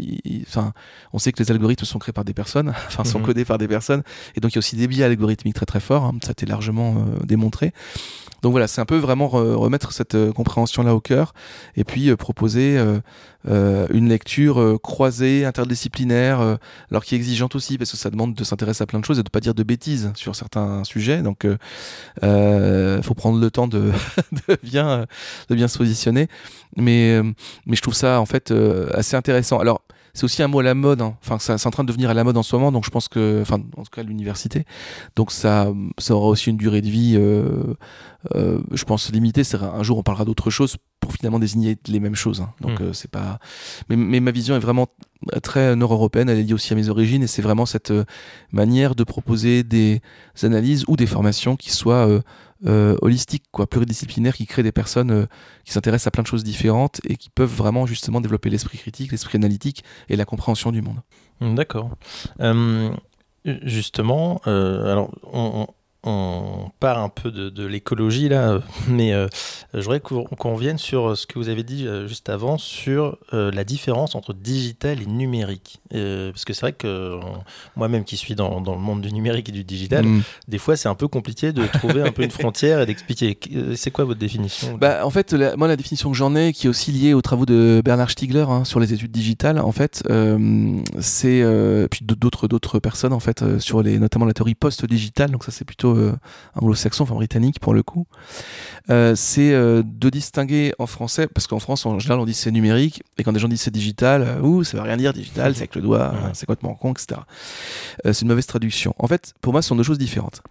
enfin, 0.48 0.72
on 1.12 1.18
sait 1.18 1.30
que 1.32 1.42
les 1.42 1.50
algorithmes 1.50 1.84
sont 1.84 1.98
créés 1.98 2.12
par 2.12 2.24
des 2.24 2.34
personnes, 2.34 2.70
enfin 2.88 3.04
sont 3.04 3.18
Mhm. 3.20 3.26
codés 3.26 3.44
par 3.44 3.58
des 3.58 3.68
personnes, 3.68 4.02
et 4.34 4.40
donc 4.40 4.52
il 4.52 4.56
y 4.56 4.58
a 4.58 4.60
aussi 4.60 4.76
des 4.76 4.88
biais 4.88 5.04
algorithmiques 5.04 5.54
très 5.54 5.66
très 5.66 5.80
forts, 5.80 6.04
hein, 6.04 6.14
ça 6.22 6.30
a 6.30 6.32
été 6.32 6.46
largement 6.46 6.96
euh, 6.96 7.24
démontré. 7.24 7.72
Donc 8.42 8.50
voilà, 8.50 8.66
c'est 8.66 8.80
un 8.80 8.86
peu 8.86 8.96
vraiment 8.96 9.30
remettre 9.62 9.92
cette 9.92 10.14
euh, 10.14 10.32
compréhension-là 10.32 10.94
au 10.94 11.00
cœur, 11.00 11.32
et 11.76 11.84
puis 11.84 12.10
euh, 12.10 12.16
proposer 12.16 12.78
euh, 13.48 13.86
une 13.90 14.08
lecture 14.08 14.78
croisée, 14.82 15.44
interdisciplinaire, 15.44 16.58
alors 16.90 17.04
qui 17.04 17.14
est 17.14 17.18
exigeante 17.18 17.56
aussi, 17.56 17.76
parce 17.76 17.90
que 17.90 17.96
ça 17.96 18.10
demande 18.10 18.34
de 18.34 18.44
s'intéresser 18.44 18.82
à 18.82 18.86
plein 18.86 19.00
de 19.00 19.04
choses 19.04 19.18
et 19.18 19.22
de 19.22 19.28
pas 19.28 19.40
dire 19.40 19.54
de 19.54 19.62
bêtises 19.64 20.12
sur 20.14 20.36
certains 20.36 20.84
sujets. 20.84 21.22
Donc, 21.22 21.46
euh, 22.22 23.02
faut 23.02 23.14
prendre 23.14 23.40
le 23.40 23.50
temps 23.50 23.66
de, 23.66 23.90
de 24.48 24.56
bien, 24.62 25.06
de 25.48 25.54
bien 25.56 25.66
se 25.66 25.76
positionner. 25.76 26.28
Mais, 26.76 27.20
mais 27.66 27.74
je 27.76 27.82
trouve 27.82 27.94
ça 27.94 28.20
en 28.20 28.26
fait 28.26 28.54
assez 28.94 29.16
intéressant. 29.16 29.58
Alors, 29.58 29.82
c'est 30.14 30.24
aussi 30.24 30.42
un 30.42 30.48
mot 30.48 30.60
à 30.60 30.62
la 30.62 30.74
mode. 30.74 31.00
hein. 31.02 31.16
Enfin, 31.22 31.38
ça- 31.38 31.56
c'est 31.58 31.66
en 31.66 31.70
train 31.70 31.84
de 31.84 31.88
devenir 31.88 32.10
à 32.10 32.14
la 32.14 32.22
mode 32.24 32.36
en 32.36 32.42
ce 32.42 32.54
moment. 32.56 32.70
Donc, 32.72 32.84
je 32.84 32.90
pense 32.90 33.08
que, 33.08 33.40
enfin, 33.42 33.56
en 33.76 33.82
tout 33.82 33.90
cas, 33.90 34.02
à 34.02 34.04
l'université. 34.04 34.64
Donc, 35.16 35.32
ça, 35.32 35.72
ça 35.98 36.14
aura 36.14 36.28
aussi 36.28 36.50
une 36.50 36.56
durée 36.56 36.80
de 36.82 36.88
vie, 36.88 37.14
euh, 37.16 37.74
euh, 38.34 38.60
je 38.72 38.84
pense 38.84 39.10
limitée. 39.10 39.44
C'est 39.44 39.56
un 39.62 39.82
jour, 39.82 39.98
on 39.98 40.02
parlera 40.02 40.24
d'autre 40.24 40.50
chose 40.50 40.76
pour 41.00 41.12
finalement 41.12 41.38
désigner 41.38 41.76
les 41.88 41.98
mêmes 42.00 42.14
choses. 42.14 42.40
hein. 42.40 42.52
Donc, 42.60 42.80
Mm. 42.80 42.84
euh, 42.84 42.92
c'est 42.92 43.10
pas. 43.10 43.38
Mais, 43.88 43.96
mais 43.96 44.20
ma 44.20 44.30
vision 44.30 44.54
est 44.54 44.60
vraiment 44.60 44.86
très 45.42 45.74
nord-européenne. 45.76 46.28
Elle 46.28 46.38
est 46.38 46.42
liée 46.42 46.54
aussi 46.54 46.72
à 46.72 46.76
mes 46.76 46.88
origines 46.88 47.22
et 47.22 47.26
c'est 47.26 47.42
vraiment 47.42 47.66
cette 47.66 47.92
manière 48.52 48.94
de 48.94 49.04
proposer 49.04 49.62
des 49.62 50.02
analyses 50.42 50.84
ou 50.88 50.96
des 50.96 51.06
formations 51.06 51.56
qui 51.56 51.70
soient 51.70 52.08
euh, 52.66 52.96
holistiques, 53.02 53.44
quoi, 53.50 53.66
pluridisciplinaires, 53.66 54.34
qui 54.34 54.46
créent 54.46 54.62
des 54.62 54.72
personnes 54.72 55.10
euh, 55.10 55.26
qui 55.64 55.72
s'intéressent 55.72 56.06
à 56.08 56.10
plein 56.10 56.22
de 56.22 56.28
choses 56.28 56.44
différentes 56.44 57.00
et 57.08 57.16
qui 57.16 57.30
peuvent 57.30 57.52
vraiment 57.54 57.86
justement 57.86 58.20
développer 58.20 58.50
l'esprit 58.50 58.78
critique, 58.78 59.10
l'esprit 59.12 59.36
analytique 59.36 59.84
et 60.08 60.16
la 60.16 60.24
compréhension 60.24 60.72
du 60.72 60.82
monde. 60.82 61.00
D'accord. 61.40 61.90
Euh, 62.40 62.90
justement, 63.44 64.40
alors, 64.44 65.10
on- 65.32 65.66
on 66.04 66.70
part 66.80 66.98
un 66.98 67.08
peu 67.08 67.30
de, 67.30 67.64
l'écologie 67.64 68.28
là, 68.28 68.60
mais 68.88 69.12
euh, 69.12 69.28
je 69.72 69.80
voudrais 69.80 70.00
qu'on 70.00 70.54
revienne 70.54 70.78
sur 70.78 71.16
ce 71.16 71.26
que 71.26 71.38
vous 71.38 71.48
avez 71.48 71.62
dit 71.62 71.86
euh, 71.86 72.08
juste 72.08 72.28
avant 72.28 72.58
sur 72.58 73.18
euh, 73.32 73.52
la 73.52 73.62
différence 73.62 74.16
entre 74.16 74.34
digital 74.34 75.00
et 75.00 75.06
numérique. 75.06 75.80
parce 75.90 76.44
que 76.44 76.52
c'est 76.52 76.62
vrai 76.62 76.72
que 76.72 77.12
moi-même 77.76 78.04
qui 78.04 78.16
suis 78.16 78.34
dans, 78.34 78.60
le 78.60 78.78
monde 78.78 79.00
du 79.00 79.12
numérique 79.12 79.48
et 79.48 79.52
du 79.52 79.62
digital, 79.62 80.04
mm. 80.04 80.22
des 80.48 80.58
fois 80.58 80.76
c'est 80.76 80.88
un 80.88 80.96
peu 80.96 81.06
compliqué 81.06 81.52
de 81.52 81.66
trouver 81.66 82.02
un 82.02 82.10
peu 82.10 82.24
une 82.24 82.30
frontière 82.42 82.80
et 82.80 82.86
d'expliquer. 82.86 83.38
C'est 83.76 83.92
quoi 83.92 84.04
votre 84.04 84.18
définition 84.18 84.76
bah, 84.76 85.06
En 85.06 85.10
fait, 85.10 85.34
moi 85.56 85.68
la 85.68 85.76
définition 85.76 86.10
que 86.10 86.16
j'en 86.16 86.34
ai, 86.34 86.52
qui 86.52 86.66
est 86.66 86.70
aussi 86.70 86.90
liée 86.90 87.14
aux 87.14 87.22
travaux 87.22 87.46
de 87.46 87.80
Bernard 87.84 88.10
Stiegler 88.10 88.46
hein, 88.48 88.64
sur 88.64 88.80
les 88.80 88.92
études 88.92 89.12
digitales, 89.12 89.60
en 89.60 89.72
fait, 89.72 90.02
c'est 90.98 91.44
puis 91.90 92.04
d'autres 92.04 92.48
d'autres 92.48 92.80
personnes 92.80 93.12
en 93.12 93.20
fait 93.20 93.60
sur 93.60 93.82
les 93.82 94.00
notamment 94.00 94.26
la 94.26 94.32
théorie 94.32 94.56
post-digitale. 94.56 95.30
Donc 95.30 95.44
ça 95.44 95.52
c'est 95.52 95.64
plutôt 95.64 95.91
euh, 95.94 96.12
anglo-saxon, 96.54 97.04
enfin 97.04 97.14
britannique 97.14 97.60
pour 97.60 97.74
le 97.74 97.82
coup, 97.82 98.06
euh, 98.90 99.14
c'est 99.14 99.52
euh, 99.52 99.82
de 99.84 100.10
distinguer 100.10 100.72
en 100.78 100.86
français, 100.86 101.26
parce 101.26 101.46
qu'en 101.46 101.58
France 101.58 101.86
en 101.86 101.98
général 101.98 102.20
on 102.20 102.24
dit 102.24 102.34
c'est 102.34 102.50
numérique, 102.50 103.02
et 103.18 103.24
quand 103.24 103.32
des 103.32 103.40
gens 103.40 103.48
disent 103.48 103.62
c'est 103.62 103.70
digital, 103.70 104.40
ouh, 104.42 104.64
ça 104.64 104.76
veut 104.76 104.82
rien 104.82 104.96
dire 104.96 105.12
digital, 105.12 105.54
c'est 105.54 105.62
avec 105.62 105.74
le 105.74 105.82
doigt, 105.82 106.14
c'est 106.34 106.46
complètement 106.46 106.74
con, 106.74 106.92
etc. 106.92 107.20
c'est 108.04 108.22
une 108.22 108.28
mauvaise 108.28 108.46
traduction. 108.46 108.94
En 108.98 109.06
fait, 109.06 109.34
pour 109.40 109.52
moi, 109.52 109.62
ce 109.62 109.68
sont 109.68 109.76
deux 109.76 109.82
choses 109.82 109.98
différentes 109.98 110.42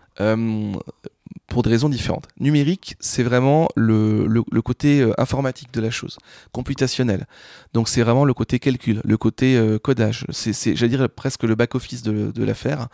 pour 1.51 1.63
des 1.63 1.69
raisons 1.69 1.89
différentes. 1.89 2.29
Numérique, 2.39 2.95
c'est 3.01 3.23
vraiment 3.23 3.67
le, 3.75 4.25
le, 4.25 4.61
côté 4.61 5.01
euh, 5.01 5.13
informatique 5.19 5.73
de 5.73 5.81
la 5.81 5.91
chose, 5.91 6.17
computationnel. 6.53 7.27
Donc 7.73 7.89
c'est 7.89 8.01
vraiment 8.01 8.23
le 8.23 8.33
côté 8.33 8.57
calcul, 8.57 9.01
le 9.03 9.17
côté 9.17 9.57
euh, 9.57 9.77
codage. 9.77 10.25
C'est, 10.29 10.75
j'allais 10.77 10.95
dire, 10.95 11.09
presque 11.09 11.43
le 11.43 11.55
back-office 11.55 12.03
de, 12.03 12.31
de 12.31 12.43
l'affaire. 12.45 12.87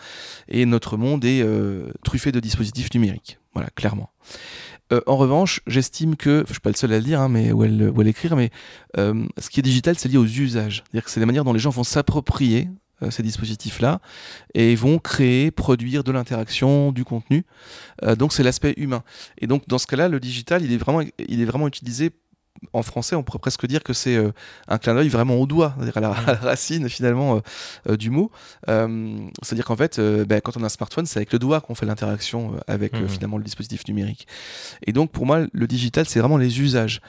Et 0.47 0.65
notre 0.65 0.97
monde 0.97 1.23
est 1.23 1.43
euh, 1.43 1.91
truffé 2.03 2.31
de 2.31 2.39
dispositifs 2.39 2.91
numériques. 2.95 3.37
Voilà, 3.53 3.69
clairement. 3.69 4.09
en 4.91 5.17
revanche, 5.17 5.61
j'estime 5.67 6.15
que, 6.15 6.43
je 6.47 6.53
suis 6.53 6.59
pas 6.59 6.71
le 6.71 6.75
seul 6.75 6.93
à 6.93 6.97
le 6.97 7.03
dire, 7.03 7.21
hein, 7.21 7.29
mais 7.29 7.51
ou 7.51 7.61
à, 7.61 8.03
l'écrire, 8.03 8.35
mais 8.35 8.49
ce 8.95 9.49
qui 9.49 9.59
est 9.59 9.63
digital, 9.63 9.97
c'est 9.97 10.09
lié 10.09 10.17
aux 10.17 10.25
usages. 10.25 10.83
C'est-à-dire 10.85 11.03
que 11.03 11.11
c'est 11.11 11.19
la 11.19 11.25
manière 11.27 11.43
dont 11.43 11.53
les 11.53 11.59
gens 11.59 11.69
vont 11.69 11.83
s'approprier 11.83 12.69
euh, 13.03 13.11
ces 13.11 13.21
dispositifs-là 13.21 13.99
et 14.55 14.73
vont 14.73 14.97
créer, 14.97 15.51
produire 15.51 16.03
de 16.03 16.11
l'interaction, 16.11 16.91
du 16.91 17.05
contenu. 17.05 17.45
Euh, 18.01 18.15
donc 18.15 18.33
c'est 18.33 18.41
l'aspect 18.41 18.73
humain. 18.75 19.03
Et 19.37 19.45
donc 19.45 19.67
dans 19.67 19.77
ce 19.77 19.85
cas-là, 19.85 20.09
le 20.09 20.19
digital, 20.19 20.63
il 20.63 20.73
est 20.73 20.77
vraiment, 20.77 21.01
il 21.01 21.39
est 21.39 21.45
vraiment 21.45 21.67
utilisé 21.67 22.09
en 22.73 22.81
français, 22.81 23.15
on 23.15 23.21
pourrait 23.21 23.37
presque 23.37 23.67
dire 23.67 23.83
que 23.83 23.93
c'est 23.93 24.15
euh, 24.15 24.31
un 24.67 24.79
clin 24.79 24.95
d'œil 24.95 25.09
vraiment 25.09 25.35
au 25.35 25.45
doigt, 25.45 25.75
à 25.93 25.99
la, 25.99 26.09
à 26.09 26.25
la 26.25 26.39
racine 26.39 26.89
finalement 26.89 27.39
du 27.87 28.09
mot. 28.09 28.31
C'est-à-dire 28.65 29.65
qu'en 29.65 29.75
fait, 29.75 29.99
ben, 29.99 30.41
quand 30.41 30.57
on 30.57 30.63
a 30.63 30.65
un 30.65 30.69
smartphone, 30.69 31.05
c'est 31.05 31.19
avec 31.19 31.31
le 31.31 31.37
doigt 31.37 31.61
qu'on 31.61 31.75
fait 31.75 31.85
l'interaction 31.85 32.53
avec 32.65 32.93
mmh. 32.93 33.09
finalement 33.09 33.37
le 33.37 33.43
dispositif 33.43 33.87
numérique. 33.87 34.25
Et 34.87 34.91
donc 34.91 35.11
pour 35.11 35.27
moi, 35.27 35.45
le 35.51 35.67
digital, 35.67 36.07
c'est 36.07 36.19
vraiment 36.19 36.37
les 36.37 36.59
usages. 36.61 36.99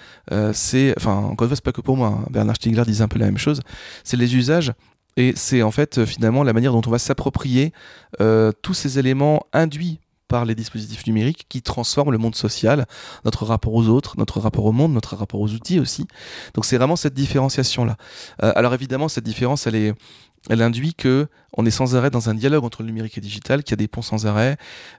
c'est, 0.52 0.92
enfin, 0.98 1.14
encore 1.14 1.46
une 1.46 1.48
fois, 1.48 1.56
c'est 1.56 1.64
pas 1.64 1.72
que 1.72 1.80
pour 1.80 1.96
moi. 1.96 2.08
Hein. 2.08 2.26
Bernard 2.30 2.56
Stiegler 2.56 2.84
disait 2.84 3.04
un 3.04 3.08
peu 3.08 3.18
la 3.18 3.24
même 3.24 3.38
chose. 3.38 3.62
C'est 4.04 4.18
les 4.18 4.36
usages 4.36 4.74
et 5.18 5.32
c'est 5.34 5.62
en 5.62 5.72
fait 5.72 5.98
euh, 5.98 6.06
finalement 6.06 6.44
la 6.44 6.52
manière 6.52 6.72
dont 6.72 6.82
on 6.86 6.90
va 6.90 6.98
s'approprier 6.98 7.72
euh, 8.20 8.52
tous 8.62 8.72
ces 8.72 8.98
éléments 8.98 9.44
induits 9.52 9.98
par 10.28 10.44
les 10.44 10.54
dispositifs 10.54 11.06
numériques 11.06 11.46
qui 11.48 11.62
transforment 11.62 12.12
le 12.12 12.18
monde 12.18 12.34
social, 12.34 12.86
notre 13.24 13.44
rapport 13.44 13.74
aux 13.74 13.88
autres, 13.88 14.14
notre 14.18 14.40
rapport 14.40 14.66
au 14.66 14.72
monde, 14.72 14.92
notre 14.92 15.16
rapport 15.16 15.40
aux 15.40 15.52
outils 15.52 15.80
aussi. 15.80 16.06
Donc 16.54 16.64
c'est 16.64 16.76
vraiment 16.76 16.96
cette 16.96 17.14
différenciation-là. 17.14 17.96
Euh, 18.42 18.52
alors 18.54 18.74
évidemment, 18.74 19.08
cette 19.08 19.24
différence, 19.24 19.66
elle 19.66 20.62
induit 20.62 20.94
que 20.94 21.28
on 21.56 21.66
est 21.66 21.70
sans 21.70 21.96
arrêt 21.96 22.10
dans 22.10 22.28
un 22.28 22.34
dialogue 22.34 22.64
entre 22.64 22.82
le 22.82 22.88
numérique 22.88 23.16
et 23.16 23.20
le 23.20 23.26
digital, 23.26 23.64
qu'il 23.64 23.72
y 23.72 23.74
a 23.74 23.76
des 23.76 23.88
ponts 23.88 24.02
sans 24.02 24.26
arrêt, 24.26 24.58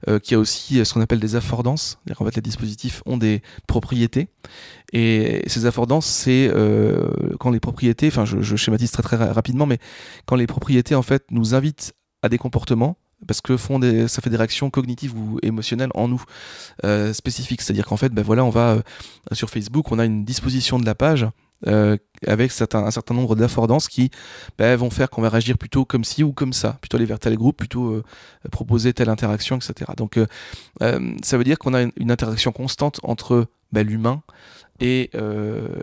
euh, 0.10 0.20
qu'il 0.20 0.34
y 0.34 0.36
a 0.36 0.40
aussi 0.40 0.84
ce 0.84 0.94
qu'on 0.94 1.02
appelle 1.02 1.20
des 1.20 1.36
affordances, 1.36 2.00
qu'en 2.16 2.26
fait 2.26 2.36
les 2.36 2.42
dispositifs 2.42 3.02
ont 3.06 3.18
des 3.18 3.42
propriétés, 3.68 4.28
et 4.92 5.44
ces 5.48 5.66
affordances, 5.66 6.08
c'est 6.08 6.50
euh, 6.54 7.10
quand 7.40 7.52
les 7.52 7.60
propriétés, 7.60 8.08
enfin 8.08 8.26
je, 8.26 8.42
je, 8.42 8.56
schématise 8.56 8.92
très 8.92 9.04
très 9.04 9.16
rapidement, 9.16 9.68
mais 9.68 9.78
quand 10.26 10.36
les 10.36 10.48
propriétés 10.48 10.96
en 10.96 11.04
fait 11.04 11.24
nous 11.30 11.54
invitent 11.54 11.94
à 12.24 12.30
des 12.30 12.38
comportements, 12.38 12.98
parce 13.28 13.42
que 13.42 13.58
font 13.58 13.80
des, 13.80 14.08
ça 14.08 14.22
fait 14.22 14.30
des 14.30 14.38
réactions 14.38 14.70
cognitives 14.70 15.18
ou 15.18 15.40
émotionnelles 15.44 15.92
en 15.94 16.08
nous 16.08 16.24
euh, 16.86 17.14
spécifiques, 17.14 17.62
c'est-à-dire 17.62 17.86
qu'en 17.86 17.98
fait, 17.98 18.10
ben 18.10 18.24
voilà, 18.24 18.44
on 18.44 18.50
va 18.50 18.72
euh, 18.72 18.82
sur 19.34 19.50
Facebook, 19.50 19.92
on 19.92 20.00
a 20.00 20.06
une 20.06 20.24
disposition 20.24 20.80
de 20.80 20.86
la 20.86 20.96
page 20.96 21.28
euh, 21.68 21.98
avec 22.26 22.52
certains, 22.52 22.86
un 22.86 22.92
certain 22.92 23.14
nombre 23.14 23.36
d'affordances 23.36 23.90
qui 23.90 24.12
bah, 24.58 24.76
vont 24.78 24.90
faire 24.90 25.10
qu'on 25.10 25.22
va 25.22 25.30
réagir 25.30 25.58
plutôt 25.58 25.84
comme 25.84 26.06
ci 26.06 26.24
ou 26.24 26.32
comme 26.32 26.54
ça, 26.54 26.78
plutôt 26.80 26.98
aller 26.98 27.06
vers 27.06 27.20
tel 27.20 27.36
groupe, 27.36 27.58
plutôt 27.58 28.02
proposer 28.52 28.94
telle 28.94 29.10
interaction, 29.10 29.58
etc. 29.58 29.92
Donc 29.98 30.18
ça 30.80 31.38
veut 31.38 31.44
dire 31.44 31.60
qu'on 31.60 31.74
a 31.74 31.82
une, 31.82 32.12
interaction 32.12 32.52
constante 32.52 33.00
entre 33.04 33.48
bah, 33.74 33.84
l'humain 33.84 34.22
et 34.80 35.12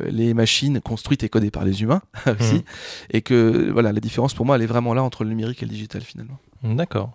les 0.08 0.32
machines 0.32 0.80
construites 0.80 1.22
et 1.22 1.28
codées 1.28 1.50
par 1.50 1.66
les 1.66 1.82
humains 1.82 2.00
aussi, 2.40 2.54
mmh. 2.54 2.62
et 3.10 3.20
que 3.20 3.70
voilà, 3.70 3.92
la 3.92 4.00
différence 4.00 4.32
pour 4.32 4.46
moi 4.46 4.56
elle 4.56 4.62
est 4.62 4.66
vraiment 4.66 4.94
là 4.94 5.02
entre 5.02 5.24
le 5.24 5.30
numérique 5.30 5.62
et 5.62 5.66
le 5.66 5.72
digital 5.72 6.00
finalement. 6.00 6.38
D'accord. 6.74 7.10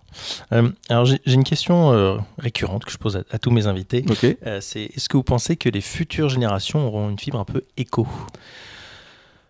Euh, 0.54 0.70
alors 0.90 1.06
j'ai 1.06 1.20
une 1.26 1.44
question 1.44 1.92
euh, 1.92 2.18
récurrente 2.38 2.86
que 2.86 2.92
je 2.92 2.98
pose 2.98 3.24
à, 3.30 3.40
tous 3.40 3.52
mes 3.52 3.68
invités. 3.68 4.06
Euh, 4.46 4.60
c'est 4.62 4.84
est-ce 4.84 5.10
que 5.10 5.18
vous 5.18 5.24
pensez 5.24 5.58
que 5.58 5.70
les 5.70 5.82
futures 5.82 6.30
générations 6.30 6.88
auront 6.88 7.10
une 7.10 7.20
fibre 7.20 7.40
un 7.40 7.46
peu 7.46 7.64
éco? 7.78 8.08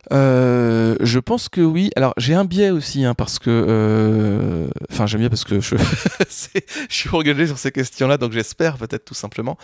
Je 0.09 1.19
pense 1.19 1.49
que 1.49 1.61
oui. 1.61 1.91
Alors 1.95 2.13
j'ai 2.17 2.33
un 2.33 2.45
biais 2.45 2.69
aussi, 2.71 3.05
hein, 3.05 3.13
parce 3.13 3.39
que, 3.39 4.67
enfin 4.91 5.05
j'aime 5.07 5.21
bien 5.21 5.29
parce 5.29 5.43
que 5.43 5.61
je, 5.61 5.75
je 6.89 6.95
suis 6.95 7.09
engagé 7.09 7.47
sur 7.47 7.57
ces 7.57 7.71
questions-là, 7.71 8.17
donc 8.17 8.31
j'espère 8.33 8.77
peut-être 8.77 9.05
tout 9.05 9.13
simplement. 9.13 9.57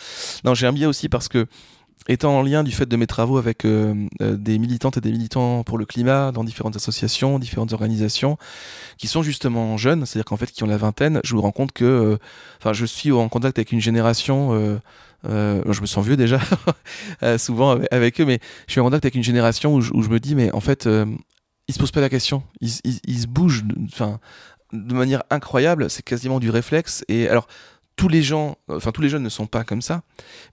Non, 0.43 0.53
j'ai 0.53 0.67
un 0.67 0.73
biais 0.73 0.85
aussi 0.85 1.09
parce 1.09 1.27
que 1.27 1.47
étant 2.07 2.37
en 2.37 2.41
lien 2.41 2.63
du 2.63 2.71
fait 2.71 2.85
de 2.85 2.95
mes 2.95 3.07
travaux 3.07 3.37
avec 3.37 3.65
euh, 3.65 3.93
euh, 4.21 4.37
des 4.37 4.59
militantes 4.59 4.97
et 4.97 5.01
des 5.01 5.11
militants 5.11 5.63
pour 5.63 5.77
le 5.77 5.85
climat 5.85 6.31
dans 6.31 6.43
différentes 6.43 6.75
associations, 6.75 7.39
différentes 7.39 7.73
organisations, 7.73 8.37
qui 8.97 9.07
sont 9.07 9.23
justement 9.23 9.77
jeunes, 9.77 10.05
c'est-à-dire 10.05 10.25
qu'en 10.25 10.37
fait 10.37 10.51
qui 10.51 10.63
ont 10.63 10.67
la 10.67 10.77
vingtaine, 10.77 11.19
je 11.23 11.35
me 11.35 11.39
rends 11.39 11.51
compte 11.51 11.71
que, 11.71 11.85
euh, 11.85 12.17
enfin, 12.59 12.73
je 12.73 12.85
suis 12.85 13.11
en 13.11 13.29
contact 13.29 13.57
avec 13.57 13.71
une 13.71 13.81
génération. 13.81 14.51
je 15.23 15.81
me 15.81 15.85
sens 15.85 16.05
vieux 16.05 16.17
déjà, 16.17 16.39
souvent 17.37 17.79
avec, 17.91 18.21
eux, 18.21 18.25
mais 18.25 18.39
je 18.67 18.73
suis 18.73 18.81
en 18.81 18.85
contact 18.85 19.05
avec 19.05 19.15
une 19.15 19.23
génération 19.23 19.75
où 19.75 19.81
je, 19.81 20.09
me 20.09 20.19
dis, 20.19 20.35
mais 20.35 20.51
en 20.51 20.61
fait, 20.61 20.87
ils 21.67 21.73
se 21.73 21.79
posent 21.79 21.91
pas 21.91 22.01
la 22.01 22.09
question, 22.09 22.43
ils, 22.61 22.71
ils 22.83 23.19
se 23.19 23.27
bougent, 23.27 23.63
enfin, 23.85 24.19
de 24.73 24.93
manière 24.93 25.23
incroyable, 25.29 25.89
c'est 25.89 26.03
quasiment 26.03 26.39
du 26.39 26.49
réflexe. 26.49 27.03
Et 27.07 27.27
alors, 27.29 27.47
tous 27.97 28.07
les 28.07 28.23
gens, 28.23 28.57
enfin 28.69 28.91
tous 28.91 29.01
les 29.01 29.09
jeunes 29.09 29.23
ne 29.23 29.29
sont 29.29 29.47
pas 29.47 29.63
comme 29.63 29.81
ça, 29.81 30.03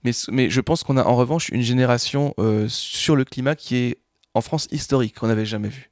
mais, 0.03 0.11
mais 0.29 0.49
je 0.49 0.59
pense 0.61 0.83
qu'on 0.83 0.97
a 0.97 1.03
en 1.03 1.15
revanche 1.15 1.49
une 1.49 1.61
génération 1.61 2.33
euh, 2.39 2.67
sur 2.67 3.15
le 3.15 3.23
climat 3.23 3.55
qui 3.55 3.77
est 3.77 3.99
en 4.33 4.41
France 4.41 4.67
historique, 4.71 5.15
qu'on 5.17 5.27
n'avait 5.27 5.45
jamais 5.45 5.69
vu. 5.69 5.91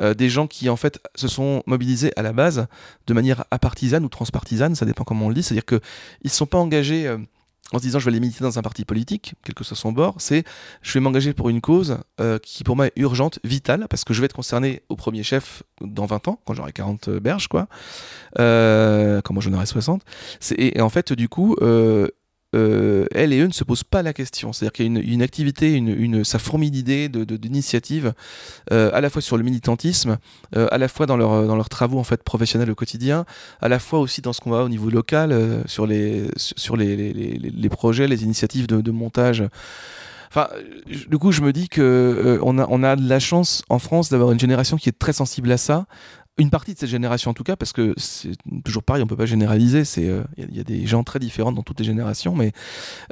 Euh, 0.00 0.12
des 0.12 0.28
gens 0.28 0.48
qui 0.48 0.68
en 0.68 0.74
fait 0.74 1.00
se 1.14 1.28
sont 1.28 1.62
mobilisés 1.66 2.12
à 2.16 2.22
la 2.22 2.32
base 2.32 2.66
de 3.06 3.14
manière 3.14 3.44
apartisane 3.52 4.04
ou 4.04 4.08
transpartisane, 4.08 4.74
ça 4.74 4.84
dépend 4.84 5.04
comment 5.04 5.26
on 5.26 5.28
le 5.28 5.36
dit, 5.36 5.44
c'est-à-dire 5.44 5.64
qu'ils 5.64 5.80
ne 6.24 6.28
sont 6.28 6.46
pas 6.46 6.58
engagés 6.58 7.06
euh, 7.06 7.18
en 7.72 7.78
se 7.78 7.82
disant 7.82 7.98
je 7.98 8.04
vais 8.04 8.10
aller 8.10 8.20
militer 8.20 8.44
dans 8.44 8.58
un 8.58 8.62
parti 8.62 8.84
politique, 8.84 9.34
quel 9.42 9.54
que 9.54 9.64
soit 9.64 9.76
son 9.76 9.92
bord, 9.92 10.14
c'est 10.18 10.44
je 10.82 10.92
vais 10.92 11.00
m'engager 11.00 11.32
pour 11.32 11.48
une 11.48 11.60
cause 11.60 11.98
euh, 12.20 12.38
qui 12.38 12.62
pour 12.62 12.76
moi 12.76 12.88
est 12.88 12.92
urgente, 12.96 13.38
vitale, 13.42 13.86
parce 13.88 14.04
que 14.04 14.12
je 14.12 14.20
vais 14.20 14.26
être 14.26 14.34
concerné 14.34 14.82
au 14.88 14.96
premier 14.96 15.22
chef 15.22 15.62
dans 15.80 16.06
20 16.06 16.28
ans, 16.28 16.40
quand 16.44 16.54
j'aurai 16.54 16.72
40 16.72 17.10
berges, 17.10 17.48
quoi, 17.48 17.68
euh, 18.38 19.20
quand 19.22 19.34
moi 19.34 19.42
j'en 19.42 19.52
aurai 19.54 19.66
60. 19.66 20.02
Et, 20.56 20.78
et, 20.78 20.80
en 20.80 20.90
fait, 20.90 21.12
du 21.12 21.28
coup, 21.28 21.56
euh, 21.62 22.08
euh, 22.54 23.06
elle 23.12 23.32
et 23.32 23.40
eux 23.40 23.46
ne 23.46 23.52
se 23.52 23.64
posent 23.64 23.84
pas 23.84 24.02
la 24.02 24.12
question. 24.12 24.52
C'est-à-dire 24.52 24.72
qu'il 24.72 24.84
y 24.86 24.96
a 24.96 25.02
une, 25.02 25.22
activité, 25.22 25.72
une, 25.72 25.88
une, 25.88 26.24
fourmille 26.24 26.70
d'idées, 26.70 27.08
d'initiatives, 27.08 28.14
de, 28.70 28.74
euh, 28.74 28.90
à 28.92 29.00
la 29.00 29.10
fois 29.10 29.20
sur 29.20 29.36
le 29.36 29.42
militantisme, 29.42 30.18
euh, 30.56 30.68
à 30.70 30.78
la 30.78 30.88
fois 30.88 31.06
dans, 31.06 31.16
leur, 31.16 31.46
dans 31.46 31.56
leurs 31.56 31.68
travaux 31.68 31.98
en 31.98 32.04
fait 32.04 32.22
professionnels 32.22 32.70
au 32.70 32.74
quotidien, 32.74 33.24
à 33.60 33.68
la 33.68 33.78
fois 33.78 33.98
aussi 33.98 34.20
dans 34.20 34.32
ce 34.32 34.40
qu'on 34.40 34.50
va 34.50 34.64
au 34.64 34.68
niveau 34.68 34.90
local, 34.90 35.62
sur, 35.66 35.86
les, 35.86 36.28
sur 36.36 36.76
les, 36.76 37.12
les, 37.12 37.68
projets, 37.68 38.06
les 38.06 38.24
initiatives 38.24 38.66
de, 38.66 38.80
de 38.80 38.90
montage. 38.90 39.44
Enfin, 40.30 40.48
du 40.86 41.18
coup, 41.18 41.30
je 41.30 41.42
me 41.42 41.52
dis 41.52 41.68
que 41.68 42.40
on, 42.42 42.58
a, 42.58 42.66
on 42.68 42.82
a 42.82 42.96
de 42.96 43.08
la 43.08 43.20
chance 43.20 43.62
en 43.68 43.78
France 43.78 44.10
d'avoir 44.10 44.32
une 44.32 44.40
génération 44.40 44.76
qui 44.76 44.88
est 44.88 44.98
très 44.98 45.12
sensible 45.12 45.50
à 45.52 45.56
ça, 45.56 45.86
une 46.36 46.50
partie 46.50 46.74
de 46.74 46.78
cette 46.78 46.88
génération 46.88 47.30
en 47.30 47.34
tout 47.34 47.44
cas, 47.44 47.56
parce 47.56 47.72
que 47.72 47.94
c'est 47.96 48.32
toujours 48.64 48.82
pareil, 48.82 49.02
on 49.02 49.06
peut 49.06 49.16
pas 49.16 49.26
généraliser, 49.26 49.84
c'est 49.84 50.02
il 50.02 50.10
euh, 50.10 50.24
y, 50.36 50.60
a 50.60 50.64
des 50.64 50.86
gens 50.86 51.04
très 51.04 51.18
différents 51.18 51.52
dans 51.52 51.62
toutes 51.62 51.78
les 51.78 51.84
générations, 51.84 52.34
mais 52.34 52.52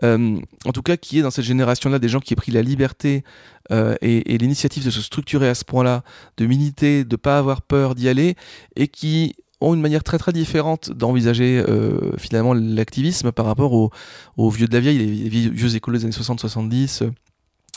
euh, 0.02 0.38
en 0.64 0.72
tout 0.72 0.82
cas 0.82 0.96
qui 0.96 1.18
est 1.18 1.22
dans 1.22 1.30
cette 1.30 1.44
génération-là 1.44 1.98
des 1.98 2.08
gens 2.08 2.20
qui 2.20 2.34
ont 2.34 2.36
pris 2.36 2.50
la 2.50 2.62
liberté 2.62 3.22
euh, 3.70 3.94
et, 4.00 4.38
l'initiative 4.38 4.84
de 4.84 4.90
se 4.90 5.00
structurer 5.00 5.48
à 5.48 5.54
ce 5.54 5.64
point-là, 5.64 6.02
de 6.36 6.46
militer, 6.46 7.04
de 7.04 7.16
pas 7.16 7.38
avoir 7.38 7.62
peur 7.62 7.94
d'y 7.94 8.08
aller, 8.08 8.34
et 8.74 8.88
qui 8.88 9.36
ont 9.60 9.74
une 9.74 9.80
manière 9.80 10.02
très 10.02 10.18
très 10.18 10.32
différente 10.32 10.90
d'envisager 10.90 11.64
finalement 12.18 12.52
l'activisme 12.52 13.30
par 13.30 13.46
rapport 13.46 13.72
aux, 13.72 14.50
vieux 14.50 14.66
de 14.66 14.74
la 14.74 14.80
vieille, 14.80 14.98
les 14.98 15.28
vieux, 15.28 15.76
écoles 15.76 15.98
des 15.98 16.04
années 16.04 16.12
60-70 16.12 17.12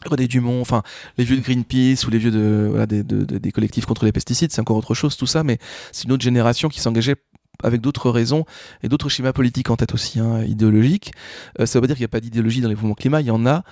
René 0.06 0.28
Dumont, 0.28 0.62
enfin 0.62 0.84
les 1.18 1.24
vieux 1.24 1.38
de 1.38 1.42
Greenpeace 1.42 2.06
ou 2.06 2.10
les 2.12 2.18
vieux 2.18 2.32
de, 2.32 2.68
voilà, 2.70 2.86
des, 2.86 3.52
collectifs 3.52 3.86
contre 3.86 4.06
les 4.06 4.12
pesticides, 4.12 4.52
c'est 4.52 4.62
encore 4.62 4.78
autre 4.78 4.94
chose 4.94 5.18
tout 5.18 5.26
ça, 5.26 5.44
mais 5.44 5.58
c'est 5.92 6.04
une 6.06 6.12
autre 6.12 6.24
génération 6.24 6.70
qui 6.70 6.80
s'engageait 6.80 7.16
avec 7.66 7.82
d'autres 7.82 8.10
raisons 8.10 8.46
et 8.84 8.90
d'autres 8.90 9.10
schémas 9.10 9.34
politiques 9.34 9.70
en 9.70 9.76
tête 9.76 9.94
aussi, 9.94 10.20
hein, 10.20 10.44
idéologiques. 10.44 11.12
Euh, 11.60 11.66
ça 11.66 11.80
veut 11.80 11.82
pas 11.82 11.88
dire 11.88 11.96
qu'il 11.96 12.04
n'y 12.04 12.06
a 12.06 12.10
pas 12.10 12.20
d'idéologie 12.20 12.62
dans 12.62 12.70
les 12.70 12.76
mouvements 12.76 12.94
climat, 12.94 13.22
il 13.22 13.28
y 13.28 13.32
en 13.32 13.46
a. 13.46 13.64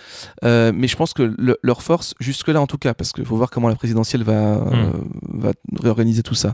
Euh, 0.43 0.71
mais 0.75 0.87
je 0.87 0.95
pense 0.95 1.13
que 1.13 1.35
leur 1.61 1.81
force, 1.83 2.15
jusque-là 2.19 2.59
en 2.59 2.67
tout 2.67 2.77
cas, 2.77 2.93
parce 2.93 3.11
qu'il 3.11 3.25
faut 3.25 3.37
voir 3.37 3.49
comment 3.49 3.69
la 3.69 3.75
présidentielle 3.75 4.23
va, 4.23 4.57
hmm. 4.57 4.91
va 5.29 5.51
réorganiser 5.79 6.23
tout 6.23 6.35
ça. 6.35 6.53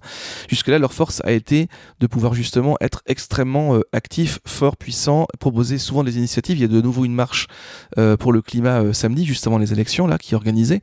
Jusque-là, 0.50 0.80
leur 0.80 0.94
force 0.94 1.22
a 1.24 1.32
été 1.32 1.68
de 2.00 2.08
pouvoir 2.08 2.34
justement 2.34 2.76
être 2.82 3.02
extrêmement 3.06 3.80
actif, 3.94 4.40
fort, 4.46 4.76
puissant, 4.76 5.28
proposer 5.40 5.78
souvent 5.78 6.04
des 6.04 6.18
initiatives. 6.18 6.58
Il 6.58 6.62
y 6.62 6.66
a 6.66 6.68
de 6.68 6.82
nouveau 6.82 7.06
une 7.06 7.14
marche 7.14 7.48
pour 8.20 8.34
le 8.34 8.42
climat 8.42 8.94
samedi, 8.94 9.26
juste 9.26 9.48
avant 9.48 9.58
les 9.58 9.72
élections, 9.72 10.08
là, 10.08 10.18
qui 10.18 10.34
est 10.34 10.36
organisée. 10.36 10.82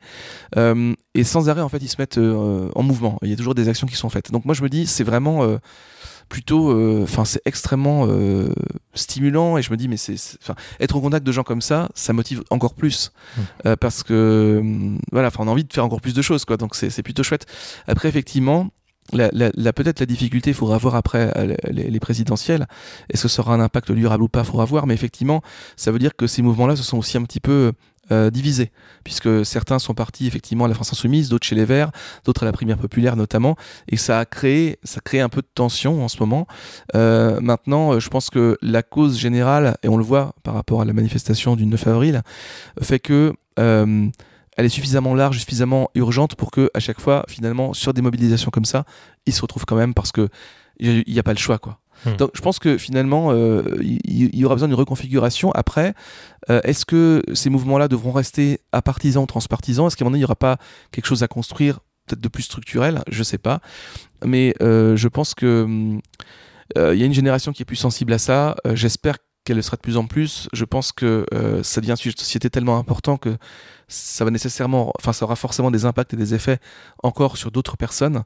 et 0.55 1.23
sans 1.23 1.49
arrêt, 1.49 1.61
en 1.61 1.69
fait, 1.69 1.79
ils 1.81 1.89
se 1.89 1.97
mettent 1.99 2.17
en 2.17 2.83
mouvement. 2.83 3.19
Il 3.21 3.29
y 3.29 3.33
a 3.33 3.35
toujours 3.35 3.55
des 3.55 3.69
actions 3.69 3.87
qui 3.87 3.95
sont 3.95 4.09
faites. 4.09 4.31
Donc 4.31 4.45
moi, 4.45 4.55
je 4.55 4.63
me 4.63 4.69
dis, 4.69 4.87
c'est 4.87 5.03
vraiment 5.03 5.57
euh, 6.27 6.37
plutôt, 6.37 6.71
euh, 6.71 7.03
enfin, 7.03 7.25
c'est 7.25 7.41
extrêmement 7.45 8.05
euh, 8.07 8.53
stimulant 8.93 9.57
et 9.57 9.61
je 9.61 9.71
me 9.71 9.77
dis, 9.77 9.87
mais 9.87 9.97
c'est, 9.97 10.15
enfin, 10.41 10.55
être 10.79 10.95
en 10.95 11.01
contact 11.01 11.25
de 11.25 11.31
gens 11.31 11.43
comme 11.43 11.61
ça, 11.61 11.89
ça 11.95 12.13
motive 12.13 12.43
encore 12.49 12.73
plus 12.73 13.11
mmh. 13.37 13.75
parce 13.79 14.03
que 14.03 14.61
voilà, 15.11 15.27
enfin, 15.27 15.43
on 15.43 15.47
a 15.47 15.51
envie 15.51 15.63
de 15.63 15.73
faire 15.73 15.85
encore 15.85 16.01
plus 16.01 16.13
de 16.13 16.21
choses, 16.21 16.45
quoi. 16.45 16.57
Donc 16.57 16.75
c'est 16.75 17.03
plutôt 17.03 17.23
chouette. 17.23 17.45
Après, 17.87 18.09
effectivement. 18.09 18.69
La, 19.13 19.29
peut-être 19.71 20.01
la 20.01 20.05
difficulté, 20.05 20.49
il 20.49 20.53
faudra 20.53 20.77
voir 20.77 20.93
après 20.95 21.31
les, 21.69 21.99
présidentielles. 22.01 22.67
Est-ce 23.09 23.23
que 23.23 23.27
ça 23.29 23.41
aura 23.41 23.53
un 23.53 23.61
impact 23.61 23.93
durable 23.93 24.23
ou 24.23 24.27
pas, 24.27 24.41
il 24.41 24.45
faudra 24.45 24.65
voir. 24.65 24.85
Mais 24.85 24.93
effectivement, 24.93 25.41
ça 25.77 25.93
veut 25.93 25.99
dire 25.99 26.17
que 26.17 26.27
ces 26.27 26.41
mouvements-là 26.41 26.75
se 26.75 26.83
sont 26.83 26.97
aussi 26.97 27.17
un 27.17 27.23
petit 27.23 27.39
peu 27.39 27.71
euh, 28.11 28.29
divisés, 28.29 28.71
puisque 29.03 29.45
certains 29.45 29.79
sont 29.79 29.93
partis 29.93 30.27
effectivement 30.27 30.65
à 30.65 30.67
la 30.67 30.73
France 30.73 30.93
Insoumise, 30.93 31.29
d'autres 31.29 31.45
chez 31.45 31.55
les 31.55 31.65
Verts, 31.65 31.91
d'autres 32.25 32.43
à 32.43 32.45
la 32.45 32.51
Primaire 32.51 32.77
Populaire 32.77 33.15
notamment, 33.15 33.55
et 33.87 33.97
ça 33.97 34.19
a 34.19 34.25
créé, 34.25 34.79
ça 34.83 35.01
crée 35.01 35.19
un 35.19 35.29
peu 35.29 35.41
de 35.41 35.47
tension 35.53 36.03
en 36.03 36.07
ce 36.07 36.19
moment. 36.19 36.47
Euh, 36.95 37.39
maintenant, 37.41 37.93
euh, 37.93 37.99
je 37.99 38.09
pense 38.09 38.29
que 38.29 38.57
la 38.61 38.83
cause 38.83 39.17
générale, 39.17 39.77
et 39.83 39.89
on 39.89 39.97
le 39.97 40.03
voit 40.03 40.33
par 40.43 40.53
rapport 40.53 40.81
à 40.81 40.85
la 40.85 40.93
manifestation 40.93 41.55
du 41.55 41.65
9 41.65 41.87
avril, 41.87 42.21
fait 42.81 42.99
que 42.99 43.33
elle 44.57 44.65
est 44.65 44.69
suffisamment 44.69 45.13
large, 45.13 45.39
suffisamment 45.39 45.89
urgente 45.95 46.35
pour 46.35 46.51
que 46.51 46.69
à 46.73 46.79
chaque 46.79 46.99
fois, 46.99 47.25
finalement, 47.27 47.73
sur 47.73 47.93
des 47.93 48.01
mobilisations 48.01 48.51
comme 48.51 48.65
ça, 48.65 48.85
ils 49.25 49.33
se 49.33 49.41
retrouvent 49.41 49.65
quand 49.65 49.75
même 49.75 49.93
parce 49.93 50.11
que 50.11 50.29
il 50.79 51.03
n'y 51.07 51.19
a 51.19 51.23
pas 51.23 51.33
le 51.33 51.39
choix, 51.39 51.57
quoi. 51.57 51.79
Hmm. 52.05 52.15
Donc 52.15 52.31
je 52.33 52.41
pense 52.41 52.59
que 52.59 52.77
finalement, 52.77 53.31
euh, 53.31 53.63
il 53.81 54.35
y, 54.35 54.45
aura 54.45 54.55
besoin 54.55 54.67
d'une 54.67 54.77
reconfiguration. 54.77 55.51
Après, 55.51 55.93
euh, 56.49 56.61
est-ce 56.63 56.85
que 56.85 57.23
ces 57.33 57.49
mouvements-là 57.49 57.87
devront 57.87 58.11
rester 58.11 58.61
apartisans 58.71 59.23
ou 59.23 59.25
transpartisans? 59.25 59.87
Est-ce 59.87 59.97
qu'à 59.97 60.03
un 60.03 60.05
moment 60.05 60.11
donné, 60.13 60.19
il 60.19 60.21
n'y 60.21 60.25
aura 60.25 60.35
pas 60.35 60.57
quelque 60.91 61.05
chose 61.05 61.23
à 61.23 61.27
construire, 61.27 61.79
peut-être 62.05 62.21
de 62.21 62.27
plus 62.27 62.43
structurel? 62.43 63.03
Je 63.09 63.19
ne 63.19 63.23
sais 63.23 63.37
pas. 63.37 63.61
Mais 64.25 64.53
euh, 64.61 64.95
je 64.95 65.07
pense 65.07 65.33
que 65.33 65.97
il 66.75 66.99
y 66.99 67.03
a 67.03 67.05
une 67.05 67.13
génération 67.13 67.53
qui 67.53 67.63
est 67.63 67.65
plus 67.65 67.77
sensible 67.77 68.13
à 68.13 68.19
ça. 68.19 68.55
J'espère 68.73 69.15
qu'elle 69.45 69.55
le 69.55 69.61
sera 69.61 69.77
de 69.77 69.81
plus 69.81 69.97
en 69.97 70.05
plus. 70.05 70.49
Je 70.51 70.65
pense 70.65 70.91
que 70.91 71.25
ça 71.63 71.81
devient 71.81 71.93
un 71.93 71.95
sujet 71.95 72.13
de 72.13 72.19
société 72.19 72.49
tellement 72.49 72.77
important 72.77 73.17
que 73.17 73.37
ça 73.87 74.25
va 74.25 74.31
nécessairement, 74.31 74.91
enfin, 74.99 75.13
ça 75.13 75.23
aura 75.25 75.37
forcément 75.37 75.71
des 75.71 75.85
impacts 75.85 76.13
et 76.13 76.17
des 76.17 76.35
effets 76.35 76.59
encore 77.01 77.37
sur 77.37 77.51
d'autres 77.51 77.77
personnes. 77.77 78.23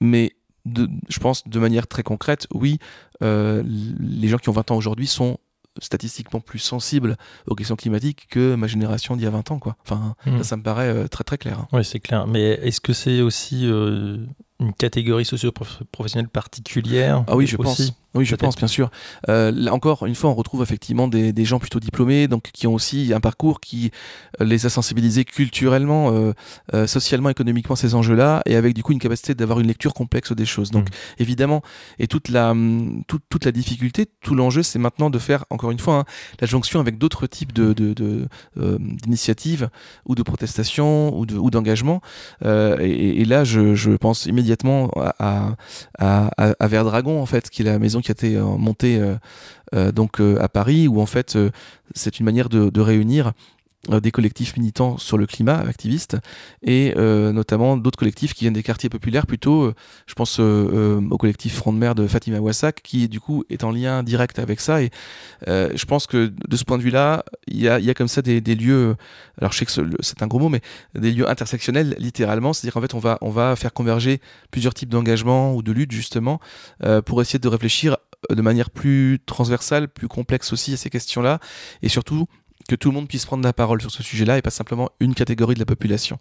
mais 0.00 0.32
je 0.66 1.18
pense 1.18 1.46
de 1.46 1.58
manière 1.58 1.86
très 1.86 2.02
concrète, 2.02 2.46
oui, 2.52 2.78
euh, 3.22 3.62
les 3.66 4.28
gens 4.28 4.38
qui 4.38 4.48
ont 4.48 4.52
20 4.52 4.70
ans 4.70 4.76
aujourd'hui 4.76 5.06
sont 5.06 5.38
statistiquement 5.80 6.40
plus 6.40 6.58
sensibles 6.58 7.16
aux 7.46 7.54
questions 7.54 7.76
climatiques 7.76 8.26
que 8.28 8.54
ma 8.54 8.66
génération 8.66 9.16
d'il 9.16 9.24
y 9.24 9.26
a 9.26 9.30
20 9.30 9.52
ans. 9.52 9.58
Quoi. 9.58 9.76
Enfin, 9.84 10.14
hmm. 10.26 10.42
ça, 10.42 10.56
me 10.56 10.62
paraît 10.62 10.88
euh, 10.88 11.08
très 11.08 11.24
très 11.24 11.38
clair. 11.38 11.60
Hein. 11.60 11.68
Oui, 11.72 11.84
c'est 11.84 12.00
clair. 12.00 12.26
Mais 12.26 12.42
est-ce 12.62 12.80
que 12.80 12.92
c'est 12.92 13.22
aussi 13.22 13.66
euh, 13.66 14.18
une 14.60 14.72
catégorie 14.72 15.24
socio-professionnelle 15.24 16.28
particulière 16.28 17.24
Ah 17.26 17.36
oui, 17.36 17.46
je 17.46 17.56
pense. 17.56 17.92
Oui, 18.14 18.24
je 18.24 18.34
pense, 18.34 18.56
bien 18.56 18.66
sûr. 18.66 18.90
Euh, 19.28 19.52
là, 19.54 19.72
encore 19.72 20.04
une 20.04 20.16
fois, 20.16 20.30
on 20.30 20.34
retrouve 20.34 20.62
effectivement 20.62 21.06
des, 21.06 21.32
des, 21.32 21.44
gens 21.44 21.60
plutôt 21.60 21.78
diplômés, 21.78 22.26
donc 22.26 22.50
qui 22.52 22.66
ont 22.66 22.74
aussi 22.74 23.12
un 23.14 23.20
parcours 23.20 23.60
qui 23.60 23.92
euh, 24.40 24.44
les 24.44 24.66
a 24.66 24.68
sensibilisés 24.68 25.24
culturellement, 25.24 26.12
euh, 26.12 26.32
euh, 26.74 26.88
socialement, 26.88 27.28
économiquement 27.28 27.76
ces 27.76 27.94
enjeux-là, 27.94 28.42
et 28.46 28.56
avec 28.56 28.74
du 28.74 28.82
coup 28.82 28.92
une 28.92 28.98
capacité 28.98 29.36
d'avoir 29.36 29.60
une 29.60 29.68
lecture 29.68 29.94
complexe 29.94 30.32
des 30.32 30.44
choses. 30.44 30.72
Donc, 30.72 30.88
mmh. 30.88 31.22
évidemment, 31.22 31.62
et 32.00 32.08
toute 32.08 32.30
la 32.30 32.50
hum, 32.50 33.04
toute, 33.06 33.22
toute 33.28 33.44
la 33.44 33.52
difficulté, 33.52 34.06
tout 34.22 34.34
l'enjeu, 34.34 34.64
c'est 34.64 34.80
maintenant 34.80 35.08
de 35.08 35.18
faire 35.20 35.44
encore 35.50 35.70
une 35.70 35.78
fois 35.78 36.00
hein, 36.00 36.04
la 36.40 36.48
jonction 36.48 36.80
avec 36.80 36.98
d'autres 36.98 37.28
types 37.28 37.52
de, 37.52 37.72
de, 37.72 37.94
de 37.94 38.28
d'initiatives 38.56 39.70
ou 40.04 40.14
de 40.16 40.22
protestations 40.22 41.16
ou 41.16 41.26
de 41.26 41.36
ou 41.36 41.50
d'engagement. 41.50 42.00
Et, 42.44 43.20
et, 43.20 43.24
là, 43.24 43.44
je, 43.44 43.74
je 43.74 43.92
pense 43.92 44.26
immédiatement 44.26 44.49
à, 44.96 45.56
à, 45.98 46.54
à, 46.58 46.66
Verdragon 46.68 47.20
en 47.20 47.26
fait, 47.26 47.50
qui 47.50 47.62
est 47.62 47.64
la 47.64 47.78
maison 47.78 48.00
qui 48.00 48.10
a 48.10 48.12
été 48.12 48.36
euh, 48.36 48.44
montée 48.44 48.98
euh, 48.98 49.16
euh, 49.74 49.92
donc 49.92 50.20
à 50.20 50.48
Paris, 50.48 50.88
où 50.88 51.00
en 51.00 51.06
fait 51.06 51.38
c'est 51.94 52.18
une 52.18 52.26
manière 52.26 52.48
de 52.48 52.80
réunir 52.80 53.32
des 53.88 54.10
collectifs 54.10 54.56
militants 54.58 54.98
sur 54.98 55.16
le 55.16 55.26
climat, 55.26 55.58
activistes, 55.58 56.18
et 56.62 56.92
euh, 56.98 57.32
notamment 57.32 57.78
d'autres 57.78 57.98
collectifs 57.98 58.34
qui 58.34 58.44
viennent 58.44 58.52
des 58.52 58.62
quartiers 58.62 58.90
populaires, 58.90 59.26
plutôt, 59.26 59.62
euh, 59.62 59.74
je 60.06 60.14
pense 60.14 60.38
au 60.38 61.16
collectif 61.18 61.54
Front 61.54 61.72
de 61.72 61.78
mer 61.78 61.94
de 61.94 62.06
Fatima 62.06 62.40
Wassak, 62.40 62.82
qui 62.82 63.08
du 63.08 63.20
coup 63.20 63.44
est 63.48 63.64
en 63.64 63.70
lien 63.70 64.02
direct 64.02 64.38
avec 64.38 64.60
ça, 64.60 64.82
et 64.82 64.90
je 65.46 65.84
pense 65.86 66.06
que 66.06 66.30
de 66.48 66.56
ce 66.56 66.64
point 66.64 66.76
de 66.76 66.82
vue-là, 66.82 67.24
il 67.46 67.60
y 67.60 67.68
a, 67.68 67.80
y 67.80 67.88
a, 67.88 67.94
comme 67.94 68.08
ça 68.08 68.20
des, 68.20 68.40
des, 68.40 68.54
lieux, 68.54 68.96
alors 69.38 69.52
je 69.52 69.58
sais 69.58 69.66
que 69.66 69.72
c'est 70.00 70.22
un 70.22 70.26
gros 70.26 70.38
mot, 70.38 70.50
mais 70.50 70.60
des 70.94 71.12
lieux 71.12 71.28
intersectionnels, 71.28 71.96
littéralement, 71.98 72.52
c'est-à-dire 72.52 72.74
qu'en 72.74 72.82
fait 72.82 72.94
on 72.94 72.98
va, 72.98 73.16
on 73.22 73.30
va 73.30 73.56
faire 73.56 73.72
converger 73.72 74.20
plusieurs 74.50 74.74
types 74.74 74.90
d'engagement 74.90 75.54
ou 75.54 75.62
de 75.62 75.72
lutte, 75.72 75.92
justement, 75.92 76.38
pour 77.06 77.22
essayer 77.22 77.38
de 77.38 77.48
réfléchir 77.48 77.96
de 78.28 78.42
manière 78.42 78.70
plus 78.70 79.18
transversale, 79.24 79.88
plus 79.88 80.08
complexe 80.08 80.52
aussi 80.52 80.74
à 80.74 80.76
ces 80.76 80.90
questions-là, 80.90 81.40
et 81.82 81.88
surtout 81.88 82.26
que 82.70 82.76
tout 82.76 82.90
le 82.90 82.94
monde 82.94 83.08
puisse 83.08 83.26
prendre 83.26 83.42
la 83.42 83.52
parole 83.52 83.80
sur 83.80 83.90
ce 83.90 84.00
sujet-là 84.04 84.38
et 84.38 84.42
pas 84.42 84.50
simplement 84.50 84.90
une 85.00 85.14
catégorie 85.14 85.54
de 85.54 85.58
la 85.58 85.66
population. 85.66 86.20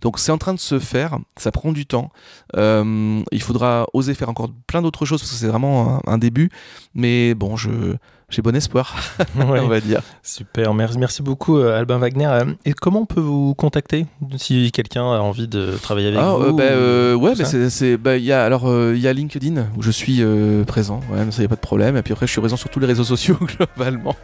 Donc 0.00 0.18
c'est 0.18 0.32
en 0.32 0.38
train 0.38 0.52
de 0.52 0.58
se 0.58 0.80
faire, 0.80 1.18
ça 1.36 1.52
prend 1.52 1.70
du 1.70 1.86
temps. 1.86 2.10
Euh, 2.56 3.22
il 3.30 3.40
faudra 3.40 3.86
oser 3.92 4.14
faire 4.14 4.28
encore 4.28 4.50
plein 4.66 4.82
d'autres 4.82 5.04
choses 5.04 5.20
parce 5.20 5.30
que 5.30 5.36
c'est 5.36 5.46
vraiment 5.46 6.02
un, 6.08 6.18
début. 6.18 6.50
Mais 6.94 7.34
bon, 7.34 7.56
je, 7.56 7.94
j'ai 8.28 8.42
bon 8.42 8.54
espoir, 8.56 8.94
on 9.38 9.68
va 9.68 9.80
dire. 9.80 10.00
Super, 10.22 10.74
merci, 10.74 11.22
beaucoup 11.22 11.58
euh, 11.58 11.78
Albin 11.78 11.98
Wagner. 11.98 12.26
Euh, 12.26 12.44
et 12.64 12.72
comment 12.72 13.00
on 13.00 13.06
peut 13.06 13.20
vous 13.20 13.54
contacter 13.54 14.06
si 14.36 14.72
quelqu'un 14.72 15.02
a 15.02 15.20
envie 15.20 15.48
de 15.48 15.76
travailler 15.82 16.08
avec 16.08 16.20
ah, 16.20 16.34
vous 16.36 16.56
bah, 16.56 17.14
Ouais, 17.16 17.34
bah, 17.36 17.44
c'est, 17.44 17.96
bah, 17.96 18.16
y 18.16 18.32
a, 18.32 18.44
alors 18.44 18.68
il 18.92 18.98
y 18.98 19.08
a 19.08 19.12
LinkedIn 19.12 19.66
où 19.76 19.82
je 19.82 19.90
suis 19.90 20.22
présent, 20.66 21.00
ouais, 21.10 21.30
ça 21.30 21.42
y 21.42 21.44
a 21.44 21.48
pas 21.48 21.56
de 21.56 21.60
problème. 21.60 21.96
Et 21.96 22.02
puis 22.02 22.12
après, 22.12 22.26
je 22.26 22.32
suis 22.32 22.40
présent 22.40 22.56
sur 22.56 22.70
tous 22.70 22.80
les 22.80 22.86
réseaux 22.86 23.04
sociaux 23.04 23.36
globalement, 23.40 24.16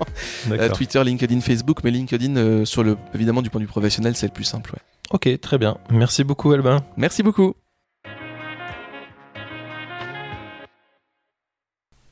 Twitter, 0.74 1.02
LinkedIn, 1.02 1.40
Facebook, 1.40 1.78
mais 1.84 1.90
LinkedIn 1.90 2.64
sur 2.64 2.82
le, 2.82 2.96
évidemment 3.14 3.42
du 3.42 3.50
point 3.50 3.60
de 3.60 3.64
vue 3.64 3.70
professionnel, 3.70 4.16
c'est 4.16 4.26
le 4.26 4.32
plus 4.32 4.44
simple. 4.44 4.72
Ouais. 4.72 4.80
Ok, 5.12 5.40
très 5.40 5.58
bien. 5.58 5.76
Merci 5.90 6.24
beaucoup 6.24 6.52
Albin. 6.52 6.80
Merci 6.96 7.22
beaucoup. 7.22 7.54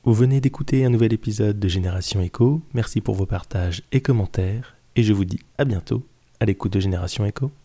Vous 0.05 0.13
venez 0.13 0.39
d'écouter 0.39 0.85
un 0.85 0.89
nouvel 0.89 1.11
épisode 1.11 1.59
de 1.59 1.67
Génération 1.67 2.21
Echo. 2.21 2.61
Merci 2.73 3.01
pour 3.01 3.15
vos 3.15 3.25
partages 3.25 3.83
et 3.91 3.99
commentaires. 3.99 4.77
Et 4.95 5.03
je 5.03 5.11
vous 5.11 5.25
dis 5.25 5.41
à 5.57 5.65
bientôt 5.65 6.03
à 6.39 6.45
l'écoute 6.45 6.71
de 6.71 6.79
Génération 6.79 7.25
Echo. 7.25 7.51